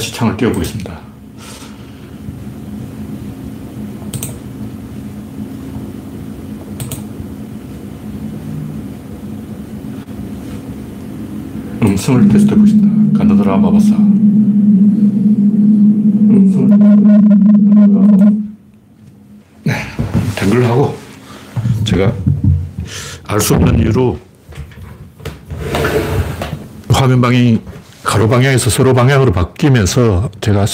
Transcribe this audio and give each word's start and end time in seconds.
다시 0.00 0.14
창을 0.14 0.34
띄워보겠습니다. 0.38 0.98
음성을 11.82 12.28
테스트 12.30 12.50
해보겠습니다. 12.52 13.18
간다드라 13.18 13.58
마바사. 13.58 13.94
음성을 16.30 16.78
네, 19.64 19.74
댕글 20.36 20.64
하고 20.64 20.96
제가 21.84 22.10
알 23.26 23.38
수 23.38 23.54
없는 23.54 23.80
이유로 23.80 24.18
화면 26.88 27.20
방향이 27.20 27.60
가로 28.10 28.28
방향에서 28.28 28.70
세로 28.70 28.92
방향으로 28.92 29.30
바뀌면서 29.30 30.32
제가 30.40 30.66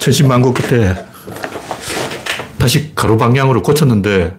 천신만고 0.00 0.54
끝에 0.54 0.96
다시 2.58 2.92
가로 2.96 3.16
방향으로 3.16 3.62
고쳤는데 3.62 4.36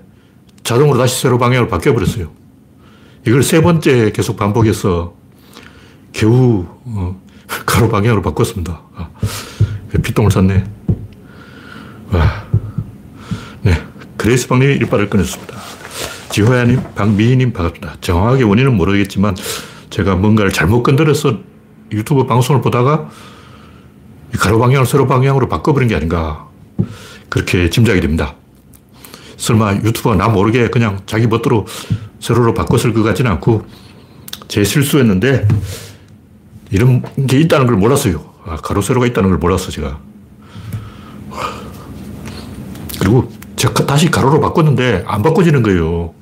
자동으로 0.64 0.98
다시 0.98 1.22
세로 1.22 1.38
방향으로 1.38 1.70
바뀌어버렸어요. 1.70 2.30
이걸 3.26 3.42
세 3.42 3.62
번째 3.62 4.12
계속 4.12 4.36
반복해서 4.36 5.14
겨우 6.12 6.66
어, 6.88 7.22
가로 7.66 7.88
방향으로 7.88 8.22
바꿨습니다. 8.22 8.82
아, 8.94 9.10
피똥을 10.04 10.30
샀네. 10.30 10.66
와. 12.12 12.44
네. 13.62 13.82
그레이스 14.18 14.50
방님이 14.50 14.74
일발을 14.74 15.10
끊었습니다. 15.10 15.56
지호야님, 16.32 16.82
박미희님 16.96 17.54
반갑습니다. 17.54 17.96
정확하게 18.02 18.44
원인은 18.44 18.76
모르겠지만 18.76 19.38
제가 19.90 20.16
뭔가를 20.16 20.52
잘못 20.52 20.84
건드려서 20.84 21.47
유튜브 21.92 22.26
방송을 22.26 22.62
보다가 22.62 23.10
가로 24.38 24.60
방향을 24.60 24.86
세로 24.86 25.08
방향으로 25.08 25.48
바꿔버린 25.48 25.90
게 25.90 25.96
아닌가. 25.96 26.48
그렇게 27.30 27.70
짐작이 27.70 28.02
됩니다. 28.02 28.36
설마 29.38 29.76
유튜버가 29.76 30.16
나 30.16 30.28
모르게 30.28 30.70
그냥 30.70 31.00
자기 31.06 31.28
멋대로 31.28 31.66
세로로 32.20 32.54
바꿨을 32.54 32.94
것 32.94 33.04
같지는 33.04 33.32
않고 33.32 33.66
제 34.48 34.64
실수였는데 34.64 35.48
이런 36.72 37.04
게 37.28 37.40
있다는 37.40 37.68
걸 37.68 37.76
몰랐어요. 37.76 38.34
아, 38.46 38.56
가로 38.58 38.82
세로가 38.82 39.06
있다는 39.08 39.30
걸 39.30 39.40
몰랐어, 39.40 39.72
제가. 39.72 40.00
그리고 43.00 43.32
제가 43.56 43.86
다시 43.86 44.10
가로로 44.10 44.40
바꿨는데 44.40 45.04
안 45.06 45.22
바꿔지는 45.22 45.64
거예요. 45.64 46.14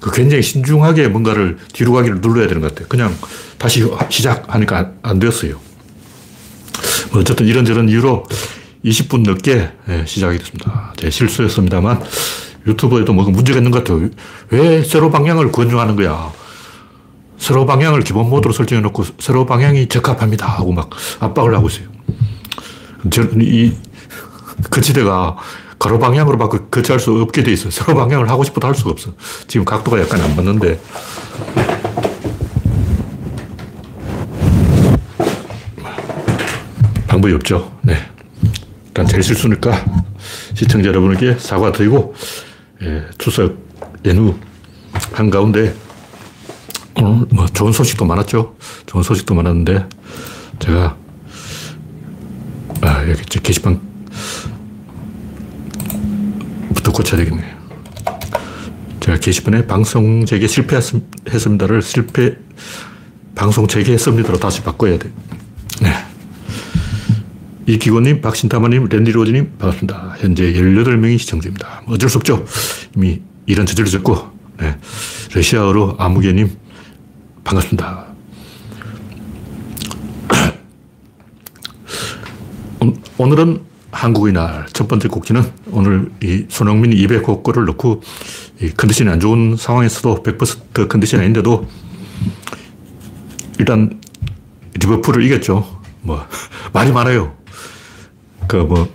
그 0.00 0.10
굉장히 0.12 0.42
신중하게 0.42 1.08
뭔가를 1.08 1.58
뒤로 1.72 1.92
가기를 1.92 2.20
눌러야 2.20 2.46
되는 2.46 2.60
것 2.60 2.74
같아요. 2.74 2.88
그냥 2.88 3.14
다시 3.64 3.82
시작하니까 4.10 4.90
안 5.00 5.18
되었어요. 5.18 5.58
뭐 7.10 7.22
어쨌든 7.22 7.46
이런저런 7.46 7.88
이유로 7.88 8.26
20분 8.84 9.20
늦게 9.26 9.70
예, 9.88 10.04
시작이 10.06 10.36
됐습니다. 10.36 10.92
제 10.98 11.08
실수였습니다만 11.08 12.04
유튜브에도 12.66 13.14
뭔가 13.14 13.32
문제가 13.32 13.60
있는 13.60 13.70
것 13.70 13.82
같아요. 13.82 14.10
왜 14.50 14.84
세로 14.84 15.10
방향을 15.10 15.50
권유하는 15.50 15.96
거야? 15.96 16.30
세로 17.38 17.64
방향을 17.64 18.02
기본 18.02 18.28
모드로 18.28 18.52
설정해 18.52 18.82
놓고 18.82 19.02
세로 19.18 19.46
방향이 19.46 19.88
적합합니다 19.88 20.46
하고 20.46 20.70
막 20.70 20.90
압박을 21.20 21.54
하고 21.54 21.68
있어요. 21.68 21.86
이 23.40 23.72
거치대가 24.68 25.38
가로 25.78 25.98
방향으로 25.98 26.36
바꿔 26.36 26.58
거치할 26.66 27.00
수 27.00 27.12
없게 27.12 27.42
돼 27.42 27.52
있어요. 27.52 27.70
세로 27.70 27.94
방향을 27.94 28.28
하고 28.28 28.44
싶어도 28.44 28.68
할 28.68 28.74
수가 28.74 28.90
없어. 28.90 29.14
지금 29.48 29.64
각도가 29.64 29.98
약간 30.02 30.20
안 30.20 30.36
맞는데. 30.36 30.78
방법이 37.14 37.32
없죠. 37.34 37.78
네. 37.82 37.94
일단 38.88 39.06
제 39.06 39.22
실수니까 39.22 39.84
시청자 40.54 40.88
여러분에게 40.88 41.36
사과드리고, 41.38 42.12
예, 42.82 43.04
추석 43.18 43.56
연휴 44.04 44.34
한가운데 45.12 45.74
오늘 46.96 47.26
뭐 47.30 47.46
좋은 47.46 47.72
소식도 47.72 48.04
많았죠. 48.04 48.56
좋은 48.86 49.04
소식도 49.04 49.32
많았는데, 49.32 49.86
제가, 50.58 50.96
아, 52.80 53.08
여기 53.08 53.22
게시판 53.22 53.80
부터 56.74 56.90
고쳐야 56.90 57.20
되겠네요. 57.22 57.54
제가 58.98 59.18
게시판에 59.18 59.66
방송 59.66 60.26
재개 60.26 60.48
실패했습니다를 60.48 61.80
실패, 61.80 62.36
방송 63.36 63.68
재개했습니다로 63.68 64.40
다시 64.40 64.62
바꿔야 64.62 64.98
돼. 64.98 65.12
네. 65.80 66.13
이기고님, 67.66 68.20
박신타마님, 68.20 68.88
랜디로즈님, 68.90 69.52
반갑습니다. 69.58 70.16
현재 70.18 70.52
18명이 70.52 71.18
시청 71.18 71.40
중입니다. 71.40 71.82
뭐 71.86 71.94
어쩔 71.94 72.10
수 72.10 72.18
없죠. 72.18 72.44
이미 72.94 73.22
일은 73.46 73.64
저질러졌고, 73.64 74.18
네. 74.60 74.76
러시아어로 75.34 75.96
아무개님, 75.98 76.50
반갑습니다. 77.42 78.04
오늘은 83.16 83.62
한국의 83.92 84.34
날. 84.34 84.66
첫 84.72 84.86
번째 84.86 85.08
곡지는 85.08 85.42
오늘 85.70 86.10
이 86.22 86.44
손흥민이 86.48 86.96
200골을 87.06 87.64
넣고 87.66 88.02
이 88.60 88.70
컨디션이 88.70 89.08
안 89.08 89.20
좋은 89.20 89.56
상황에서도 89.56 90.22
100% 90.22 90.88
컨디션이 90.88 91.22
아닌데도 91.22 91.66
일단 93.58 94.00
리버풀을 94.74 95.22
이겼죠. 95.22 95.80
뭐, 96.02 96.26
말이 96.74 96.92
많아요. 96.92 97.43
그 98.46 98.56
뭐, 98.56 98.88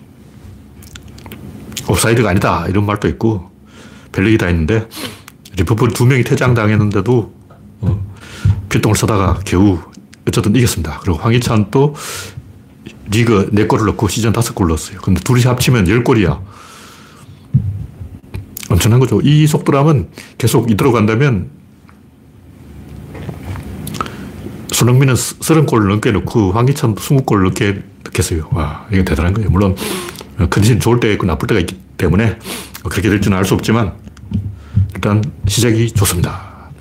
옵사이드가 1.87 2.29
아니다. 2.29 2.65
이런 2.67 2.85
말도 2.85 3.07
있고, 3.09 3.49
별얘기 4.11 4.37
다 4.37 4.49
있는데, 4.49 4.87
리버풀 5.57 5.93
두 5.93 6.05
명이 6.05 6.23
퇴장당했는데도, 6.23 7.33
어, 7.81 8.09
피똥을 8.69 8.95
쓰다가 8.95 9.39
겨우 9.45 9.79
어쨌든 10.27 10.55
이겼습니다. 10.55 10.99
그리고 11.01 11.17
황희찬 11.17 11.71
또 11.71 11.95
리그 13.11 13.49
4골을 13.51 13.85
넣고 13.87 14.07
시즌 14.07 14.31
5골 14.31 14.67
넣었어요. 14.67 14.99
근데 15.01 15.19
둘이 15.21 15.41
합치면 15.43 15.85
10골이야. 15.85 16.39
엄청난 18.69 18.99
거죠. 18.99 19.19
이 19.21 19.47
속도라면 19.47 20.09
계속 20.37 20.69
이대로 20.69 20.91
간다면 20.91 21.49
손흥민은 24.71 25.15
30골을 25.15 25.87
넘게 25.87 26.11
넣고 26.11 26.51
황희찬도 26.51 27.01
20골을 27.01 27.43
넘게 27.43 27.81
넣겠어요. 28.09 28.49
와, 28.51 28.85
이게 28.91 29.03
대단한 29.03 29.33
거예요. 29.33 29.49
물론 29.49 29.75
컨디션 30.49 30.79
좋을 30.79 30.99
때 30.99 31.11
있고 31.13 31.25
나쁠 31.25 31.47
때가 31.47 31.59
있기 31.61 31.79
때문에 31.97 32.37
그렇게 32.83 33.09
될지는 33.09 33.37
알수 33.37 33.53
없지만 33.53 33.93
일단 34.95 35.23
시작이 35.47 35.91
좋습니다. 35.91 36.71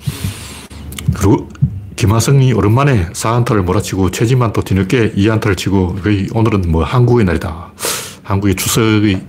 그리고 1.13 1.49
김하성이 1.95 2.53
오랜만에 2.53 3.09
4안타를 3.09 3.61
몰아치고 3.63 4.11
최진만 4.11 4.53
또 4.53 4.61
뒤늦게 4.61 5.13
2안타를 5.13 5.57
치고 5.57 5.95
거의 5.95 6.29
오늘은 6.33 6.71
뭐 6.71 6.83
한국의 6.83 7.25
날이다. 7.25 7.73
한국의 8.23 8.55
추석의 8.55 9.21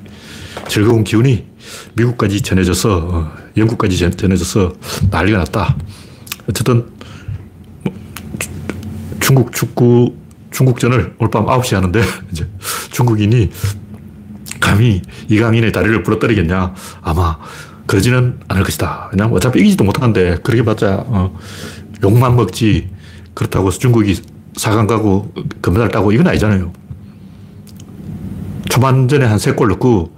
즐거운 0.69 1.03
기운이 1.03 1.47
미국까지 1.95 2.43
전해져서 2.43 2.97
어, 2.97 3.33
영국까지 3.57 3.97
전해져서 4.17 4.73
난리가 5.11 5.39
났다. 5.39 5.77
어쨌든 6.49 6.87
뭐 7.83 7.93
중국 9.21 9.53
축구 9.53 10.15
중국전을 10.51 11.15
오늘 11.19 11.31
밤 11.31 11.47
9시에 11.47 11.75
하는데 11.75 12.03
이제 12.33 12.49
중국인이 12.91 13.51
감히 14.61 15.03
이강인의 15.29 15.73
다리를 15.73 16.03
부러뜨리겠냐 16.03 16.75
아마 17.03 17.39
그러지는 17.87 18.39
않을 18.49 18.63
것이다. 18.63 19.09
왜냐하면 19.13 19.37
어차피 19.37 19.61
이기지도 19.61 19.85
못하는데 19.85 20.39
그렇게 20.43 20.63
봤자 20.65 21.05
어, 21.07 21.37
욕만 22.03 22.37
먹지 22.37 22.89
그렇다고 23.35 23.71
중국이 23.71 24.21
4강 24.55 24.87
가고 24.87 25.33
금메달 25.61 25.89
따고 25.91 26.13
이건 26.13 26.27
아니잖아요. 26.29 26.73
초반전에 28.69 29.27
한 29.27 29.39
3골 29.39 29.69
넣고 29.71 30.15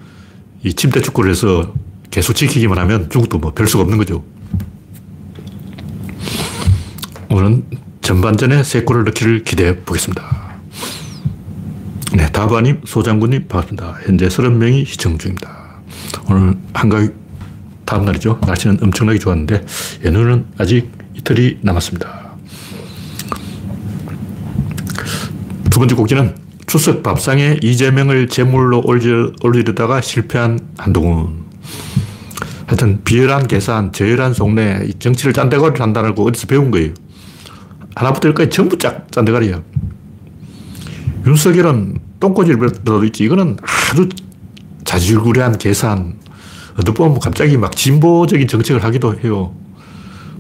이 0.65 0.75
침대 0.75 1.01
축구를 1.01 1.31
해서 1.31 1.73
계속 2.11 2.35
지키기만 2.35 2.77
하면 2.79 3.09
중국도 3.09 3.39
뭐 3.39 3.53
별 3.53 3.67
수가 3.67 3.83
없는 3.85 3.97
거죠. 3.99 4.23
오늘은 7.31 7.65
전반전에 8.03 8.63
3골을 8.63 9.05
넣기를 9.05 9.45
기대해 9.45 9.77
보겠습니다. 9.77 10.53
네, 12.15 12.27
다바님, 12.31 12.83
소장군님 12.85 13.47
반갑습니다. 13.49 14.01
현재 14.05 14.27
30명이 14.27 14.85
시청 14.85 15.17
중입니다. 15.17 15.81
오늘 16.29 16.57
한가위 16.75 17.09
다음 17.85 18.05
날이죠. 18.05 18.41
날씨는 18.47 18.79
엄청나게 18.83 19.19
좋았는데 19.19 19.65
예능은 20.05 20.47
아직 20.59 20.91
이틀이 21.15 21.59
남았습니다. 21.63 22.33
두 25.71 25.79
번째 25.79 25.95
곡지는 25.95 26.37
추석 26.67 27.03
밥상에 27.03 27.59
이재명을 27.63 28.29
제물로 28.29 28.83
올리려다가 28.85 30.01
실패한 30.01 30.59
한동훈. 30.77 31.43
하여튼 32.67 33.05
비열한 33.05 33.47
계산, 33.47 33.93
저열한 33.93 34.35
속내, 34.35 34.89
정치를 34.99 35.33
짠대가리 35.33 35.79
한다고 35.79 36.27
어디서 36.27 36.47
배운 36.47 36.71
거예요. 36.71 36.93
하나부터 37.95 38.29
열까지 38.29 38.51
전부 38.51 38.79
짝 38.79 39.11
짠대가리야. 39.11 39.63
윤석열은 41.27 41.99
똥꼬질도 42.21 43.05
있지. 43.05 43.25
이거는 43.25 43.57
아주 43.91 44.09
자질구레한 44.85 45.59
계산. 45.59 46.19
어떻게 46.75 46.93
보면 46.93 47.19
갑자기 47.19 47.57
막 47.57 47.77
진보적인 47.77 48.49
정책을 48.49 48.83
하기도 48.83 49.19
해요. 49.21 49.55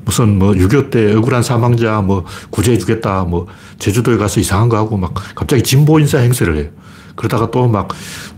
무슨 0.04 0.38
뭐 0.38 0.52
6.25 0.52 0.90
때 0.90 1.14
억울한 1.14 1.42
사망자 1.42 2.00
뭐 2.00 2.24
구제해 2.50 2.78
주겠다. 2.78 3.24
뭐 3.24 3.46
제주도에 3.78 4.16
가서 4.16 4.40
이상한 4.40 4.68
거 4.68 4.76
하고 4.76 4.96
막 4.96 5.14
갑자기 5.34 5.62
진보 5.62 6.00
인사 6.00 6.18
행세를 6.18 6.56
해요. 6.56 6.70
그러다가 7.14 7.50
또 7.50 7.68
막, 7.68 7.88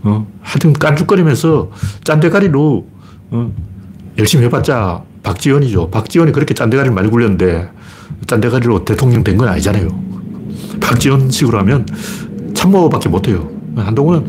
어, 0.03 0.27
하여튼 0.41 0.73
깐죽거리면서 0.73 1.71
짠대가리로, 2.03 2.87
어, 3.31 3.55
열심히 4.17 4.43
해봤자 4.45 5.03
박지원이죠. 5.23 5.89
박지원이 5.91 6.31
그렇게 6.31 6.53
짠대가리를 6.53 6.93
많이 6.93 7.09
굴렸는데 7.09 7.69
짠대가리로 8.27 8.85
대통령 8.85 9.23
된 9.23 9.37
건 9.37 9.49
아니잖아요. 9.49 9.87
박지원 10.79 11.29
식으로 11.29 11.59
하면 11.59 11.85
참모밖에 12.53 13.09
못해요. 13.09 13.49
한동훈은 13.75 14.27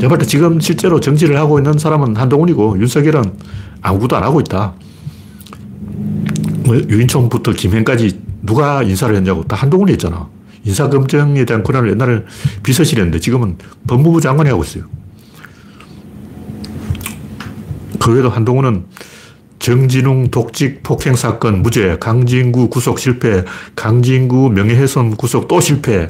제가 0.00 0.08
볼때 0.08 0.26
지금 0.26 0.60
실제로 0.60 1.00
정치를 1.00 1.38
하고 1.38 1.58
있는 1.58 1.78
사람은 1.78 2.16
한동훈이고 2.16 2.78
윤석열은 2.80 3.32
아무것도 3.82 4.16
안 4.16 4.24
하고 4.24 4.40
있다. 4.40 4.74
뭐 6.64 6.76
유인총부터 6.76 7.52
김행까지 7.52 8.20
누가 8.42 8.82
인사를 8.82 9.14
했냐고 9.14 9.44
다 9.44 9.56
한동훈이 9.56 9.92
했잖아. 9.92 10.28
인사검증에 10.64 11.44
대한 11.44 11.62
권한을 11.62 11.90
옛날에 11.92 12.22
비서실이 12.64 13.00
했는데 13.00 13.20
지금은 13.20 13.56
법무부 13.86 14.20
장관이 14.20 14.50
하고 14.50 14.64
있어요. 14.64 14.84
그 18.00 18.12
외에도 18.12 18.28
한동훈은 18.28 18.84
정진웅 19.66 20.30
독직 20.30 20.84
폭행 20.84 21.16
사건 21.16 21.60
무죄, 21.60 21.96
강진구 21.98 22.68
구속 22.68 23.00
실패, 23.00 23.42
강진구 23.74 24.50
명예훼손 24.50 25.16
구속 25.16 25.48
또 25.48 25.60
실패, 25.60 26.08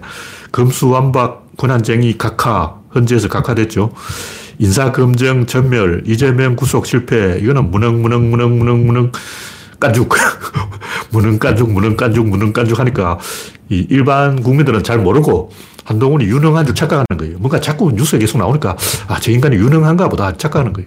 검수완박 0.52 1.56
권한쟁이 1.56 2.18
각하, 2.18 2.74
헌재에서 2.94 3.28
각하됐죠. 3.28 3.94
인사검증 4.58 5.46
전멸, 5.46 6.02
이재명 6.04 6.54
구속 6.54 6.84
실패, 6.84 7.38
이거는 7.40 7.70
무능, 7.70 8.02
무능, 8.02 8.28
무능, 8.28 8.58
무능, 8.58 8.86
무능, 8.86 9.12
깐죽. 9.80 10.14
무능 11.08 11.38
깐죽, 11.38 11.72
무능 11.72 11.96
깐죽, 11.96 12.28
무능 12.28 12.52
깐죽 12.52 12.78
하니까 12.78 13.18
이 13.70 13.86
일반 13.88 14.42
국민들은 14.42 14.82
잘 14.82 14.98
모르고 14.98 15.50
한동훈이 15.86 16.26
유능한 16.26 16.66
줄 16.66 16.74
착각하는 16.74 17.06
거예요. 17.16 17.38
뭔가 17.38 17.58
자꾸 17.58 17.90
뉴스에 17.90 18.18
계속 18.18 18.36
나오니까 18.36 18.76
아, 19.08 19.18
저 19.18 19.30
인간이 19.30 19.56
유능한가 19.56 20.10
보다 20.10 20.36
착각하는 20.36 20.74
거예요. 20.74 20.86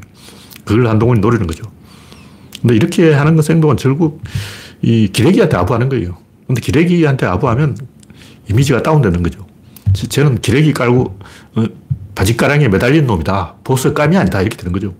그걸 0.65 0.85
한동훈이 0.85 1.19
노리는 1.19 1.47
거죠. 1.47 1.63
근데 2.61 2.75
이렇게 2.75 3.13
하는 3.13 3.35
것 3.35 3.49
행동은 3.49 3.75
결국 3.77 4.21
이 4.81 5.09
기레기한테 5.11 5.57
아부하는 5.57 5.89
거예요. 5.89 6.17
근데 6.47 6.61
기레기한테 6.61 7.25
아부하면 7.25 7.77
이미지가 8.49 8.83
다운되는 8.83 9.21
거죠. 9.23 9.45
쟤는 9.93 10.41
기레기 10.41 10.73
깔고 10.73 11.19
어, 11.55 11.65
바지가랑이에 12.15 12.67
매달린 12.67 13.05
놈이다. 13.05 13.55
보스 13.63 13.93
감이 13.93 14.17
아니다. 14.17 14.41
이렇게 14.41 14.57
되는 14.57 14.71
거죠. 14.71 14.93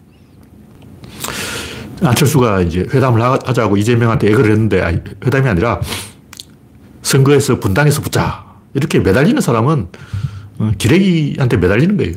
안철수가 2.01 2.61
이제 2.61 2.85
회담을 2.94 3.21
하자고 3.21 3.75
이재명한테 3.77 4.29
애거를 4.29 4.51
했는데 4.51 5.03
회담이 5.25 5.47
아니라 5.47 5.81
선거에서 7.01 7.59
분당에서 7.59 8.01
붙자. 8.01 8.45
이렇게 8.73 9.00
매달리는 9.00 9.41
사람은 9.41 9.88
어, 10.59 10.71
기레기한테 10.77 11.57
매달리는 11.57 11.97
거예요. 11.97 12.13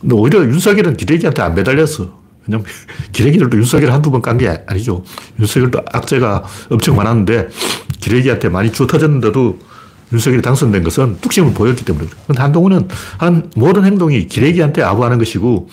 근데 0.00 0.14
오히려 0.14 0.40
윤석열은 0.40 0.96
기레기한테 0.96 1.42
안 1.42 1.54
매달렸어. 1.54 2.23
왜냐면 2.46 2.66
기레기들도 3.12 3.56
윤석열 3.56 3.92
한두 3.92 4.10
번 4.10 4.20
깐 4.22 4.38
게 4.38 4.62
아니죠. 4.66 5.04
윤석열도 5.40 5.80
악재가 5.92 6.44
엄청 6.70 6.96
많았는데 6.96 7.48
기레기한테 8.00 8.48
많이 8.48 8.72
주워 8.72 8.86
터졌는데도 8.86 9.58
윤석열이 10.12 10.42
당선된 10.42 10.82
것은 10.84 11.18
뚝심을 11.20 11.54
보였기 11.54 11.84
때문에. 11.84 12.06
근데 12.26 12.40
한동훈은 12.42 12.88
한 13.18 13.50
모든 13.56 13.84
행동이 13.84 14.26
기레기한테 14.26 14.82
아부하는 14.82 15.18
것이고 15.18 15.68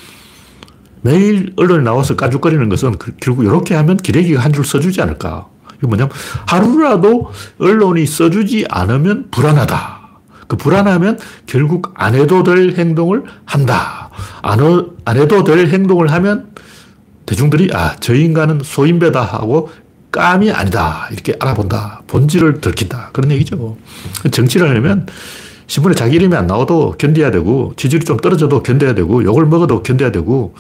매일 1.02 1.54
언론에 1.58 1.84
나와서 1.84 2.16
까죽거리는 2.16 2.70
것은 2.70 2.98
그 2.98 3.14
결국 3.20 3.44
이렇게 3.44 3.76
하면 3.76 3.98
기레기가 3.98 4.42
한 4.42 4.54
줄 4.54 4.64
써주지 4.66 5.02
않을까. 5.02 5.48
이게 5.78 5.88
뭐냐면 5.88 6.12
하루라도 6.46 7.32
언론이 7.60 8.06
써주지 8.06 8.66
않으면 8.70 9.30
불안하다. 9.32 10.01
그 10.52 10.58
불안하면 10.58 11.18
결국 11.46 11.94
안 11.96 12.14
해도 12.14 12.44
될 12.44 12.76
행동을 12.78 13.24
한다. 13.46 14.10
안, 14.42 14.60
안 15.06 15.16
해도 15.16 15.46
될 15.46 15.70
행동을 15.70 16.12
하면 16.12 16.52
대중들이 17.26 17.70
아, 17.74 17.96
저 18.02 18.14
인간은 18.14 18.60
소인배다 18.62 19.24
하고 19.24 19.70
깜이 20.12 20.52
아니다. 20.52 21.08
이렇게 21.10 21.36
알아본다. 21.40 22.02
본질을 22.08 22.60
들킨다. 22.60 23.12
그런 23.14 23.32
얘기죠. 23.32 23.78
정치를 24.30 24.68
하려면 24.68 25.08
신문에 25.72 25.96
자기 25.96 26.18
이름이 26.18 26.36
안 26.36 26.48
나와도 26.48 26.96
견뎌야 26.98 27.32
되고 27.32 27.72
지지율이 27.78 28.04
좀 28.04 28.18
떨어져도 28.18 28.62
견뎌야 28.62 28.94
되고 28.94 29.24
욕을 29.24 29.46
먹어도 29.46 29.84
견뎌야 29.84 30.12
되고 30.12 30.54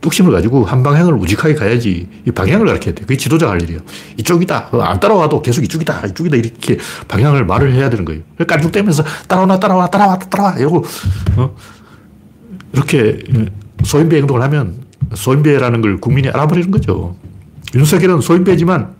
뚝심을 0.00 0.32
가지고 0.32 0.64
한 0.64 0.82
방향을 0.82 1.14
우직하게 1.14 1.54
가야지 1.54 2.08
이 2.26 2.30
방향을 2.32 2.66
가르쳐야 2.66 2.92
돼. 2.92 3.02
그게 3.02 3.16
지도자가 3.16 3.52
할 3.52 3.62
일이에요. 3.62 3.78
이쪽이다. 4.16 4.70
안 4.72 4.98
따라와도 4.98 5.40
계속 5.40 5.62
이쪽이다. 5.62 6.06
이쪽이다. 6.08 6.36
이렇게 6.38 6.78
방향을 7.06 7.46
말을 7.46 7.74
해야 7.74 7.88
되는 7.88 8.04
거예요. 8.04 8.22
깐죽대면서 8.44 9.04
따라와, 9.28 9.60
따라와, 9.60 9.86
따라와, 9.86 10.18
따라와. 10.18 10.56
이러고, 10.58 10.84
어? 11.36 11.54
이렇게 12.72 13.20
소인배 13.84 14.16
행동을 14.16 14.42
하면 14.42 14.78
소인배라는 15.14 15.80
걸 15.80 15.98
국민이 15.98 16.28
알아버리는 16.28 16.72
거죠. 16.72 17.14
윤석열은 17.76 18.20
소인배지만 18.20 18.96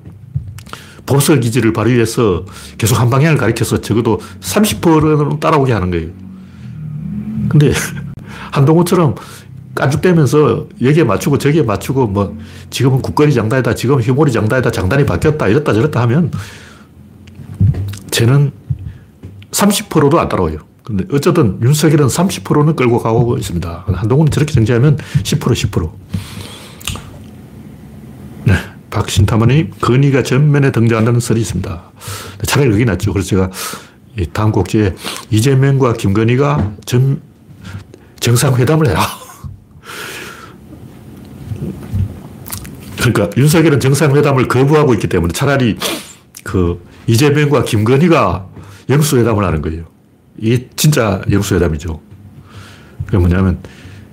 보석 1.07 1.41
기지를 1.41 1.73
발휘해서 1.73 2.45
계속 2.77 3.01
한 3.01 3.09
방향을 3.09 3.39
가리켜서 3.39 3.81
적어도 3.81 4.21
30%는 4.41 5.41
따라오게 5.41 5.73
하는 5.73 5.91
거예요. 5.91 6.09
근데 7.49 7.73
한동훈처럼 8.53 9.15
깐죽대면서 9.75 10.67
여기에 10.83 11.05
맞추고 11.05 11.39
저기에 11.39 11.63
맞추고 11.63 12.07
뭐 12.09 12.37
지금은 12.71 13.03
국거리 13.03 13.33
장단이다 13.33 13.75
지금은 13.75 14.03
휴몰이 14.03 14.33
장단이다 14.33 14.71
장단이 14.71 15.07
바뀌었다 15.07 15.49
이랬다 15.49 15.73
저랬다 15.75 16.01
하면 16.03 16.31
쟤는 18.11 18.53
30%도 19.51 20.19
안 20.19 20.29
따라와요. 20.29 20.59
근데 20.83 21.05
어쨌든 21.13 21.59
윤석열은 21.63 22.07
30%는 22.07 22.77
끌고 22.77 22.99
가고 23.01 23.37
있습니다. 23.37 23.85
한동훈은 23.89 24.31
저렇게 24.31 24.53
정지하면 24.55 24.97
10% 24.97 25.39
10%. 25.39 25.91
네. 28.97 28.97
박신타마님, 28.97 29.73
건의가 29.81 30.23
전면에 30.23 30.71
등장한다는 30.73 31.21
설이 31.21 31.39
있습니다. 31.41 31.93
차라리 32.47 32.71
그게 32.71 32.87
낫죠. 32.87 33.13
그래서 33.13 33.29
제가 33.29 33.51
다음 34.33 34.53
곡지에 34.53 34.95
이재명과 35.31 35.93
김건희가 35.95 36.77
전, 36.87 37.21
정상회담을 38.21 38.89
해라. 38.89 39.03
그러니까 42.97 43.29
윤석열은 43.37 43.81
정상회담을 43.81 44.49
거부하고 44.49 44.95
있기 44.95 45.09
때문에 45.09 45.31
차라리 45.33 45.77
그 46.43 46.83
이재명과 47.07 47.65
김건희가 47.65 48.47
영수회담을 48.89 49.45
하는 49.45 49.61
거예요. 49.61 49.85
이게 50.39 50.71
진짜 50.75 51.21
영수회담이죠. 51.31 52.01
그게 53.05 53.19
뭐냐면 53.19 53.59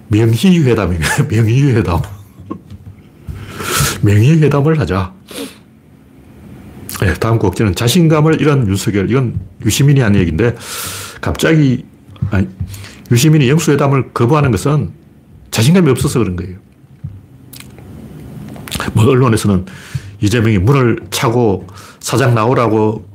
명희회담이에요. 0.09 1.01
명희회담. 1.29 2.01
명희회담을 4.03 4.79
하자. 4.79 5.13
네, 7.01 7.13
다음 7.15 7.39
곡지는 7.39 7.75
자신감을 7.75 8.39
잃은 8.39 8.67
윤석열. 8.67 9.09
이건 9.09 9.39
유시민이 9.65 9.99
한 9.99 10.15
얘기인데 10.15 10.55
갑자기 11.21 11.85
아니, 12.29 12.47
유시민이 13.11 13.49
영수회담을 13.49 14.13
거부하는 14.13 14.51
것은 14.51 14.91
자신감이 15.51 15.89
없어서 15.89 16.19
그런 16.19 16.35
거예요. 16.35 16.57
뭐 18.93 19.05
언론에서는 19.05 19.65
이재명이 20.21 20.59
문을 20.59 20.99
차고 21.11 21.67
사장 21.99 22.33
나오라고 22.33 23.05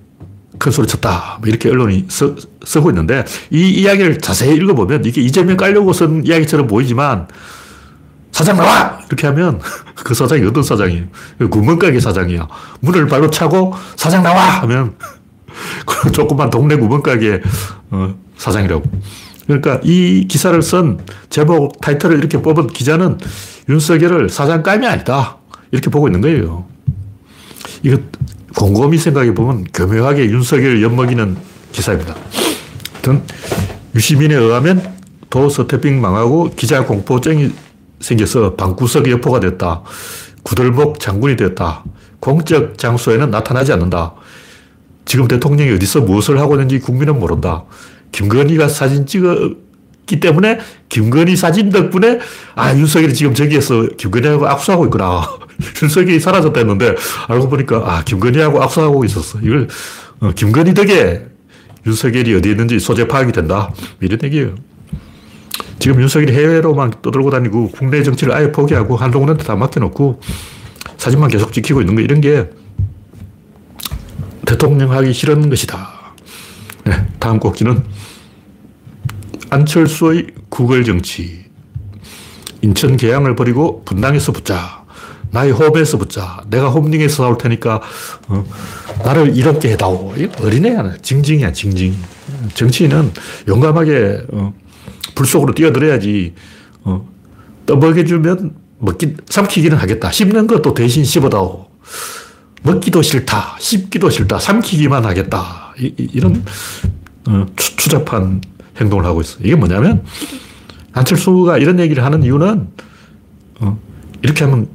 큰 0.58 0.72
소리 0.72 0.86
쳤다. 0.86 1.38
뭐 1.40 1.48
이렇게 1.48 1.70
언론이 1.70 2.06
써, 2.08 2.34
쓰고 2.64 2.90
있는데 2.90 3.24
이 3.50 3.70
이야기를 3.70 4.18
자세히 4.18 4.56
읽어보면 4.56 5.04
이게 5.04 5.20
이재명 5.20 5.56
깔려고 5.56 5.92
쓴 5.92 6.26
이야기처럼 6.26 6.66
보이지만 6.66 7.28
사장 8.32 8.56
나와! 8.56 8.98
이렇게 9.06 9.26
하면 9.28 9.60
그 9.94 10.14
사장이 10.14 10.44
어떤 10.46 10.62
사장이에요? 10.62 11.06
구멍가게 11.50 12.00
사장이야. 12.00 12.46
문을 12.80 13.06
발로 13.06 13.30
차고 13.30 13.74
사장 13.96 14.22
나와! 14.22 14.62
하면 14.62 14.94
조그만 16.12 16.50
동네 16.50 16.76
구멍가게 16.76 17.40
어, 17.90 18.14
사장이라고. 18.36 18.84
그러니까 19.46 19.80
이 19.82 20.26
기사를 20.28 20.60
쓴 20.62 20.98
제목 21.30 21.80
타이틀을 21.80 22.18
이렇게 22.18 22.40
뽑은 22.42 22.66
기자는 22.68 23.18
윤석열을 23.68 24.28
사장감이 24.28 24.86
아니다. 24.86 25.38
이렇게 25.70 25.90
보고 25.90 26.06
있는 26.06 26.20
거예요. 26.20 26.66
이거 27.82 27.98
곰곰이 28.56 28.98
생각해 28.98 29.34
보면 29.34 29.64
교묘하게 29.72 30.26
윤석열을 30.26 30.82
엿먹이는 30.82 31.36
기사입니다. 31.72 32.14
유시민에 33.94 34.34
의하면 34.34 34.96
도 35.30 35.48
서태핑 35.48 36.00
망하고 36.00 36.50
기자 36.56 36.84
공포증이 36.84 37.52
생겨서 38.00 38.54
방구석 38.54 39.10
여포가 39.10 39.40
됐다. 39.40 39.82
구들목 40.42 41.00
장군이 41.00 41.36
되었다. 41.36 41.84
공적 42.20 42.78
장소에는 42.78 43.30
나타나지 43.30 43.72
않는다. 43.72 44.14
지금 45.04 45.26
대통령이 45.28 45.72
어디서 45.72 46.02
무엇을 46.02 46.38
하고 46.38 46.54
있는지 46.54 46.78
국민은 46.78 47.18
모른다. 47.18 47.64
김건희가 48.12 48.68
사진 48.68 49.06
찍었기 49.06 50.20
때문에 50.20 50.58
김건희 50.88 51.36
사진 51.36 51.70
덕분에 51.70 52.18
아, 52.54 52.74
윤석열이 52.74 53.14
지금 53.14 53.34
저기에서 53.34 53.88
김건희하고 53.96 54.46
악수하고 54.48 54.84
있구나. 54.86 55.22
윤석열이 55.82 56.20
사라졌다 56.20 56.58
했는데 56.58 56.94
알고 57.28 57.48
보니까 57.48 57.76
아, 57.84 58.04
김건희하고 58.04 58.62
악수하고 58.62 59.04
있었어. 59.04 59.38
이걸 59.42 59.68
어, 60.20 60.32
김건희 60.34 60.74
덕에 60.74 61.26
윤석열이 61.86 62.34
어디 62.34 62.50
있는지 62.50 62.78
소재 62.78 63.06
파악이 63.06 63.32
된다. 63.32 63.72
이런 64.00 64.18
얘기예요. 64.22 64.54
지금 65.78 66.00
윤석열이 66.00 66.32
해외로만 66.32 66.92
떠들고 67.02 67.30
다니고 67.30 67.70
국내 67.70 68.02
정치를 68.02 68.32
아예 68.34 68.52
포기하고 68.52 68.96
한동훈한테 68.96 69.44
다 69.44 69.54
맡겨놓고 69.56 70.20
사진만 70.96 71.30
계속 71.30 71.52
지키고 71.52 71.80
있는 71.80 71.94
거 71.94 72.02
이런 72.02 72.20
게 72.20 72.50
대통령 74.46 74.92
하기 74.92 75.12
싫은 75.12 75.50
것이다. 75.50 75.88
네, 76.84 77.06
다음 77.18 77.38
꼭지는 77.38 77.84
안철수의 79.50 80.28
구걸 80.48 80.84
정치. 80.84 81.44
인천 82.60 82.96
계양을 82.96 83.36
버리고 83.36 83.82
분당에서 83.84 84.32
붙자. 84.32 84.84
나의 85.30 85.52
홈에서 85.52 85.98
붙자. 85.98 86.42
내가 86.48 86.70
홈링에서 86.70 87.22
싸울 87.24 87.38
테니까, 87.38 87.80
어, 88.28 88.44
나를 89.04 89.36
이롭게 89.36 89.72
해다오. 89.72 90.14
어린애야. 90.40 90.96
징징이야, 91.02 91.52
징징. 91.52 91.94
정치인은 92.54 93.12
용감하게, 93.46 94.22
어, 94.32 94.54
불 95.14 95.26
속으로 95.26 95.54
뛰어들어야지, 95.54 96.34
어, 96.84 97.08
떠먹여주면 97.66 98.54
먹기, 98.78 99.16
삼키기는 99.26 99.76
하겠다. 99.76 100.10
씹는 100.10 100.46
것도 100.46 100.74
대신 100.74 101.04
씹어다오. 101.04 101.66
먹기도 102.62 103.02
싫다. 103.02 103.56
씹기도 103.58 104.10
싫다. 104.10 104.38
삼키기만 104.38 105.04
하겠다. 105.04 105.74
이, 105.78 106.20
런 106.20 106.44
어, 107.26 107.46
추, 107.56 107.88
잡한 107.88 108.40
행동을 108.80 109.04
하고 109.04 109.20
있어. 109.20 109.38
이게 109.42 109.54
뭐냐면, 109.54 110.04
안철수가 110.92 111.58
이런 111.58 111.78
얘기를 111.78 112.04
하는 112.04 112.22
이유는, 112.22 112.68
어, 113.60 113.78
이렇게 114.22 114.44
하면 114.44 114.68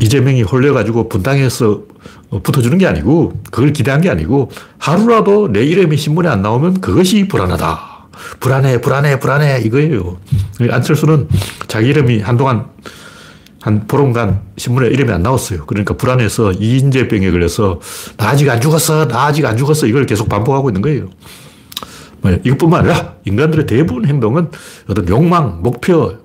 이재명이 0.00 0.42
홀려가지고 0.42 1.08
분당해서 1.08 1.82
붙어주는 2.42 2.76
게 2.78 2.86
아니고, 2.86 3.40
그걸 3.50 3.72
기대한 3.72 4.00
게 4.00 4.10
아니고, 4.10 4.50
하루라도 4.78 5.48
내 5.48 5.64
이름이 5.64 5.96
신문에 5.96 6.28
안 6.28 6.42
나오면 6.42 6.80
그것이 6.80 7.28
불안하다. 7.28 7.95
불안해, 8.40 8.80
불안해, 8.80 9.18
불안해. 9.18 9.60
이거예요. 9.64 10.18
안철수는 10.70 11.28
자기 11.68 11.88
이름이 11.88 12.20
한동안 12.20 12.66
한 13.60 13.86
보름간 13.86 14.42
신문에 14.56 14.88
이름이 14.88 15.10
안 15.10 15.22
나왔어요. 15.22 15.66
그러니까 15.66 15.96
불안해서 15.96 16.52
이인재병에 16.52 17.30
걸려서 17.30 17.80
나 18.16 18.28
아직 18.28 18.48
안 18.48 18.60
죽었어, 18.60 19.08
나 19.08 19.26
아직 19.26 19.44
안 19.44 19.56
죽었어. 19.56 19.86
이걸 19.86 20.06
계속 20.06 20.28
반복하고 20.28 20.70
있는 20.70 20.82
거예요. 20.82 21.10
뭐 22.20 22.30
이것뿐만 22.44 22.80
아니라 22.80 23.14
인간들의 23.24 23.66
대부분 23.66 24.06
행동은 24.06 24.50
어떤 24.88 25.08
욕망, 25.08 25.62
목표, 25.62 26.16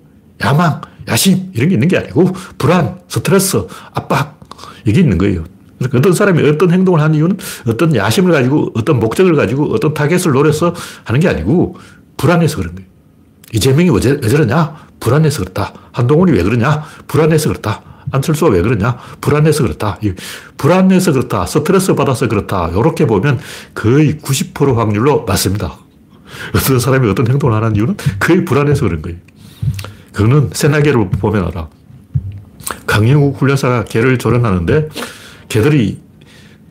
야망, 0.43 0.81
야심 1.07 1.51
이런 1.53 1.69
게 1.69 1.75
있는 1.75 1.87
게 1.87 1.97
아니고 1.97 2.31
불안, 2.57 2.99
스트레스, 3.07 3.65
압박 3.93 4.39
이게 4.85 5.01
있는 5.01 5.17
거예요. 5.17 5.43
그러니까 5.81 5.97
어떤 5.97 6.13
사람이 6.13 6.47
어떤 6.47 6.71
행동을 6.71 7.01
하는 7.01 7.15
이유는 7.15 7.37
어떤 7.67 7.95
야심을 7.95 8.31
가지고 8.31 8.71
어떤 8.75 8.99
목적을 8.99 9.35
가지고 9.35 9.73
어떤 9.73 9.93
타겟을 9.93 10.31
노려서 10.33 10.73
하는 11.03 11.19
게 11.19 11.27
아니고 11.27 11.77
불안해서 12.17 12.57
그런 12.57 12.75
거예요. 12.75 12.89
이재명이 13.53 13.89
왜 13.89 13.99
저러냐? 14.29 14.75
불안해서 14.99 15.39
그렇다. 15.39 15.73
한동훈이 15.91 16.31
왜 16.31 16.43
그러냐? 16.43 16.83
불안해서 17.07 17.49
그렇다. 17.49 17.81
안철수가 18.11 18.51
왜 18.51 18.61
그러냐? 18.61 18.97
불안해서 19.19 19.63
그렇다. 19.63 19.97
불안해서 20.57 21.13
그렇다. 21.13 21.45
스트레스 21.45 21.95
받아서 21.95 22.27
그렇다. 22.27 22.69
이렇게 22.69 23.05
보면 23.07 23.39
거의 23.73 24.17
90% 24.17 24.75
확률로 24.75 25.25
맞습니다. 25.25 25.77
어떤 26.55 26.79
사람이 26.79 27.09
어떤 27.09 27.27
행동을 27.27 27.55
하는 27.55 27.75
이유는 27.75 27.97
거의 28.19 28.45
불안해서 28.45 28.85
그런 28.85 29.01
거예요. 29.01 29.17
그거는 30.13 30.49
새나개를 30.53 31.09
보면 31.09 31.47
알아. 31.47 31.67
강영욱 32.85 33.41
훈련사가 33.41 33.85
개를 33.85 34.17
조련하는데 34.17 34.89
개들이 35.51 35.99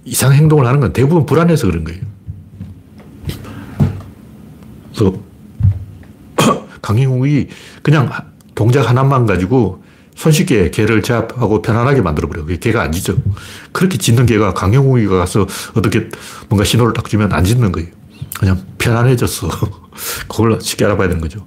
이상 0.06 0.32
행동을 0.32 0.64
하는 0.66 0.80
건 0.80 0.94
대부분 0.94 1.26
불안해서 1.26 1.66
그런 1.66 1.84
거예요. 1.84 2.00
그래서 4.94 5.20
강희국이 6.80 7.48
그냥 7.82 8.10
동작 8.54 8.88
하나만 8.88 9.26
가지고 9.26 9.84
손쉽게 10.14 10.70
개를 10.70 11.02
제압하고 11.02 11.60
편안하게 11.60 12.00
만들어버려요. 12.00 12.46
개가 12.58 12.80
안 12.80 12.92
짖어. 12.92 13.16
그렇게 13.72 13.98
짖는 13.98 14.24
개가 14.24 14.54
강영욱이가 14.54 15.18
가서 15.18 15.46
어떻게 15.74 16.08
뭔가 16.48 16.64
신호를 16.64 16.94
딱 16.94 17.06
주면 17.06 17.34
안 17.34 17.44
짖는 17.44 17.72
거예요. 17.72 17.88
그냥 18.38 18.64
편안해졌어. 18.78 19.50
그걸 20.26 20.58
쉽게 20.58 20.86
알아봐야 20.86 21.08
되는 21.08 21.20
거죠. 21.20 21.46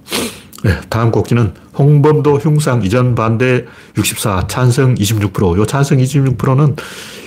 네, 0.64 0.80
다음 0.88 1.10
곡지는 1.10 1.52
홍범도 1.78 2.38
흉상 2.38 2.82
이전 2.82 3.14
반대 3.14 3.66
64, 3.98 4.46
찬성 4.48 4.94
26%. 4.94 5.58
요 5.58 5.66
찬성 5.66 5.98
26%는 5.98 6.76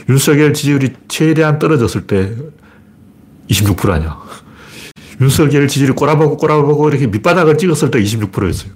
윤석열 0.09 0.55
지지율이 0.55 0.93
최대한 1.07 1.59
떨어졌을 1.59 2.07
때 2.07 2.33
26% 3.47 3.91
아니야. 3.91 4.17
윤석열 5.21 5.67
지지율이 5.67 5.93
꼬라보고 5.93 6.37
꼬라보고 6.37 6.89
이렇게 6.89 7.05
밑바닥을 7.05 7.59
찍었을 7.59 7.91
때 7.91 8.01
26%였어요. 8.01 8.71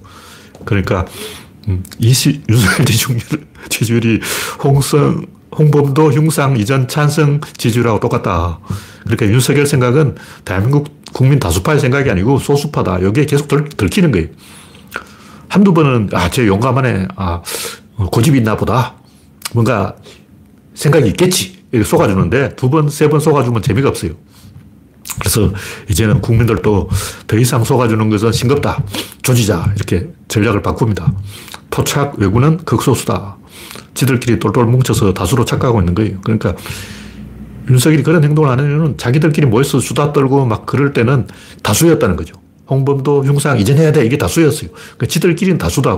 그러니까, 0.63 1.07
음, 1.67 1.83
이시, 1.97 2.43
윤석열 2.47 2.85
지지율, 2.85 3.19
지지율이 3.67 4.19
홍성, 4.63 5.25
홍범도 5.57 6.11
흉상 6.11 6.55
이전 6.57 6.87
찬성 6.87 7.41
지지율하고 7.57 7.99
똑같다. 7.99 8.59
그러니까 9.05 9.25
윤석열 9.25 9.65
생각은 9.65 10.15
대한민국 10.45 11.00
국민 11.13 11.39
다수파의 11.39 11.79
생각이 11.79 12.09
아니고 12.09 12.39
소수파다. 12.39 13.01
여기에 13.03 13.25
계속 13.25 13.47
들, 13.47 13.67
들키는 13.69 14.11
거예요. 14.11 14.27
한두 15.49 15.73
번은, 15.73 16.09
아, 16.13 16.29
쟤 16.29 16.47
용감하네. 16.47 17.07
아, 17.15 17.41
고집이 18.11 18.37
있나 18.37 18.55
보다. 18.55 18.95
뭔가 19.53 19.95
생각이 20.73 21.07
있겠지. 21.09 21.61
이렇게 21.71 21.87
속아주는데 21.87 22.55
두 22.55 22.69
번, 22.69 22.89
세 22.89 23.09
번 23.09 23.19
속아주면 23.19 23.61
재미가 23.61 23.89
없어요. 23.89 24.11
그래서 25.19 25.51
이제는 25.89 26.21
국민들도 26.21 26.89
더 27.27 27.37
이상 27.37 27.63
속아주는 27.63 28.09
것은 28.09 28.31
싱겁다. 28.31 28.81
조지자. 29.23 29.73
이렇게 29.75 30.09
전략을 30.29 30.61
바꿉니다. 30.61 31.11
토착 31.69 32.17
외구는 32.17 32.57
극소수다. 32.63 33.37
지들끼리 33.93 34.39
똘똘 34.39 34.65
뭉쳐서 34.65 35.13
다수로 35.13 35.43
착각하고 35.43 35.79
있는 35.81 35.95
거예요. 35.95 36.19
그러니까 36.23 36.55
윤석열이 37.69 38.03
그런 38.03 38.23
행동을 38.23 38.49
하는 38.49 38.65
이유는 38.65 38.97
자기들끼리 38.97 39.47
모여서 39.47 39.79
수다 39.79 40.13
떨고 40.13 40.45
막 40.45 40.65
그럴 40.65 40.93
때는 40.93 41.27
다수였다는 41.63 42.15
거죠. 42.15 42.35
홍범도 42.69 43.25
흉상 43.25 43.59
이전해야 43.59 43.91
돼. 43.91 44.05
이게 44.05 44.17
다수였어요. 44.17 44.69
그러니까 44.71 45.05
지들끼리는 45.07 45.57
다수다. 45.57 45.95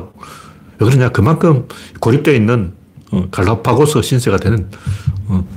왜 0.80 0.86
그러냐. 0.86 1.10
그만큼 1.10 1.68
고립되어 2.00 2.34
있는 2.34 2.74
어, 3.12 3.28
갈라파고스 3.30 4.02
신세가 4.02 4.38
되는 4.38 4.70
어, 5.28 5.48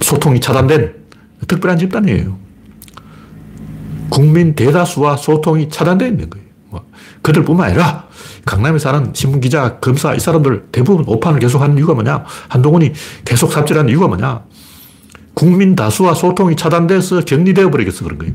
소통이 0.00 0.40
차단된 0.40 0.94
특별한 1.46 1.78
집단이에요. 1.78 2.36
국민 4.10 4.54
대다수와 4.54 5.16
소통이 5.16 5.68
차단되어 5.68 6.08
있는 6.08 6.30
거예요. 6.30 6.46
뭐, 6.70 6.84
그들뿐만 7.22 7.68
아니라 7.70 8.07
강남에 8.48 8.78
사는 8.78 9.12
신문기자, 9.12 9.78
검사 9.78 10.14
이 10.14 10.18
사람들 10.18 10.68
대부분 10.72 11.04
오판을 11.06 11.38
계속 11.38 11.60
하는 11.60 11.76
이유가 11.76 11.92
뭐냐? 11.92 12.24
한동훈이 12.48 12.92
계속 13.26 13.52
삽질하는 13.52 13.90
이유가 13.90 14.08
뭐냐? 14.08 14.42
국민 15.34 15.76
다수와 15.76 16.14
소통이 16.14 16.56
차단돼서 16.56 17.20
격리되어 17.26 17.70
버리겠어 17.70 18.04
그런 18.04 18.18
거예요. 18.18 18.32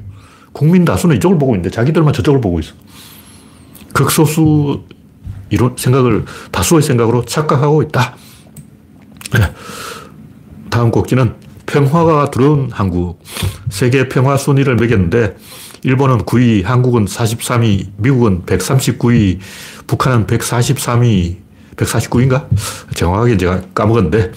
국민 0.51 0.85
다수는 0.85 1.15
이쪽을 1.15 1.39
보고 1.39 1.55
있는데 1.55 1.71
자기들만 1.71 2.13
저쪽을 2.13 2.41
보고 2.41 2.59
있어. 2.59 2.73
극소수 3.91 4.83
이런 5.49 5.75
생각을 5.75 6.25
다수의 6.51 6.83
생각으로 6.83 7.25
착각하고 7.25 7.81
있다. 7.81 8.15
네. 9.33 9.51
다음 10.69 10.91
곡지는 10.91 11.33
평화가 11.65 12.29
들어온 12.29 12.69
한국. 12.71 13.19
세계 13.69 14.07
평화 14.09 14.37
순위를 14.37 14.75
매겼는데 14.75 15.35
일본은 15.83 16.19
9위, 16.19 16.63
한국은 16.63 17.05
43위, 17.05 17.87
미국은 17.97 18.43
139위, 18.45 19.39
북한은 19.85 20.27
143위, 20.27 21.37
149위인가? 21.75 22.47
정확하게 22.95 23.37
제가 23.37 23.61
까먹었는데 23.73 24.31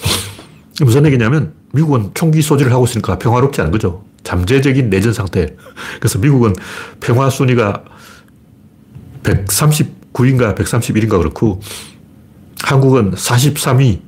무슨 0.82 1.06
얘기냐면 1.06 1.54
미국은 1.72 2.10
총기 2.14 2.42
소지를 2.42 2.72
하고 2.72 2.84
있으니까 2.84 3.18
평화롭지 3.18 3.60
않은 3.60 3.70
거죠. 3.70 4.04
잠재적인 4.24 4.90
내전 4.90 5.12
상태. 5.12 5.54
그래서 6.00 6.18
미국은 6.18 6.54
평화 7.00 7.30
순위가 7.30 7.84
139위인가 9.22 10.56
131위인가 10.56 11.18
그렇고 11.18 11.60
한국은 12.64 13.12
43위. 13.12 14.00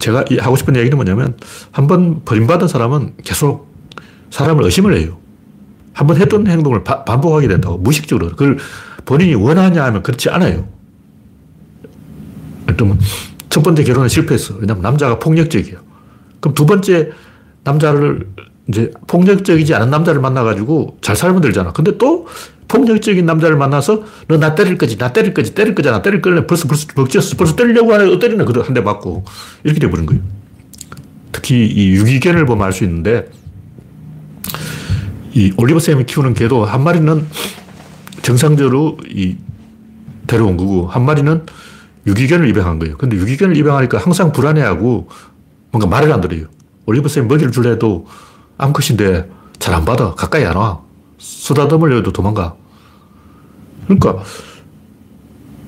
제가 0.00 0.24
하고 0.40 0.56
싶은 0.56 0.76
얘기는 0.76 0.96
뭐냐면 0.96 1.36
한 1.72 1.86
번 1.86 2.22
버림받은 2.24 2.68
사람은 2.68 3.14
계속 3.24 3.68
사람을 4.30 4.64
의심을 4.64 4.96
해요. 4.96 5.18
한번 5.92 6.16
했던 6.16 6.46
행동을 6.46 6.84
바, 6.84 7.04
반복하게 7.04 7.48
된다고 7.48 7.78
무의식적으로. 7.78 8.30
그걸 8.30 8.58
본인이 9.04 9.34
원하냐 9.34 9.84
하면 9.84 10.02
그렇지 10.02 10.30
않아요. 10.30 10.66
첫 13.50 13.62
번째 13.62 13.84
결혼은 13.84 14.08
실패했어. 14.08 14.54
왜냐면 14.58 14.82
남자가 14.82 15.18
폭력적이야. 15.18 15.78
그럼 16.40 16.54
두 16.54 16.64
번째 16.66 17.10
남자를 17.64 18.26
이제 18.68 18.90
폭력적이지 19.06 19.74
않은 19.74 19.90
남자를 19.90 20.20
만나가지고 20.20 20.98
잘 21.02 21.16
살면 21.16 21.42
되잖아. 21.42 21.72
근데 21.72 21.98
또 21.98 22.26
폭력적인 22.68 23.26
남자를 23.26 23.56
만나서 23.56 24.04
너 24.28 24.38
나 24.38 24.54
때릴 24.54 24.78
거지, 24.78 24.96
나 24.96 25.12
때릴 25.12 25.34
거지, 25.34 25.54
때릴 25.54 25.74
거잖아. 25.74 26.00
때릴 26.00 26.22
거는 26.22 26.46
벌써, 26.46 26.66
벌써, 26.66 26.86
벌써, 26.94 27.36
벌써 27.36 27.54
때리려고 27.56 27.92
하네. 27.92 28.10
어, 28.10 28.18
때리네. 28.18 28.44
그래, 28.44 28.62
한대 28.64 28.80
맞고. 28.80 29.24
이렇게 29.64 29.78
돼버린 29.80 30.06
거예요. 30.06 30.22
특히 31.32 31.66
이 31.66 31.90
유기견을 31.96 32.46
보면 32.46 32.64
알 32.66 32.72
수 32.72 32.84
있는데 32.84 33.28
이 35.34 35.52
올리버 35.56 35.80
쌤이 35.80 36.04
키우는 36.06 36.34
개도 36.34 36.64
한 36.64 36.82
마리는 36.84 37.26
정상적으로 38.22 38.98
이 39.08 39.36
데려온 40.26 40.56
거고 40.56 40.86
한 40.86 41.04
마리는 41.04 41.46
유기견을 42.06 42.48
입양한 42.48 42.78
거예요. 42.78 42.96
근데 42.98 43.16
유기견을 43.16 43.56
입양하니까 43.56 43.98
항상 43.98 44.32
불안해하고 44.32 45.08
뭔가 45.70 45.86
말을 45.88 46.12
안 46.12 46.20
들어요. 46.20 46.46
올리버 46.86 47.08
쌤 47.08 47.28
먹이를 47.28 47.52
줄래 47.52 47.70
해도 47.70 48.06
암컷인데 48.58 49.30
잘 49.58 49.74
안 49.74 49.84
받아. 49.84 50.14
가까이 50.14 50.44
안 50.44 50.56
와. 50.56 50.80
쓰다듬으려도 51.18 52.12
도망가. 52.12 52.56
그러니까 53.86 54.22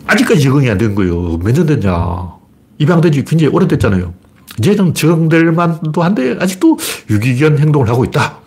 아직까지 0.06 0.42
적응이 0.42 0.68
안 0.70 0.78
된 0.78 0.94
거예요. 0.94 1.38
몇 1.38 1.52
년 1.54 1.66
됐냐. 1.66 2.34
입양된 2.78 3.12
지 3.12 3.24
굉장히 3.24 3.52
오래됐잖아요. 3.54 4.12
이제는 4.58 4.94
적응될 4.94 5.52
만도 5.52 6.02
한데 6.02 6.36
아직도 6.40 6.76
유기견 7.10 7.58
행동을 7.58 7.88
하고 7.88 8.04
있다. 8.04 8.38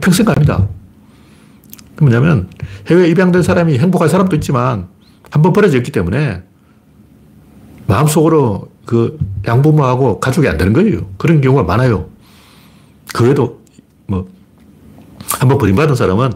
평생 0.00 0.26
갑니다. 0.26 0.68
뭐냐면 2.00 2.48
해외 2.88 3.08
입양된 3.08 3.42
사람이 3.42 3.78
행복할 3.78 4.08
사람도 4.08 4.36
있지만 4.36 4.88
한 5.30 5.42
번 5.42 5.52
버려졌기 5.52 5.90
때문에 5.92 6.42
마음속으로 7.86 8.70
그 8.84 9.18
양부모하고 9.46 10.20
가족이 10.20 10.48
안 10.48 10.56
되는 10.58 10.72
거예요. 10.72 11.10
그런 11.18 11.40
경우가 11.40 11.62
많아요. 11.64 12.08
그 13.14 13.24
외에도 13.24 13.62
뭐 14.06 14.26
한 15.40 15.48
번 15.48 15.58
버림받은 15.58 15.94
사람은 15.96 16.32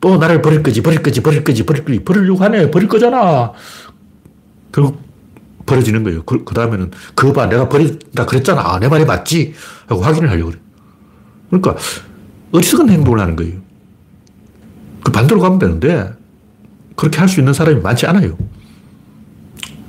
또 0.00 0.16
나를 0.18 0.42
버릴 0.42 0.62
거지, 0.62 0.82
버릴 0.82 1.02
거지, 1.02 1.20
버릴 1.22 1.44
거지, 1.44 1.64
버릴 1.64 1.84
거지, 1.84 2.04
버리려고 2.04 2.42
하네, 2.42 2.70
버릴 2.70 2.88
거잖아. 2.88 3.52
결국 4.72 5.00
버려지는 5.66 6.02
거예요. 6.02 6.24
그, 6.24 6.44
그 6.44 6.52
다음에는 6.52 6.90
그거 7.14 7.32
봐, 7.32 7.46
내가 7.46 7.68
버린다 7.68 8.26
그랬잖아. 8.26 8.60
아, 8.74 8.78
내 8.80 8.88
말이 8.88 9.04
맞지? 9.04 9.54
하고 9.86 10.02
확인을 10.02 10.28
하려고 10.30 10.50
그래. 10.50 10.60
그러니까 11.48 11.76
어리석은 12.52 12.88
행동을 12.90 13.20
하는 13.20 13.36
거예요. 13.36 13.54
그 15.02 15.12
반대로 15.12 15.40
가면 15.40 15.58
되는데 15.58 16.12
그렇게 16.96 17.18
할 17.18 17.28
수 17.28 17.40
있는 17.40 17.52
사람이 17.52 17.80
많지 17.80 18.06
않아요. 18.06 18.36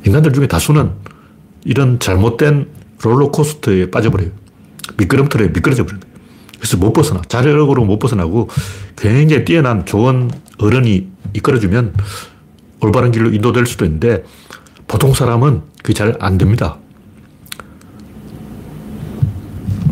인간들 0.06 0.34
중에 0.34 0.48
다수는 0.48 0.92
이런 1.64 2.00
잘못된 2.00 2.68
롤러코스터에 3.02 3.92
빠져버려요. 3.92 4.30
미끄럼틀에 4.98 5.50
미끄러져 5.50 5.86
버려요. 5.86 6.02
그래서 6.58 6.78
못 6.78 6.94
벗어나. 6.94 7.22
자력으로 7.28 7.86
못 7.86 8.00
벗어나고 8.00 8.50
굉장히 8.96 9.46
뛰어난 9.46 9.86
좋은 9.86 10.30
어른이 10.58 11.10
이끌어주면 11.34 11.94
올바른 12.82 13.12
길로 13.12 13.32
인도될 13.32 13.66
수도 13.66 13.86
있는데 13.86 14.24
보통 14.88 15.14
사람은 15.14 15.62
그게 15.84 15.94
잘 15.94 16.16
안 16.20 16.38
됩니다. 16.38 16.78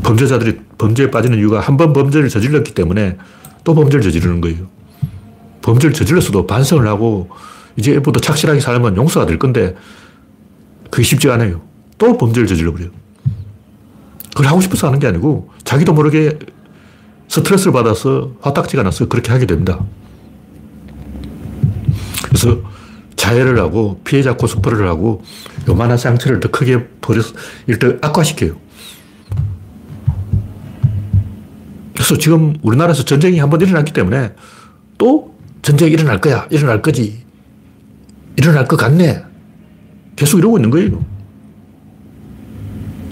범죄자들이 0.04 0.60
범죄에 0.78 1.12
빠지는 1.12 1.38
이유가 1.38 1.60
한 1.60 1.78
번 1.78 1.94
범죄를 1.94 2.30
저질렀기 2.30 2.74
때문에 2.74 3.18
또 3.64 3.74
범죄를 3.76 4.02
저지르는 4.02 4.42
거예요. 4.42 4.68
범죄를 5.62 5.94
저질렀어도 5.94 6.46
반성을 6.48 6.86
하고 6.88 7.30
이제부터 7.78 8.20
착실하게 8.20 8.60
살면 8.60 8.98
용서가 8.98 9.26
될 9.26 9.40
건데 9.40 9.76
그게 10.92 11.04
쉽지 11.04 11.30
않아요. 11.30 11.62
또 11.98 12.18
범죄를 12.18 12.48
저질러버려요. 12.48 12.90
그걸 14.30 14.48
하고 14.48 14.62
싶어서 14.62 14.88
하는 14.88 15.00
게 15.00 15.08
아니고 15.08 15.50
자기도 15.64 15.94
모르게 15.94 16.38
스트레스를 17.28 17.72
받아서 17.72 18.32
화딱지가 18.42 18.84
나서 18.84 19.08
그렇게 19.08 19.32
하게 19.32 19.46
됩니다. 19.46 19.80
그래서 22.26 22.60
자해를 23.16 23.60
하고 23.60 24.02
피해자 24.04 24.36
코스프레를 24.36 24.88
하고 24.88 25.24
요만한 25.68 25.98
상처를 25.98 26.40
더 26.40 26.50
크게 26.50 26.88
버려서 27.00 27.34
일단 27.68 28.00
악화시켜요. 28.02 28.56
그래서 32.04 32.18
지금 32.18 32.54
우리나라에서 32.62 33.04
전쟁이 33.06 33.40
한 33.40 33.50
번 33.50 33.62
일어났기 33.62 33.94
때문에 33.94 34.34
또 34.98 35.34
전쟁이 35.62 35.92
일어날 35.94 36.20
거야. 36.20 36.46
일어날 36.50 36.82
거지. 36.82 37.24
일어날 38.36 38.66
것 38.66 38.76
같네. 38.76 39.24
계속 40.18 40.40
이러고 40.40 40.58
있는 40.58 40.70
거예요. 40.70 41.06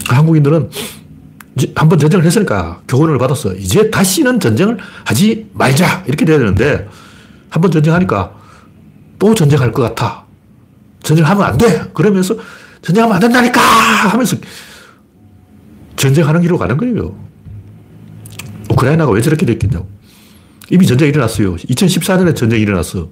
한국인들은 0.08 0.68
한 1.74 1.88
번 1.88 1.98
전쟁을 1.98 2.24
했으니까 2.26 2.82
교훈을 2.86 3.16
받았어. 3.16 3.54
이제 3.54 3.90
다시는 3.90 4.38
전쟁을 4.40 4.76
하지 5.04 5.48
말자. 5.54 6.04
이렇게 6.06 6.26
돼야 6.26 6.38
되는데, 6.38 6.86
한 7.48 7.62
번 7.62 7.70
전쟁하니까 7.70 8.32
또 9.18 9.34
전쟁할 9.34 9.72
것 9.72 9.82
같아. 9.82 10.26
전쟁하면 11.02 11.44
안 11.44 11.56
돼. 11.56 11.82
그러면서 11.94 12.36
전쟁하면 12.82 13.14
안 13.16 13.20
된다니까! 13.20 13.58
하면서 13.60 14.36
전쟁하는 15.96 16.42
길로 16.42 16.58
가는 16.58 16.76
거예요. 16.76 17.31
우크라이나가 18.70 19.10
왜 19.12 19.20
저렇게 19.20 19.46
됐겠냐고. 19.46 19.88
이미 20.70 20.86
전쟁이 20.86 21.10
일어났어요. 21.10 21.56
2014년에 21.56 22.34
전쟁이 22.34 22.62
일어났어. 22.62 23.08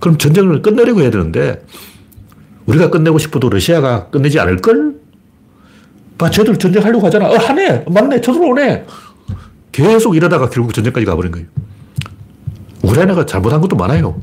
그럼 0.00 0.18
전쟁을 0.18 0.62
끝내려고 0.62 1.00
해야 1.02 1.10
되는데, 1.10 1.64
우리가 2.66 2.90
끝내고 2.90 3.18
싶어도 3.18 3.48
러시아가 3.48 4.08
끝내지 4.10 4.38
않을걸? 4.40 4.96
봐, 6.18 6.30
쟤들 6.30 6.58
전쟁하려고 6.58 7.06
하잖아. 7.06 7.28
어, 7.28 7.36
하네. 7.36 7.84
맞네. 7.88 8.20
쳐들어오네. 8.20 8.86
계속 9.72 10.16
이러다가 10.16 10.48
결국 10.48 10.72
전쟁까지 10.72 11.04
가버린 11.04 11.30
거예요. 11.32 11.46
우크라이나가 12.82 13.26
잘못한 13.26 13.60
것도 13.60 13.76
많아요. 13.76 14.20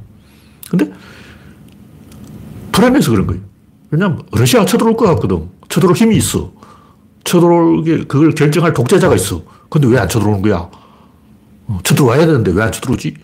근데 0.69 0.91
불안해서 2.71 3.11
그런 3.11 3.27
거예요. 3.27 3.41
왜냐면 3.91 4.23
러시아가 4.31 4.65
쳐들어올 4.65 4.97
것 4.97 5.05
같거든. 5.05 5.49
쳐들어올 5.69 5.95
힘이 5.95 6.17
있어. 6.17 6.51
쳐들어오게 7.23 8.05
그걸 8.05 8.31
결정할 8.33 8.73
독재자가 8.73 9.15
있어. 9.15 9.43
근데 9.69 9.87
왜 9.87 9.97
안 9.97 10.07
쳐들어오는 10.09 10.41
거야? 10.41 10.69
어, 11.67 11.79
쳐들어와야 11.83 12.25
되는데 12.25 12.51
왜 12.51 12.61
안 12.63 12.71
쳐들어오지? 12.71 13.15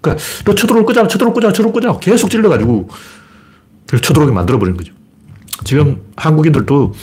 그러니까 0.00 0.24
너 0.44 0.54
쳐들어올 0.54 0.84
거잖아, 0.84 1.08
쳐들어올 1.08 1.32
거잖아, 1.34 1.52
쳐들어올 1.52 1.72
거잖아. 1.72 1.98
계속 1.98 2.28
찔러가지고 2.30 2.88
쳐들어오게 3.88 4.32
만들어버린 4.32 4.76
거죠. 4.76 4.92
지금 5.64 6.02
한국인들도 6.16 6.94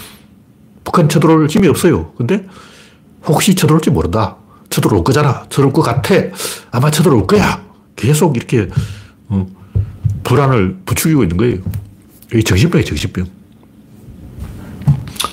북한 0.83 1.09
쳐들어올 1.09 1.47
힘이 1.47 1.67
없어요. 1.67 2.11
근데 2.17 2.45
혹시 3.25 3.55
쳐들어올지 3.55 3.89
모른다. 3.91 4.35
쳐들어올 4.69 5.03
거잖아. 5.03 5.43
쳐들어올 5.49 5.73
것 5.73 5.81
같아. 5.81 6.15
아마 6.71 6.91
쳐들어올 6.91 7.27
거야. 7.27 7.63
계속 7.95 8.35
이렇게 8.37 8.67
어, 9.29 9.47
불안을 10.23 10.77
부추기고 10.85 11.23
있는 11.23 11.37
거예요. 11.37 11.57
이 12.33 12.43
정신병이에요, 12.43 12.85
정신병. 12.85 13.27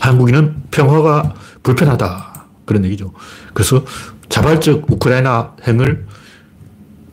한국인은 0.00 0.62
평화가 0.70 1.34
불편하다. 1.62 2.46
그런 2.64 2.84
얘기죠. 2.84 3.12
그래서 3.54 3.84
자발적 4.28 4.92
우크라이나 4.92 5.54
행을 5.66 6.06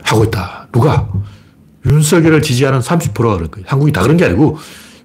하고 0.03 0.23
있다. 0.23 0.67
누가? 0.71 1.09
윤석열을 1.85 2.41
지지하는 2.41 2.79
30%가 2.79 3.35
그런 3.35 3.51
거예요. 3.51 3.65
한국이 3.67 3.91
다 3.91 4.01
그런 4.01 4.17
게 4.17 4.25
아니고 4.25 4.57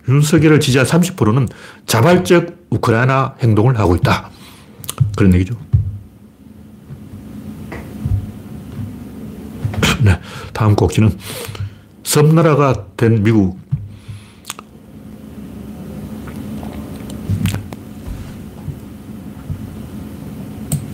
윤석열을 0.09 0.61
지지한 0.61 0.87
30%는 0.87 1.49
자발적 1.87 2.67
우크라이나 2.71 3.35
행동을 3.41 3.79
하고 3.79 3.95
있다. 3.97 4.31
그런 5.17 5.33
얘기죠. 5.35 5.55
네, 10.03 10.19
다음 10.53 10.75
곡지는 10.75 11.17
섬나라가 12.03 12.87
된 12.97 13.23
미국. 13.23 13.59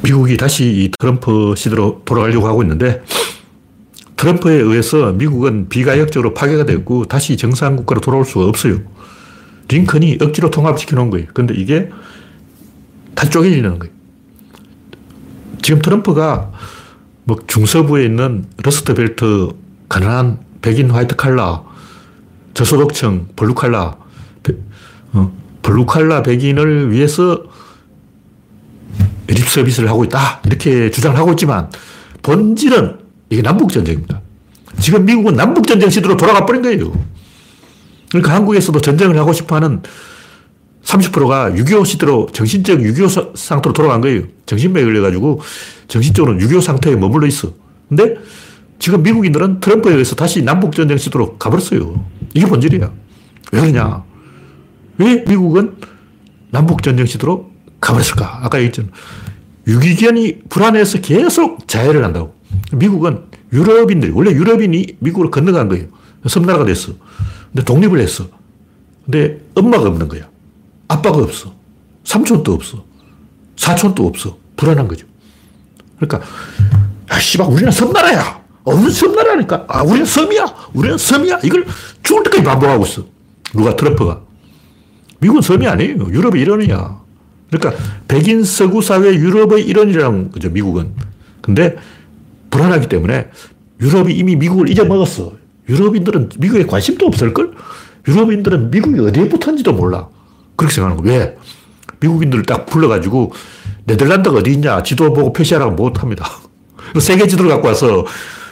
미국이 0.06 0.36
다시 0.36 0.64
이 0.64 0.90
트럼프 0.96 1.54
시대로 1.56 2.00
돌아가려고 2.04 2.46
하고 2.46 2.62
있는데 2.62 3.02
트럼프에 4.14 4.54
의해서 4.54 5.12
미국은 5.12 5.68
비가역적으로 5.68 6.32
파괴가 6.32 6.64
됐고 6.64 7.06
다시 7.06 7.36
정상 7.36 7.74
국가로 7.74 8.00
돌아올 8.00 8.24
수가 8.24 8.46
없어요. 8.46 8.78
링컨이 9.68 10.18
억지로 10.22 10.50
통합시켜 10.50 10.94
놓은 10.94 11.10
거예요. 11.10 11.26
근데 11.34 11.54
이게 11.54 11.90
다 13.16 13.28
쪼개지는 13.28 13.80
거예요. 13.80 13.92
지금 15.60 15.82
트럼프가 15.82 16.52
뭐 17.24 17.38
중서부에 17.44 18.04
있는 18.04 18.44
Rust 18.62 19.00
Belt, 19.00 19.48
가난한 19.88 20.38
백인 20.62 20.90
화이트 20.92 21.16
칼라, 21.16 21.64
저소득층, 22.54 23.26
블루 23.34 23.54
칼라, 23.54 23.96
어, 25.12 25.36
블루 25.62 25.84
칼라 25.86 26.22
백인을 26.22 26.92
위해서 26.92 27.42
립 29.28 29.48
서비스를 29.48 29.88
하고 29.88 30.04
있다. 30.04 30.40
이렇게 30.46 30.90
주장을 30.90 31.16
하고 31.16 31.32
있지만 31.32 31.70
본질은 32.22 32.98
이게 33.30 33.42
남북전쟁입니다. 33.42 34.20
지금 34.80 35.04
미국은 35.04 35.34
남북전쟁 35.34 35.90
시대로 35.90 36.16
돌아가 36.16 36.44
버린 36.46 36.62
거예요. 36.62 36.92
그러니까 38.10 38.34
한국에서도 38.34 38.80
전쟁을 38.80 39.18
하고 39.18 39.32
싶어 39.32 39.56
하는 39.56 39.82
30%가 40.84 41.50
6.25 41.50 41.84
시대로 41.84 42.28
정신적 42.32 42.78
6.25 42.78 43.36
상태로 43.36 43.72
돌아간 43.72 44.00
거예요. 44.00 44.22
정신병에 44.46 44.84
걸려가지고 44.84 45.40
정신적으로 45.88 46.34
6.25 46.38 46.60
상태에 46.60 46.94
머물러 46.94 47.26
있어. 47.26 47.52
근데 47.88 48.16
지금 48.78 49.02
미국인들은 49.02 49.60
트럼프에 49.60 49.92
의해서 49.92 50.14
다시 50.14 50.42
남북전쟁 50.42 50.98
시대로 50.98 51.38
가버렸어요. 51.38 52.04
이게 52.34 52.46
본질이야. 52.46 52.92
왜 53.52 53.60
그러냐? 53.60 54.04
왜 54.98 55.24
미국은 55.26 55.76
남북전쟁 56.50 57.06
시도로 57.06 57.50
가버렸을까? 57.86 58.40
아까 58.42 58.58
얘기했잖아. 58.58 58.88
유기견이 59.66 60.40
불안해서 60.48 61.00
계속 61.00 61.68
자해를 61.68 62.04
한다고. 62.04 62.34
미국은 62.72 63.24
유럽인들이, 63.52 64.12
원래 64.12 64.30
유럽인이 64.32 64.96
미국으로 64.98 65.30
건너간 65.30 65.68
거예요. 65.68 65.86
섬나라가 66.26 66.64
됐어. 66.64 66.92
근데 67.52 67.64
독립을 67.64 68.00
했어. 68.00 68.26
근데 69.04 69.40
엄마가 69.54 69.88
없는 69.88 70.08
거야. 70.08 70.28
아빠가 70.88 71.18
없어. 71.18 71.54
삼촌도 72.04 72.52
없어. 72.52 72.84
사촌도 73.56 74.06
없어. 74.06 74.36
불안한 74.56 74.88
거죠. 74.88 75.06
그러니까, 75.98 76.28
아, 77.08 77.18
씨발, 77.18 77.48
우리는 77.48 77.70
섬나라야. 77.70 78.40
어, 78.64 78.72
우리는 78.72 78.90
섬나라니까. 78.90 79.64
아, 79.68 79.82
우리는 79.82 80.04
섬이야. 80.04 80.44
우리는 80.74 80.98
섬이야. 80.98 81.40
이걸 81.44 81.66
죽을 82.02 82.24
때까지 82.24 82.42
반복하고 82.42 82.84
있어. 82.84 83.04
누가 83.54 83.76
트럼프가. 83.76 84.20
미국은 85.20 85.40
섬이 85.40 85.66
아니에요. 85.66 86.08
유럽의 86.10 86.42
일원이야. 86.42 87.05
그러니까 87.50 87.82
백인 88.08 88.44
서구 88.44 88.82
사회 88.82 89.14
유럽의 89.14 89.64
일원이라는 89.66 90.32
거죠, 90.32 90.50
미국은. 90.50 90.92
근데 91.40 91.76
불안하기 92.50 92.88
때문에 92.88 93.28
유럽이 93.80 94.14
이미 94.14 94.36
미국을 94.36 94.68
잊어먹었어. 94.68 95.32
유럽인들은 95.68 96.30
미국에 96.38 96.64
관심도 96.66 97.06
없을걸? 97.06 97.52
유럽인들은 98.08 98.70
미국이 98.70 99.00
어디에 99.00 99.28
붙었는지도 99.28 99.72
몰라. 99.72 100.08
그렇게 100.56 100.74
생각하는 100.74 101.02
거야. 101.02 101.18
왜? 101.18 101.36
미국인들을 102.00 102.44
딱 102.44 102.66
불러가지고 102.66 103.32
네덜란드가 103.84 104.38
어디 104.38 104.52
있냐 104.52 104.82
지도 104.82 105.12
보고 105.12 105.32
표시하라고 105.32 105.72
못합니다. 105.72 106.26
세계 107.00 107.26
지도를 107.26 107.50
갖고 107.50 107.68
와서 107.68 108.04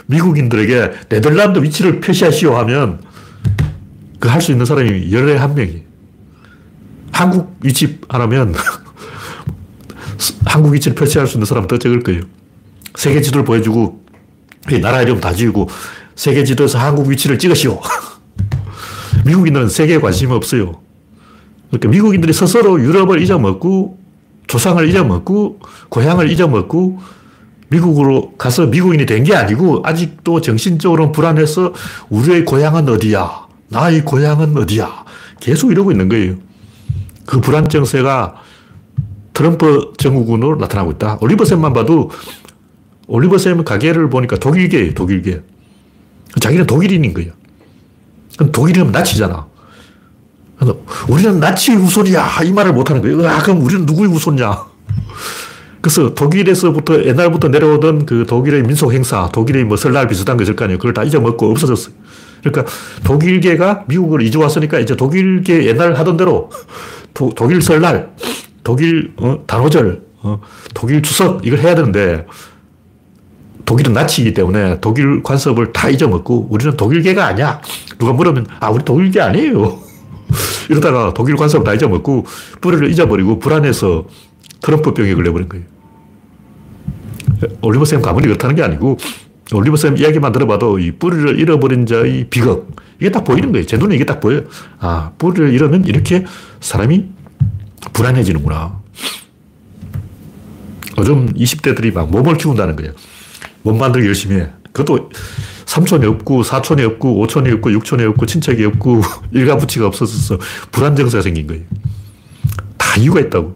미국인들에게 0.07 0.91
네덜란드 1.09 1.61
위치를 1.61 1.99
표시하시오 1.99 2.55
하면 2.57 2.99
그 4.19 4.29
할 4.29 4.41
수 4.41 4.51
있는 4.51 4.65
사람이 4.65 5.11
열에 5.11 5.35
한 5.37 5.53
명이. 5.55 5.83
한국 7.11 7.55
위치 7.63 7.99
하라면 8.09 8.53
한국 10.45 10.73
위치를 10.73 10.95
표시할 10.95 11.27
수 11.27 11.37
있는 11.37 11.45
사람은 11.45 11.67
더 11.67 11.77
적을 11.77 12.01
거예요. 12.01 12.21
세계 12.95 13.21
지도를 13.21 13.45
보여주고 13.45 14.03
나라 14.81 15.01
이름 15.01 15.19
다 15.19 15.33
지우고 15.33 15.69
세계 16.15 16.43
지도에서 16.43 16.79
한국 16.79 17.07
위치를 17.07 17.37
찍으시오. 17.39 17.79
미국인들은 19.25 19.69
세계에 19.69 19.99
관심이 19.99 20.31
없어요. 20.33 20.81
그러니까 21.69 21.89
미국인들이 21.89 22.31
스스로 22.33 22.79
유럽을 22.81 23.21
잊어먹고 23.21 23.97
조상을 24.47 24.87
잊어먹고 24.87 25.59
고향을 25.89 26.29
잊어먹고 26.31 26.99
미국으로 27.69 28.33
가서 28.37 28.67
미국인이 28.67 29.05
된 29.05 29.23
게 29.23 29.35
아니고 29.35 29.81
아직도 29.83 30.41
정신적으로 30.41 31.11
불안해서 31.11 31.73
우리의 32.09 32.45
고향은 32.45 32.87
어디야? 32.87 33.47
나의 33.69 34.05
고향은 34.05 34.55
어디야? 34.57 35.03
계속 35.39 35.71
이러고 35.71 35.91
있는 35.91 36.07
거예요. 36.07 36.35
그 37.25 37.41
불안 37.41 37.67
정세가 37.67 38.35
트럼프 39.35 39.91
정부군으로 39.97 40.55
나타나고 40.55 40.91
있다. 40.93 41.19
올리버쌤만 41.21 41.73
봐도 41.73 42.09
올리버쌤 43.07 43.63
가게를 43.63 44.09
보니까 44.09 44.37
독일계예요, 44.37 44.93
독일계. 44.95 45.41
자기는 46.39 46.65
독일인인 46.65 47.13
거예요. 47.13 47.33
그럼 48.37 48.51
독일이면 48.51 48.91
나치잖아. 48.91 49.45
우리는 51.09 51.39
나치 51.39 51.73
후손이야. 51.73 52.43
이 52.45 52.51
말을 52.51 52.73
못하는 52.73 53.01
거예요. 53.01 53.27
아, 53.27 53.41
그럼 53.43 53.61
우리는 53.61 53.85
누구의 53.85 54.09
후손이냐? 54.09 54.65
그래서 55.81 56.15
독일에서부터 56.15 57.03
옛날부터 57.03 57.49
내려오던 57.49 58.05
그 58.05 58.25
독일의 58.27 58.63
민속 58.63 58.93
행사, 58.93 59.29
독일의 59.31 59.65
뭐 59.65 59.77
설날 59.77 60.07
비슷한 60.07 60.37
거 60.37 60.43
있을 60.43 60.55
거 60.55 60.63
아니에요. 60.63 60.79
그걸 60.79 60.93
다 60.93 61.03
잊어먹고 61.03 61.51
없어졌어요. 61.51 61.93
그러니까 62.41 62.71
독일계가 63.03 63.83
미국으로 63.87 64.23
이주 64.23 64.39
왔으니까 64.39 64.79
이제 64.79 64.95
독일계 64.95 65.65
옛날 65.67 65.93
하던 65.93 66.15
대로 66.17 66.49
도, 67.13 67.31
독일 67.35 67.61
설날, 67.61 68.11
독일 68.65 69.13
어, 69.17 69.43
단오절, 69.45 70.01
어, 70.23 70.41
독일 70.73 71.03
추석 71.03 71.45
이걸 71.45 71.59
해야 71.59 71.75
되는데 71.75 72.25
독일은 73.63 73.93
나치이기 73.93 74.33
때문에 74.33 74.79
독일 74.81 75.21
관습을 75.21 75.71
다 75.71 75.87
잊어먹고 75.87 76.47
우리는 76.49 76.75
독일계가 76.75 77.25
아니야. 77.25 77.61
누가 77.99 78.11
물으면 78.11 78.47
아 78.59 78.69
우리 78.71 78.83
독일계 78.83 79.21
아니에요. 79.21 79.79
이러다가 80.69 81.13
독일 81.13 81.35
관습을 81.35 81.63
다 81.63 81.75
잊어먹고 81.75 82.25
뿌리를 82.59 82.89
잊어버리고 82.89 83.37
불안해서 83.37 84.05
트럼프병에 84.61 85.13
걸려버린 85.13 85.47
거예요. 85.47 85.65
올리버쌤 87.61 88.01
가문이 88.01 88.25
그렇다는 88.25 88.55
게 88.55 88.63
아니고 88.63 88.97
올리버쌤 89.53 89.97
이야기만 89.97 90.31
들어봐도 90.31 90.79
이 90.79 90.91
뿌리를 90.91 91.39
잃어버린 91.39 91.85
자의 91.85 92.25
비극 92.31 92.75
이게 92.99 93.11
딱 93.11 93.23
보이는 93.23 93.51
거예요. 93.51 93.67
제 93.67 93.77
눈에 93.77 93.93
이게 93.95 94.05
딱 94.05 94.19
보여요. 94.19 94.41
아 94.79 95.11
뿌리를 95.19 95.53
잃으면 95.53 95.85
이렇게 95.85 96.25
사람이 96.61 97.14
불안해지는구나. 97.93 98.81
요즘 100.97 101.33
20대들이 101.33 101.93
막 101.93 102.09
몸을 102.09 102.37
키운다는 102.37 102.75
거예요. 102.75 102.93
몸 103.63 103.77
만들기 103.77 104.07
열심히 104.07 104.37
해. 104.37 104.49
그것도 104.71 105.09
삼촌이 105.65 106.05
없고, 106.05 106.43
사촌이 106.43 106.83
없고, 106.83 107.19
오촌이 107.19 107.51
없고, 107.53 107.71
육촌이 107.71 108.03
없고, 108.03 108.25
친척이 108.25 108.63
없고, 108.65 109.01
일가부치가 109.31 109.87
없어져서 109.87 110.37
불안정세가 110.71 111.21
생긴 111.21 111.47
거예요. 111.47 111.63
다 112.77 112.99
이유가 112.99 113.19
있다고. 113.19 113.55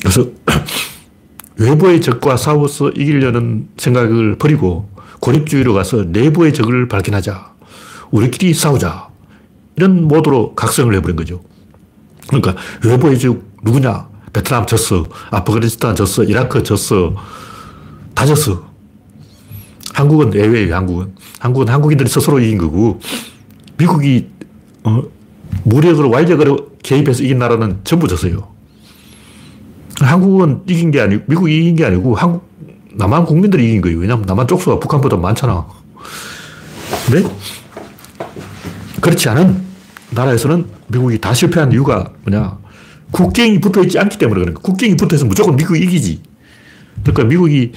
그래서 0.00 0.26
외부의 1.56 2.00
적과 2.00 2.36
싸워서 2.36 2.90
이기려는 2.90 3.68
생각을 3.76 4.36
버리고 4.36 4.90
고립주의로 5.20 5.72
가서 5.74 6.04
내부의 6.04 6.52
적을 6.52 6.88
발견하자. 6.88 7.52
우리끼리 8.10 8.52
싸우자. 8.52 9.11
이런 9.76 10.06
모드로 10.08 10.54
각성을 10.54 10.94
해버린 10.94 11.16
거죠. 11.16 11.42
그러니까 12.28 12.56
외부의 12.84 13.18
적 13.18 13.42
누구냐? 13.62 14.08
베트남 14.32 14.66
졌어. 14.66 15.04
아프가니스탄 15.30 15.94
졌어. 15.94 16.24
이라크 16.24 16.62
졌어. 16.62 17.14
다 18.14 18.26
졌어. 18.26 18.72
한국은 19.92 20.34
예외예요, 20.34 20.74
한국은. 20.74 21.14
한국은 21.38 21.68
한국인들이 21.68 22.08
스스로 22.08 22.40
이긴 22.40 22.58
거고, 22.58 23.00
미국이, 23.76 24.28
어, 24.84 25.02
무력으로, 25.64 26.10
완력으로 26.10 26.70
개입해서 26.82 27.22
이긴 27.22 27.38
나라는 27.38 27.80
전부 27.84 28.08
졌어요. 28.08 28.48
한국은 30.00 30.62
이긴 30.66 30.90
게 30.90 31.00
아니고, 31.00 31.24
미국이 31.26 31.58
이긴 31.58 31.76
게 31.76 31.84
아니고, 31.84 32.14
한국, 32.14 32.48
남한 32.94 33.26
국민들이 33.26 33.68
이긴 33.68 33.82
거예요. 33.82 33.98
왜냐면 33.98 34.24
남한 34.26 34.46
쪽수가 34.46 34.80
북한보다 34.80 35.16
많잖아. 35.18 35.66
근데, 37.06 37.28
그렇지 39.02 39.28
않은 39.28 39.60
나라에서는 40.10 40.64
미국이 40.86 41.20
다 41.20 41.34
실패한 41.34 41.72
이유가 41.72 42.12
뭐냐. 42.24 42.58
국경이 43.10 43.60
붙어 43.60 43.82
있지 43.82 43.98
않기 43.98 44.16
때문에 44.16 44.40
그런 44.40 44.54
거야. 44.54 44.62
국경이 44.62 44.96
붙어 44.96 45.16
있으면 45.16 45.28
무조건 45.28 45.56
미국이 45.56 45.80
이기지. 45.80 46.22
그러니까 47.02 47.24
미국이 47.24 47.72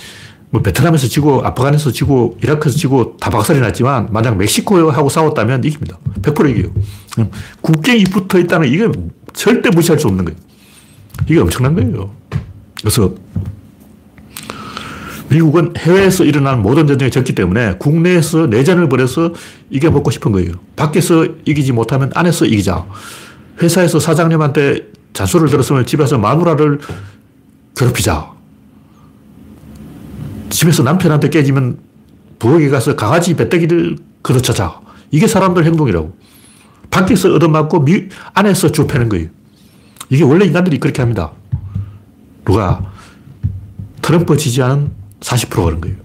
뭐 0.52 0.62
베트남에서 0.62 1.08
지고, 1.08 1.44
아프간에서 1.44 1.92
지고, 1.92 2.38
이라크에서 2.42 2.78
지고 2.78 3.18
다 3.18 3.30
박살이 3.30 3.60
났지만 3.60 4.08
만약 4.12 4.38
멕시코하고 4.38 5.10
싸웠다면 5.10 5.64
이깁니다. 5.64 5.98
100% 6.22 6.50
이겨요. 6.52 6.72
국경이 7.60 8.04
붙어 8.06 8.40
있다는 8.40 8.70
이게 8.70 8.88
절대 9.34 9.70
무시할 9.72 10.00
수 10.00 10.08
없는 10.08 10.26
거예요. 10.26 10.40
이게 11.28 11.40
엄청난 11.40 11.74
거예요. 11.74 12.12
그래서 12.80 13.14
미국은 15.30 15.74
해외에서 15.78 16.24
일어난 16.24 16.62
모든 16.62 16.88
전쟁에 16.88 17.10
졌기 17.10 17.34
때문에 17.34 17.78
국내에서 17.80 18.48
내전을 18.48 18.90
벌여서 18.90 19.34
이겨먹고 19.70 20.12
싶은 20.12 20.32
거예요. 20.32 20.52
밖에서 20.76 21.28
이기지 21.46 21.72
못하면 21.72 22.12
안에서 22.14 22.46
이기자. 22.46 22.86
회사에서 23.62 24.00
사장님한테 24.00 24.92
잔소리를 25.14 25.50
들었으면 25.50 25.86
집에서 25.86 26.18
마누라를 26.18 26.80
괴롭히자. 27.76 28.32
집에서 30.50 30.84
남편한테 30.84 31.30
깨지면 31.30 31.80
부엌에 32.40 32.70
가서 32.70 32.96
강아지 32.96 33.36
배때기를 33.36 33.98
걷어차자. 34.22 34.80
이게 35.12 35.28
사람들 35.28 35.66
행동이라고. 35.66 36.16
밖에서 36.92 37.34
얻어맞고 37.34 37.84
미, 37.84 38.10
안에서 38.34 38.72
좁혀는 38.72 39.10
거예요. 39.10 39.28
이게 40.10 40.24
원래 40.24 40.46
인간들이 40.46 40.80
그렇게 40.80 41.02
합니다. 41.02 41.32
누가 42.46 42.92
트럼프 44.02 44.38
지지하는 44.38 44.92
40% 45.26 45.50
그런 45.50 45.82
거예요. 45.82 45.98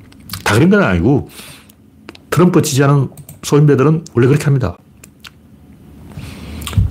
다 0.45 0.55
그런 0.55 0.71
건 0.71 0.83
아니고 0.83 1.29
트럼프 2.31 2.63
지지하는 2.63 3.09
소인배들은 3.43 4.05
원래 4.15 4.27
그렇게 4.27 4.45
합니다. 4.45 4.77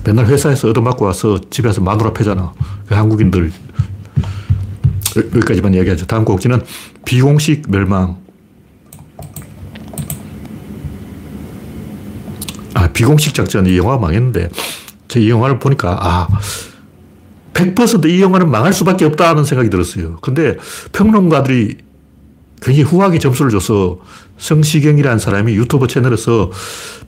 맨날 0.04 0.26
회사에서 0.26 0.68
얻어맞고 0.68 1.04
와서 1.04 1.40
집에서 1.50 1.80
마누라 1.80 2.12
패잖아. 2.12 2.52
그 2.86 2.94
한국인들. 2.94 3.52
여기까지만 5.16 5.74
이야기하죠. 5.74 6.06
다음 6.06 6.24
곡지는 6.24 6.62
비공식 7.04 7.68
멸망. 7.68 8.18
아, 12.74 12.88
비공식 12.92 13.34
작전. 13.34 13.66
이 13.66 13.76
영화가 13.76 13.98
망했는데, 13.98 14.48
제 15.08 15.20
이 15.20 15.28
영화를 15.28 15.58
보니까, 15.58 15.98
아, 16.00 16.28
100%이 17.52 18.22
영화는 18.22 18.48
망할 18.50 18.72
수밖에 18.72 19.04
없다는 19.04 19.44
생각이 19.44 19.68
들었어요. 19.68 20.18
근데 20.22 20.56
평론가들이 20.92 21.78
굉장히 22.60 22.82
후하게 22.82 23.18
점수를 23.18 23.50
줘서 23.50 23.98
성시경이라는 24.38 25.18
사람이 25.18 25.54
유튜브 25.54 25.86
채널에서 25.86 26.50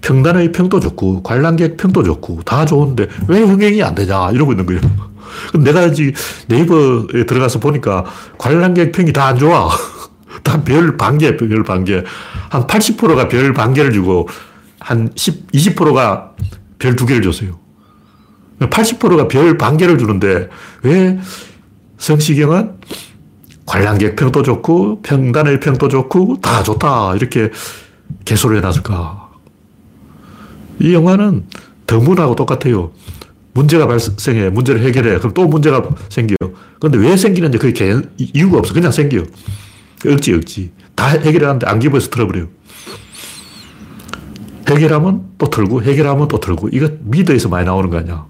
평단의 0.00 0.52
평도 0.52 0.80
좋고 0.80 1.22
관람객 1.22 1.76
평도 1.76 2.02
좋고 2.02 2.42
다 2.44 2.64
좋은데 2.64 3.08
왜 3.28 3.40
흥행이 3.40 3.82
안 3.82 3.94
되냐 3.94 4.30
이러고 4.32 4.52
있는 4.52 4.66
거예요. 4.66 4.80
내가 5.62 5.86
이제 5.86 6.12
네이버에 6.48 7.24
들어가서 7.26 7.58
보니까 7.60 8.04
관람객 8.38 8.92
평이 8.92 9.12
다 9.12 9.26
안 9.28 9.38
좋아. 9.38 9.68
다 10.42 10.62
별 10.64 10.96
반개, 10.96 11.36
별 11.36 11.62
반개. 11.62 12.02
한 12.50 12.66
80%가 12.66 13.28
별 13.28 13.52
반개를 13.52 13.92
주고 13.92 14.28
한 14.80 15.10
10, 15.14 15.52
20%가 15.52 16.32
별 16.78 16.96
두 16.96 17.06
개를 17.06 17.22
줬어요. 17.22 17.58
80%가 18.60 19.28
별 19.28 19.56
반개를 19.58 19.98
주는데 19.98 20.48
왜 20.82 21.18
성시경은 21.98 22.72
관람객 23.72 24.16
평도 24.16 24.42
좋고 24.42 25.00
평단의 25.00 25.58
평도 25.60 25.88
좋고 25.88 26.40
다 26.42 26.62
좋다 26.62 27.14
이렇게 27.16 27.50
개소를 28.26 28.58
해놨을까? 28.58 29.30
이 30.78 30.92
영화는 30.92 31.46
더문하고 31.86 32.36
똑같아요. 32.36 32.92
문제가 33.54 33.86
발생해, 33.86 34.50
문제를 34.50 34.82
해결해. 34.82 35.16
그럼 35.18 35.32
또 35.32 35.46
문제가 35.46 35.88
생겨요. 36.10 36.36
그런데 36.78 36.98
왜 36.98 37.16
생기는지 37.16 37.56
그게 37.56 37.72
개, 37.72 37.96
이유가 38.18 38.58
없어. 38.58 38.74
그냥 38.74 38.92
생겨요. 38.92 39.22
억지, 40.06 40.34
억지. 40.34 40.72
다 40.94 41.06
해결하는데 41.08 41.66
안 41.66 41.78
기부에서 41.78 42.10
틀어버려요. 42.10 42.48
해결하면 44.68 45.30
또 45.38 45.48
틀고, 45.48 45.82
해결하면 45.82 46.28
또 46.28 46.38
틀고. 46.38 46.68
이거 46.72 46.90
미드에서 47.00 47.48
많이 47.48 47.64
나오는 47.64 47.88
거 47.88 47.96
아니야. 47.96 48.26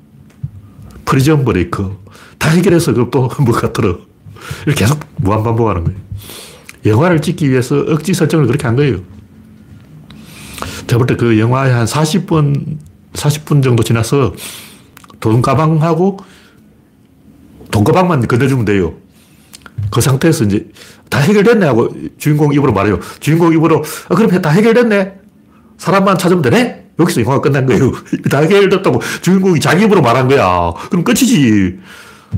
Prison 1.04 1.44
Break. 1.44 1.96
다 2.38 2.50
해결해서 2.50 2.92
그럼 2.92 3.10
또 3.10 3.28
뭐가 3.42 3.72
틀어. 3.72 4.11
이렇게 4.66 4.84
계속 4.84 5.00
무한반복하는 5.16 5.84
거예요. 5.84 5.98
영화를 6.84 7.20
찍기 7.22 7.50
위해서 7.50 7.76
억지 7.76 8.14
설정을 8.14 8.46
그렇게 8.46 8.66
한 8.66 8.76
거예요. 8.76 9.00
제가 10.86 10.98
볼때그 10.98 11.38
영화의 11.38 11.72
한 11.72 11.84
40분, 11.86 12.78
40분 13.12 13.62
정도 13.62 13.82
지나서 13.82 14.34
돈 15.20 15.40
가방하고 15.40 16.18
돈 17.70 17.84
가방만 17.84 18.26
건네주면 18.26 18.64
돼요. 18.64 18.94
그 19.90 20.00
상태에서 20.00 20.44
이제 20.44 20.68
다 21.08 21.18
해결됐네 21.18 21.66
하고 21.66 21.94
주인공 22.18 22.52
입으로 22.52 22.72
말해요. 22.72 22.98
주인공 23.20 23.52
입으로 23.52 23.82
아, 24.08 24.14
그럼 24.14 24.40
다 24.42 24.50
해결됐네. 24.50 25.14
사람만 25.78 26.18
찾으면 26.18 26.42
되네? 26.42 26.86
여기서 26.98 27.22
영화가 27.22 27.40
끝난 27.40 27.66
거예요. 27.66 27.92
다 28.30 28.38
해결됐다고 28.38 29.00
주인공이 29.22 29.60
자기 29.60 29.84
입으로 29.84 30.02
말한 30.02 30.28
거야. 30.28 30.72
그럼 30.90 31.04
끝이지. 31.04 31.78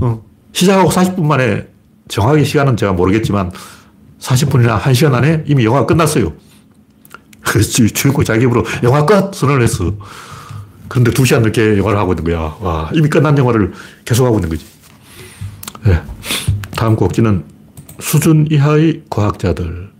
어. 0.01 0.23
시작하고 0.53 0.90
40분 0.90 1.25
만에 1.25 1.67
정확히 2.09 2.45
시간은 2.45 2.77
제가 2.77 2.93
모르겠지만 2.93 3.53
40분이나 4.21 4.81
1시간 4.81 5.14
안에 5.14 5.45
이미 5.47 5.64
영화가 5.64 5.87
끝났어요. 5.87 6.33
그래서 7.40 7.71
주인공이 7.71 8.25
자기 8.25 8.45
입으로 8.45 8.64
영화 8.83 9.05
끝! 9.05 9.35
선언을 9.35 9.62
했어. 9.62 9.93
그런데 10.88 11.11
2시간 11.11 11.43
늦게 11.43 11.79
영화를 11.79 11.99
하고 11.99 12.12
있는 12.12 12.25
거야. 12.25 12.57
와, 12.61 12.90
이미 12.95 13.09
끝난 13.09 13.37
영화를 13.37 13.73
계속하고 14.05 14.38
있는 14.38 14.49
거지. 14.49 14.64
네. 15.85 16.01
다음 16.77 16.97
곡지는 16.97 17.45
수준 18.01 18.47
이하의 18.51 19.03
과학자들. 19.11 19.90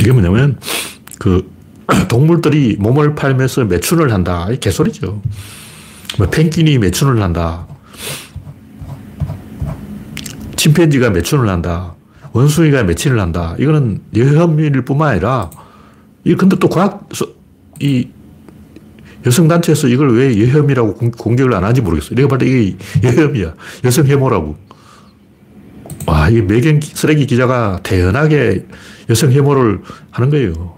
이게 0.00 0.10
뭐냐면, 0.10 0.58
그, 1.18 1.50
동물들이 2.08 2.76
몸을 2.78 3.14
팔면서 3.14 3.64
매춘을 3.64 4.12
한다. 4.12 4.48
이 4.50 4.58
개소리죠. 4.58 5.22
뭐, 6.18 6.28
펭귄이 6.28 6.78
매춘을 6.78 7.22
한다. 7.22 7.66
침팬지가 10.56 11.10
매춘을 11.10 11.48
한다. 11.48 11.94
원숭이가 12.32 12.84
매춘을 12.84 13.20
한다. 13.20 13.56
이거는 13.58 14.00
여혐일 14.16 14.84
뿐만 14.84 15.08
아니라, 15.08 15.50
이 16.24 16.34
근데 16.34 16.56
또 16.56 16.68
과학, 16.68 17.08
이 17.80 18.08
여성단체에서 19.26 19.88
이걸 19.88 20.16
왜 20.16 20.40
여혐이라고 20.40 20.94
공격을 20.94 21.54
안 21.54 21.62
하는지 21.62 21.80
모르겠어요. 21.80 22.14
내가 22.16 22.28
볼때 22.28 22.46
이게 22.46 22.76
여혐이야. 23.02 23.54
여성 23.84 24.06
혐오라고. 24.06 24.56
와, 26.06 26.28
이게 26.28 26.42
매경 26.42 26.80
쓰레기 26.80 27.26
기자가 27.26 27.80
태연하게 27.82 28.66
여성 29.08 29.32
혐오를 29.32 29.80
하는 30.10 30.30
거예요. 30.30 30.76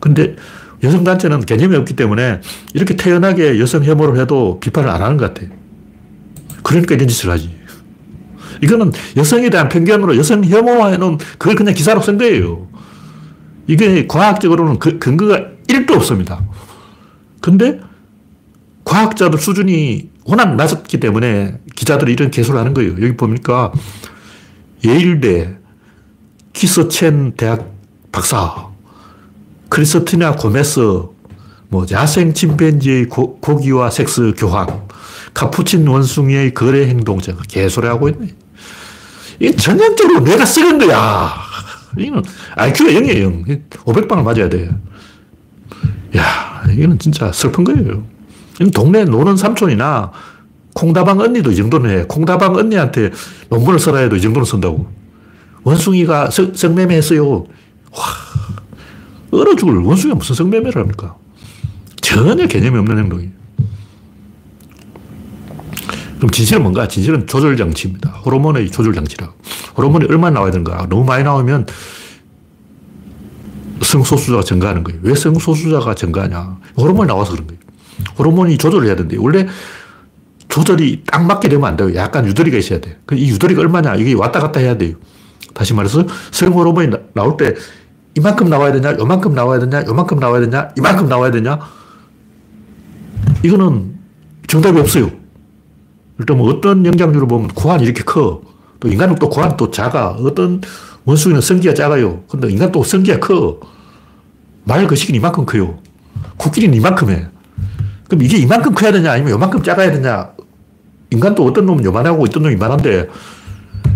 근데 0.00 0.36
여성단체는 0.82 1.40
개념이 1.40 1.76
없기 1.76 1.96
때문에 1.96 2.40
이렇게 2.74 2.96
태연하게 2.96 3.58
여성 3.58 3.84
혐오를 3.84 4.20
해도 4.20 4.60
비판을 4.60 4.88
안 4.88 5.02
하는 5.02 5.16
것 5.16 5.34
같아. 5.34 5.46
그러니까 6.62 6.94
이런 6.94 7.08
짓을 7.08 7.30
하지. 7.30 7.56
이거는 8.62 8.92
여성에 9.16 9.50
대한 9.50 9.68
편견으로 9.68 10.16
여성 10.16 10.44
혐오해놓은 10.44 11.18
그걸 11.38 11.54
그냥 11.54 11.74
기사로 11.74 12.00
쓴 12.00 12.18
거예요. 12.18 12.68
이게 13.66 14.06
과학적으로는 14.06 14.78
그 14.78 14.98
근거가 14.98 15.44
1도 15.68 15.96
없습니다. 15.96 16.42
근데 17.40 17.80
과학자들 18.84 19.38
수준이 19.38 20.10
워낙 20.24 20.56
낮았기 20.56 20.98
때문에 20.98 21.58
기자들이 21.76 22.12
이런 22.12 22.30
개소를 22.30 22.58
하는 22.58 22.74
거예요. 22.74 22.92
여기 22.92 23.16
보니까 23.16 23.72
예일대 24.84 25.56
키서첸 26.52 27.34
대학 27.36 27.70
박사, 28.10 28.68
크리스티나 29.68 30.36
고메스, 30.36 30.80
뭐 31.68 31.86
야생 31.90 32.32
침팬지의 32.32 33.06
고, 33.06 33.38
고기와 33.40 33.90
섹스 33.90 34.32
교환, 34.36 34.88
카푸친 35.34 35.86
원숭이의 35.86 36.54
거래 36.54 36.86
행동, 36.86 37.20
제가 37.20 37.42
개소리 37.48 37.86
하고 37.86 38.08
있네. 38.08 38.34
이게 39.40 39.54
전형적으로 39.54 40.20
내가 40.20 40.44
쓰는 40.44 40.78
거야. 40.78 41.32
이거는 41.96 42.22
IQ가 42.56 42.90
0이에요, 42.90 43.22
0. 43.22 43.44
500방을 43.44 44.22
맞아야 44.22 44.48
돼. 44.48 44.70
야, 46.16 46.64
이거는 46.70 46.98
진짜 46.98 47.30
슬픈 47.32 47.64
거예요. 47.64 48.04
동네 48.74 49.04
노는 49.04 49.36
삼촌이나 49.36 50.10
콩다방 50.74 51.20
언니도 51.20 51.52
이 51.52 51.56
정도는 51.56 51.90
해. 51.90 52.04
콩다방 52.04 52.56
언니한테 52.56 53.10
논문을 53.48 53.78
써라 53.78 53.98
해도 53.98 54.16
이 54.16 54.20
정도는 54.20 54.44
쓴다고. 54.44 54.88
원숭이가 55.64 56.30
성, 56.30 56.54
성매매 56.54 56.96
했어요. 56.96 57.44
와, 57.92 58.04
얼어 59.30 59.54
죽을 59.56 59.76
원숭이가 59.78 60.16
무슨 60.16 60.34
성매매를 60.34 60.80
합니까? 60.80 61.16
전혀 62.00 62.46
개념이 62.46 62.78
없는 62.78 62.98
행동이에요. 62.98 63.30
그럼 66.16 66.30
진실은 66.30 66.62
뭔가? 66.62 66.88
진실은 66.88 67.26
조절 67.26 67.56
장치입니다. 67.56 68.10
호르몬의 68.10 68.70
조절 68.70 68.92
장치라. 68.92 69.32
호르몬이 69.76 70.06
얼마나 70.06 70.34
나와야 70.34 70.50
되는가? 70.50 70.86
너무 70.88 71.04
많이 71.04 71.22
나오면 71.22 71.66
성소수자가 73.82 74.42
증가하는 74.42 74.82
거예요. 74.82 75.00
왜 75.02 75.14
성소수자가 75.14 75.94
증가하냐? 75.94 76.58
호르몬이 76.76 77.06
나와서 77.06 77.32
그런 77.32 77.46
거예요. 77.46 77.60
호르몬이 78.18 78.58
조절을 78.58 78.86
해야 78.86 78.96
되는데, 78.96 79.16
원래 79.18 79.46
조절이 80.48 81.04
딱 81.06 81.24
맞게 81.24 81.48
되면 81.48 81.64
안 81.68 81.76
돼요. 81.76 81.94
약간 81.94 82.26
유도리가 82.26 82.56
있어야 82.58 82.80
돼요. 82.80 82.96
그이 83.06 83.28
유도리가 83.30 83.60
얼마냐? 83.60 83.94
이게 83.96 84.14
왔다 84.14 84.40
갔다 84.40 84.58
해야 84.58 84.76
돼요. 84.76 84.96
다시 85.54 85.74
말해서 85.74 86.04
성호르몬이 86.32 86.90
나올 87.14 87.36
때 87.36 87.54
이만큼 88.18 88.48
나와야 88.48 88.72
되냐? 88.72 88.96
요만큼 88.98 89.32
나와야 89.32 89.60
되냐? 89.60 89.84
요만큼 89.86 90.18
나와야 90.18 90.40
되냐? 90.40 90.70
이만큼 90.76 91.08
나와야 91.08 91.30
되냐? 91.30 91.60
이거는 93.44 93.94
정답이 94.48 94.80
없어요. 94.80 95.08
일단 96.18 96.36
뭐 96.36 96.50
어떤 96.50 96.84
영장류를 96.84 97.28
보면 97.28 97.48
고환이 97.48 97.84
이렇게 97.84 98.02
커. 98.02 98.40
또 98.80 98.88
인간은 98.88 99.14
또 99.16 99.28
고환이 99.28 99.54
또 99.56 99.70
작아. 99.70 100.16
어떤 100.18 100.60
원숭이는 101.04 101.40
성기가 101.40 101.74
작아요. 101.74 102.24
근데 102.28 102.50
인간 102.50 102.72
또 102.72 102.82
성기가 102.82 103.20
커. 103.20 103.60
말 104.64 104.84
거시기는 104.88 105.16
이만큼 105.16 105.46
커요. 105.46 105.78
코끼리는 106.38 106.76
이만큼 106.76 107.10
해. 107.10 107.28
그럼 108.08 108.22
이게 108.22 108.36
이만큼 108.38 108.74
커야 108.74 108.90
되냐, 108.90 109.12
아니면 109.12 109.30
요만큼 109.32 109.62
작아야 109.62 109.92
되냐. 109.92 110.32
인간도 111.10 111.44
어떤 111.44 111.66
놈은 111.66 111.84
요만하고 111.84 112.24
어떤 112.24 112.42
놈은 112.42 112.56
이만한데, 112.56 113.08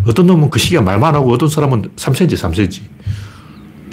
어떤 0.07 0.27
놈은 0.27 0.49
그 0.51 0.61
시기가 0.61 0.81
말만 0.81 1.15
하고 1.15 1.33
어떤 1.33 1.49
사람은 1.49 1.91
3cm, 1.97 2.35
3cm. 2.35 2.83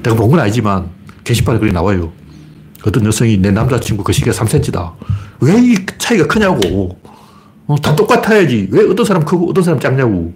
내가 0.03 0.15
본 0.15 0.29
건 0.29 0.39
아니지만, 0.39 0.89
게시판에 1.23 1.59
글이 1.59 1.71
나와요. 1.71 2.11
어떤 2.85 3.05
여성이 3.05 3.37
내 3.37 3.51
남자친구 3.51 4.03
그 4.03 4.13
시기가 4.13 4.31
3cm다. 4.31 4.93
왜 5.41 5.53
이 5.59 5.75
차이가 5.97 6.25
크냐고. 6.27 6.97
어, 7.67 7.75
다 7.81 7.95
똑같아야지. 7.95 8.69
왜 8.71 8.85
어떤 8.89 9.05
사람 9.05 9.23
크고 9.25 9.49
어떤 9.49 9.63
사람 9.63 9.79
작냐고. 9.79 10.33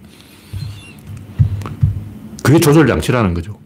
그게 2.43 2.59
조절 2.59 2.85
장치라는 2.87 3.33
거죠. 3.33 3.57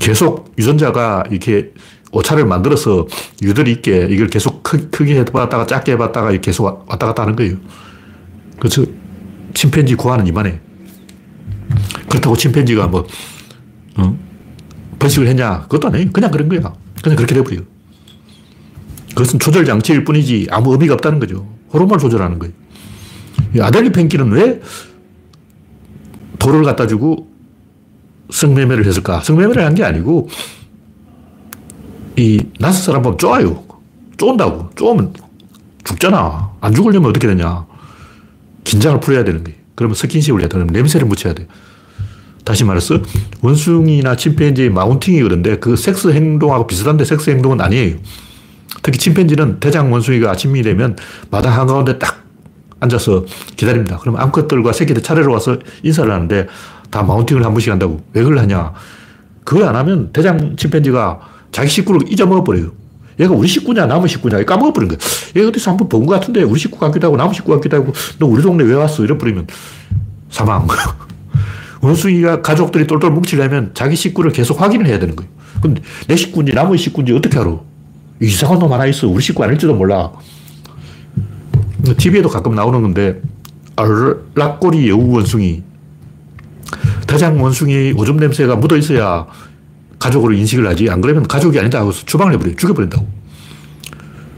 계속 0.00 0.52
유전자가 0.58 1.22
이렇게 1.30 1.72
오차를 2.10 2.44
만들어서 2.44 3.06
유들이 3.42 3.70
있게 3.72 4.08
이걸 4.10 4.26
계속 4.26 4.62
크, 4.62 4.90
게 4.90 5.14
해봤다가 5.20 5.64
작게 5.66 5.92
해봤다가 5.92 6.32
계속 6.38 6.64
왔다 6.88 7.06
갔다 7.06 7.22
하는 7.22 7.36
거예요. 7.36 7.56
그래서 8.58 8.84
침팬지 9.54 9.94
구하는 9.94 10.26
이만해. 10.26 10.60
그렇다고 12.08 12.36
침팬지가 12.36 12.88
뭐, 12.88 13.06
어? 13.96 14.18
번식을 15.02 15.26
했냐? 15.28 15.62
그것도 15.62 15.88
아니에요. 15.88 16.10
그냥 16.12 16.30
그런 16.30 16.48
거야. 16.48 16.60
그냥 17.02 17.16
그렇게 17.16 17.34
돼버려요. 17.34 17.62
그것은 19.10 19.38
조절 19.38 19.64
장치일 19.64 20.04
뿐이지 20.04 20.48
아무 20.50 20.72
의미가 20.72 20.94
없다는 20.94 21.18
거죠. 21.20 21.46
호르몬을 21.72 21.98
조절하는 21.98 22.38
거예요. 22.38 22.52
아델리 23.60 23.92
펭귄은 23.92 24.30
왜 24.32 24.60
돌을 26.38 26.62
갖다 26.64 26.86
주고 26.86 27.28
성매매를 28.30 28.86
했을까? 28.86 29.20
성매매를 29.20 29.64
한 29.64 29.74
게 29.74 29.84
아니고 29.84 30.28
이 32.16 32.40
나스 32.58 32.84
사람 32.84 33.02
보면 33.02 33.18
쪼아요. 33.18 33.64
쪼은다고. 34.16 34.70
쪼으면 34.76 35.12
죽잖아. 35.84 36.52
안 36.60 36.74
죽으려면 36.74 37.10
어떻게 37.10 37.26
되냐. 37.26 37.66
긴장을 38.64 39.00
풀어야 39.00 39.24
되는 39.24 39.42
거예요. 39.44 39.58
그러면 39.74 39.94
스킨십을 39.94 40.40
해야 40.40 40.48
되면 40.48 40.66
냄새를 40.68 41.06
묻혀야 41.06 41.34
돼. 41.34 41.46
다시 42.52 42.64
말해서 42.64 42.98
원숭이나 43.40 44.14
침팬지의 44.14 44.68
mounting이 44.68 45.22
그런데 45.22 45.56
그 45.56 45.74
섹스 45.74 46.08
행동하고 46.08 46.66
비슷한데 46.66 47.06
섹스 47.06 47.30
행동은 47.30 47.62
아니에요. 47.62 47.96
특히 48.82 48.98
침팬지는 48.98 49.58
대장 49.58 49.90
원숭이가 49.90 50.30
아침이 50.30 50.60
되면 50.60 50.94
마당 51.30 51.54
한가운데 51.58 51.98
딱 51.98 52.26
앉아서 52.80 53.24
기다립니다. 53.56 53.96
그럼 53.96 54.16
암컷들과 54.16 54.74
새끼들 54.74 55.02
차례로 55.02 55.32
와서 55.32 55.56
인사를 55.82 56.12
하는데 56.12 56.46
다 56.90 57.02
mounting을 57.02 57.42
한 57.42 57.52
번씩 57.52 57.72
한다고. 57.72 58.02
왜 58.12 58.22
그걸 58.22 58.38
하냐. 58.40 58.74
그걸 59.44 59.64
안 59.64 59.74
하면 59.76 60.10
대장 60.12 60.54
침팬지가 60.54 61.20
자기 61.52 61.70
식구를 61.70 62.12
잊어먹어버려요. 62.12 62.70
얘가 63.20 63.32
우리 63.32 63.48
식구냐, 63.48 63.86
남의 63.86 64.10
식구냐, 64.10 64.44
까먹어버린 64.44 64.88
거야. 64.90 64.98
얘 65.38 65.42
어디서 65.46 65.70
한번 65.70 65.88
본 65.88 66.04
것 66.04 66.14
같은데, 66.20 66.42
우리 66.42 66.58
식구 66.58 66.78
같기도 66.78 67.06
하고, 67.06 67.16
남의 67.16 67.34
식구 67.34 67.52
같기도 67.52 67.76
하고, 67.78 67.92
너 68.18 68.26
우리 68.26 68.42
동네 68.42 68.64
왜 68.64 68.74
왔어? 68.74 69.04
이래버리면 69.04 69.46
사망. 70.30 70.66
원숭이가 71.82 72.42
가족들이 72.42 72.86
똘똘 72.86 73.10
뭉치려면 73.10 73.72
자기 73.74 73.96
식구를 73.96 74.32
계속 74.32 74.60
확인을 74.62 74.86
해야 74.86 74.98
되는 74.98 75.14
거예요. 75.14 75.30
근데 75.60 75.82
내 76.06 76.16
식구인지 76.16 76.54
남의 76.54 76.78
식구인지 76.78 77.12
어떻게 77.12 77.38
알아? 77.38 77.58
이상한 78.20 78.58
놈 78.58 78.72
하나 78.72 78.86
있어. 78.86 79.08
우리 79.08 79.20
식구 79.20 79.42
아닐지도 79.42 79.74
몰라. 79.74 80.12
TV에도 81.98 82.28
가끔 82.28 82.54
나오는 82.54 82.80
건데, 82.80 83.20
알락꼬리 83.74 84.88
여우 84.88 85.12
원숭이. 85.12 85.62
대장 87.06 87.42
원숭이 87.42 87.92
오줌 87.96 88.16
냄새가 88.16 88.56
묻어 88.56 88.76
있어야 88.76 89.26
가족으로 89.98 90.32
인식을 90.34 90.66
하지. 90.66 90.88
안 90.88 91.00
그러면 91.00 91.26
가족이 91.26 91.58
아니다 91.58 91.80
하고 91.80 91.92
추방을 91.92 92.34
해버려요. 92.34 92.56
죽여버린다고. 92.56 93.06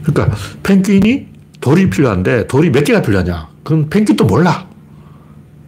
그러니까 0.03 0.35
펭귄이 0.63 1.27
돌이 1.61 1.89
필요한데 1.89 2.47
돌이 2.47 2.71
몇 2.71 2.83
개가 2.83 3.01
필요하냐. 3.01 3.49
그건 3.63 3.89
펭귄도 3.89 4.25
몰라. 4.25 4.67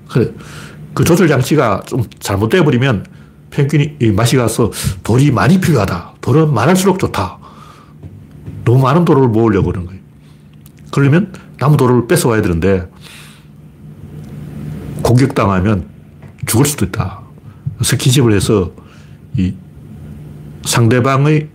그래. 0.10 0.32
그 0.98 1.04
조절 1.04 1.28
장치가 1.28 1.80
좀 1.86 2.04
잘못되어 2.18 2.64
버리면 2.64 3.06
펭귄이 3.52 3.98
맛이 4.16 4.36
가서 4.36 4.72
돌이 5.04 5.30
많이 5.30 5.62
필요하다. 5.62 6.14
돌은 6.22 6.52
많을수록 6.52 6.98
좋다. 6.98 7.38
너무 8.66 8.82
많은 8.82 9.06
돌을 9.06 9.28
모으려고 9.28 9.68
그러는 9.68 9.86
거예요. 9.86 10.02
그러면 10.90 11.32
나무 11.60 11.78
돌을 11.78 12.08
뺏어와야 12.08 12.42
되는데 12.42 12.90
공격당하면 15.04 15.88
죽을 16.48 16.66
수도 16.66 16.86
있다. 16.86 17.20
스킨십을 17.84 18.34
해서 18.34 18.72
이 19.38 19.54
상대방의 20.66 21.50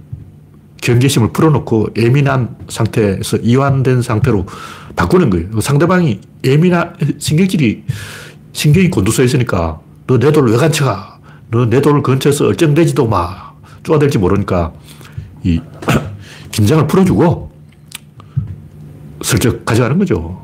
경계심을 0.82 1.32
풀어놓고 1.32 1.88
예민한 1.96 2.54
상태에서 2.68 3.38
이완된 3.38 4.02
상태로 4.02 4.46
바꾸는 4.94 5.30
거예요. 5.30 5.60
상대방이 5.60 6.20
예민한 6.44 6.94
신경질이 7.18 7.82
신경이 8.52 8.90
곤두서 8.90 9.22
있으니까 9.24 9.80
너 10.06 10.18
내 10.18 10.30
돌을 10.32 10.52
왜 10.52 10.58
간쳐가? 10.58 11.20
너내 11.50 11.80
돌 11.80 12.02
근처에서 12.02 12.46
얼쩡대지도 12.46 13.06
마. 13.06 13.52
쪼아댈지 13.82 14.18
모르니까 14.18 14.72
이 15.42 15.60
긴장을 16.52 16.86
풀어주고 16.86 17.50
슬쩍 19.22 19.64
가져가는 19.64 19.98
거죠. 19.98 20.42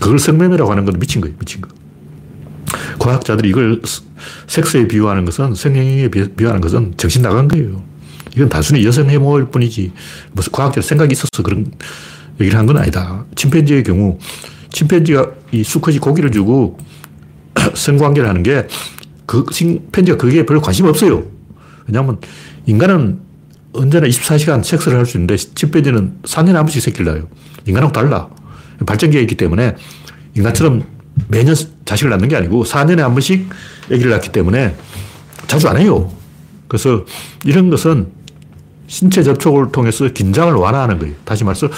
그걸 0.00 0.18
성매매라고 0.18 0.70
하는 0.70 0.84
건 0.84 0.98
미친 0.98 1.20
거예요. 1.20 1.36
미친 1.38 1.60
거. 1.60 1.68
과학자들이 2.98 3.48
이걸 3.50 3.80
섹스에 4.46 4.86
비유하는 4.88 5.24
것은 5.24 5.54
성행위에 5.54 6.08
비유하는 6.08 6.60
것은 6.60 6.94
정신 6.96 7.22
나간 7.22 7.48
거예요. 7.48 7.82
이건 8.34 8.48
단순히 8.48 8.84
여성 8.84 9.08
해모일 9.10 9.46
뿐이지 9.46 9.92
무슨 10.32 10.52
과학적 10.52 10.82
생각이 10.82 11.12
있어서 11.12 11.42
그런 11.42 11.70
얘기를 12.40 12.58
한 12.58 12.66
건 12.66 12.78
아니다. 12.78 13.24
침팬지의 13.34 13.82
경우 13.84 14.18
침팬지가 14.70 15.26
이 15.52 15.62
수컷이 15.62 15.98
고기를 15.98 16.30
주고 16.30 16.78
성관계를 17.74 18.28
하는 18.28 18.42
게그 18.42 19.46
침팬지가 19.52 20.16
그게 20.18 20.44
별로 20.46 20.60
관심 20.60 20.86
없어요. 20.86 21.24
왜냐하면 21.86 22.18
인간은 22.66 23.20
언제나 23.72 24.06
24시간 24.06 24.62
섹스를 24.62 24.98
할 24.98 25.06
수 25.06 25.16
있는데 25.16 25.36
침팬지는 25.36 26.18
4년에 26.24 26.52
한 26.54 26.64
번씩 26.64 26.82
새끼를 26.82 27.06
낳아요. 27.06 27.28
인간하고 27.66 27.92
달라. 27.92 28.28
발전기에 28.84 29.20
있기 29.22 29.36
때문에 29.36 29.76
인간처럼 30.34 30.84
매년 31.28 31.54
자식을 31.84 32.10
낳는 32.10 32.28
게 32.28 32.36
아니고 32.36 32.64
4년에 32.64 32.98
한 32.98 33.12
번씩 33.12 33.48
아기를 33.90 34.10
낳기 34.10 34.30
때문에 34.32 34.74
자주 35.46 35.68
안 35.68 35.76
해요. 35.78 36.10
그래서 36.68 37.04
이런 37.44 37.70
것은 37.70 38.08
신체 38.86 39.22
접촉을 39.22 39.72
통해서 39.72 40.08
긴장을 40.08 40.52
완화하는 40.54 40.98
거예요. 40.98 41.14
다시 41.24 41.44
말해서 41.44 41.68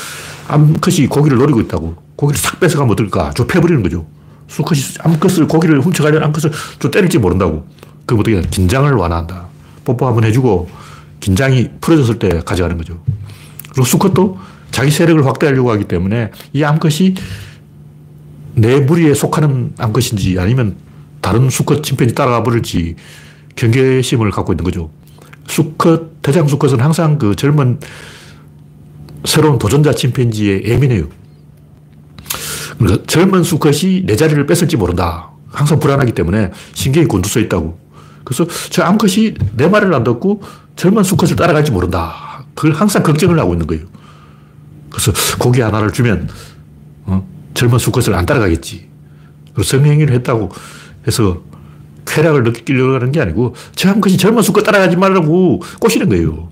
암컷이 0.48 1.06
고기를 1.08 1.38
노리고 1.38 1.60
있다고. 1.60 1.96
고기를 2.16 2.40
싹 2.40 2.58
뺏어가면 2.60 2.92
어떨까? 2.92 3.32
좀 3.32 3.46
패버리는 3.46 3.82
거죠. 3.82 4.06
수컷이 4.54 4.80
암컷을 5.00 5.48
고기를 5.48 5.80
훔쳐가려는 5.80 6.28
암컷을 6.28 6.52
좀 6.78 6.90
때릴지 6.90 7.18
모른다고. 7.18 7.66
그럼 8.06 8.20
어떻게 8.20 8.40
긴장을 8.40 8.90
완화한다. 8.92 9.46
뽀뽀 9.84 10.06
한번 10.06 10.22
해주고 10.24 10.68
긴장이 11.18 11.70
풀어졌을 11.80 12.20
때 12.20 12.40
가져가는 12.44 12.76
거죠. 12.76 13.02
그리고 13.70 13.84
수컷도 13.84 14.38
자기 14.70 14.92
세력을 14.92 15.26
확대하려고 15.26 15.72
하기 15.72 15.84
때문에 15.84 16.30
이 16.52 16.62
암컷이 16.62 17.14
내 18.54 18.78
무리에 18.78 19.12
속하는 19.14 19.72
암컷인지 19.76 20.38
아니면 20.38 20.76
다른 21.20 21.50
수컷 21.50 21.82
침팬이 21.82 22.14
따라가 22.14 22.44
버릴지 22.44 22.94
경계심을 23.56 24.30
갖고 24.30 24.52
있는 24.52 24.62
거죠. 24.62 24.90
수컷, 25.48 26.22
대장 26.22 26.46
수컷은 26.46 26.80
항상 26.80 27.18
그 27.18 27.34
젊은 27.34 27.80
새로운 29.24 29.58
도전자 29.58 29.92
침팬지에 29.92 30.62
예민해요. 30.64 31.08
그러니까 32.78 33.04
젊은 33.06 33.42
수컷이 33.42 34.04
내 34.06 34.16
자리를 34.16 34.44
뺏을지 34.46 34.76
모른다. 34.76 35.30
항상 35.50 35.78
불안하기 35.78 36.12
때문에 36.12 36.50
신경이 36.72 37.06
곤두서 37.06 37.40
있다고. 37.40 37.78
그래서 38.24 38.46
저 38.70 38.82
암컷이 38.82 39.34
내 39.56 39.68
말을 39.68 39.94
안 39.94 40.02
듣고 40.02 40.42
젊은 40.76 41.02
수컷을 41.04 41.36
따라갈지 41.36 41.70
모른다. 41.70 42.44
그걸 42.54 42.72
항상 42.72 43.02
걱정을 43.02 43.38
하고 43.38 43.52
있는 43.54 43.66
거예요. 43.66 43.84
그래서 44.90 45.12
고기 45.38 45.60
하나를 45.60 45.92
주면 45.92 46.28
어? 47.04 47.26
젊은 47.54 47.78
수컷을 47.78 48.14
안 48.14 48.26
따라가겠지. 48.26 48.88
성행위를 49.62 50.14
했다고 50.16 50.50
해서 51.06 51.42
쾌락을 52.06 52.42
느끼려고 52.42 52.94
하는 52.94 53.12
게 53.12 53.20
아니고 53.20 53.54
저 53.74 53.90
암컷이 53.90 54.16
젊은 54.16 54.42
수컷 54.42 54.62
따라가지 54.62 54.96
말라고 54.96 55.62
꼬시는 55.80 56.08
거예요. 56.08 56.48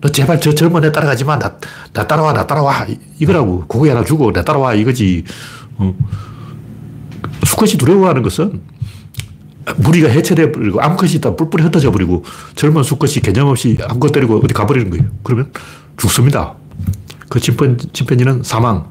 너 0.00 0.08
제발 0.08 0.40
저 0.40 0.54
젊은 0.54 0.84
애 0.84 0.92
따라가지 0.92 1.24
마. 1.24 1.38
나, 1.38 1.56
나 1.92 2.06
따라와, 2.06 2.32
나 2.32 2.46
따라와. 2.46 2.86
이거라고. 3.18 3.64
고기 3.66 3.88
하나 3.88 4.04
주고, 4.04 4.32
나 4.32 4.44
따라와. 4.44 4.74
이거지. 4.74 5.24
어. 5.78 5.94
수컷이 7.44 7.72
두려워하는 7.72 8.22
것은 8.22 8.60
무리가 9.76 10.08
해체돼 10.08 10.52
버리고 10.52 10.80
암컷이 10.80 11.20
다 11.20 11.34
뿔뿔이 11.36 11.62
흩어져 11.64 11.90
버리고 11.90 12.24
젊은 12.54 12.82
수컷이 12.82 13.14
개념 13.14 13.48
없이 13.48 13.76
암컷 13.86 14.12
때리고 14.12 14.38
어디 14.38 14.54
가버리는 14.54 14.90
거예요. 14.90 15.04
그러면 15.22 15.52
죽습니다. 15.96 16.54
그 17.28 17.40
침팬, 17.40 17.76
침팬지는 17.92 18.42
사망. 18.42 18.86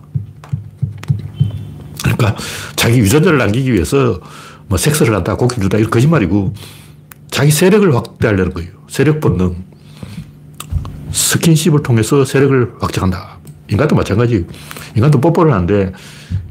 그러니까 2.04 2.36
자기 2.76 3.00
유전자를 3.00 3.38
남기기 3.38 3.74
위해서 3.74 4.20
뭐 4.68 4.78
섹스를 4.78 5.16
한다, 5.16 5.36
고기 5.36 5.60
주다, 5.60 5.78
이거 5.78 5.90
거짓말이고 5.90 6.54
자기 7.32 7.52
세력을 7.52 7.96
확대하려는 7.96 8.54
거예요. 8.54 8.72
세력 8.88 9.20
본능. 9.20 9.56
스킨십을 11.12 11.84
통해서 11.84 12.26
세력을 12.26 12.74
확장한다. 12.80 13.37
인간도 13.70 13.96
마찬가지. 13.96 14.46
인간도 14.96 15.20
뽀뽀를 15.22 15.54
하는데 15.54 15.92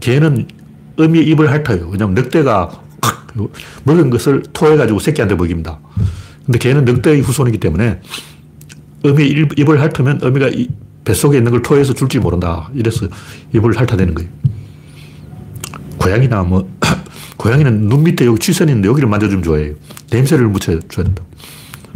개는 0.01 0.47
어미의 0.99 1.27
입을 1.29 1.51
핥아요. 1.51 1.89
왜냐하면 1.89 2.14
늑대가 2.14 2.83
먹은 3.85 4.11
것을 4.11 4.43
토해가지고 4.53 4.99
새끼한테 4.99 5.35
먹입니다. 5.35 5.79
근데 6.45 6.59
개는 6.59 6.85
늑대의 6.85 7.21
후손이기 7.21 7.59
때문에 7.59 8.01
어미의 9.05 9.49
입을 9.57 9.81
핥으면 9.81 10.21
어미가 10.23 10.51
뱃속에 11.05 11.39
있는 11.39 11.53
걸 11.53 11.62
토해서 11.62 11.95
줄지 11.95 12.19
모른다. 12.19 12.69
이래서 12.75 13.07
입을 13.55 13.77
핥아대는 13.77 14.14
거예요. 14.14 14.31
고양이나 15.99 16.43
뭐, 16.43 16.69
고양이는 17.37 17.89
눈 17.89 18.03
밑에 18.03 18.27
여기 18.27 18.39
취선이 18.39 18.71
있는데 18.73 18.89
여기를 18.89 19.09
만져주면 19.09 19.43
좋아해요. 19.43 19.75
냄새를 20.11 20.47
묻혀줘야 20.49 21.05
된다. 21.05 21.23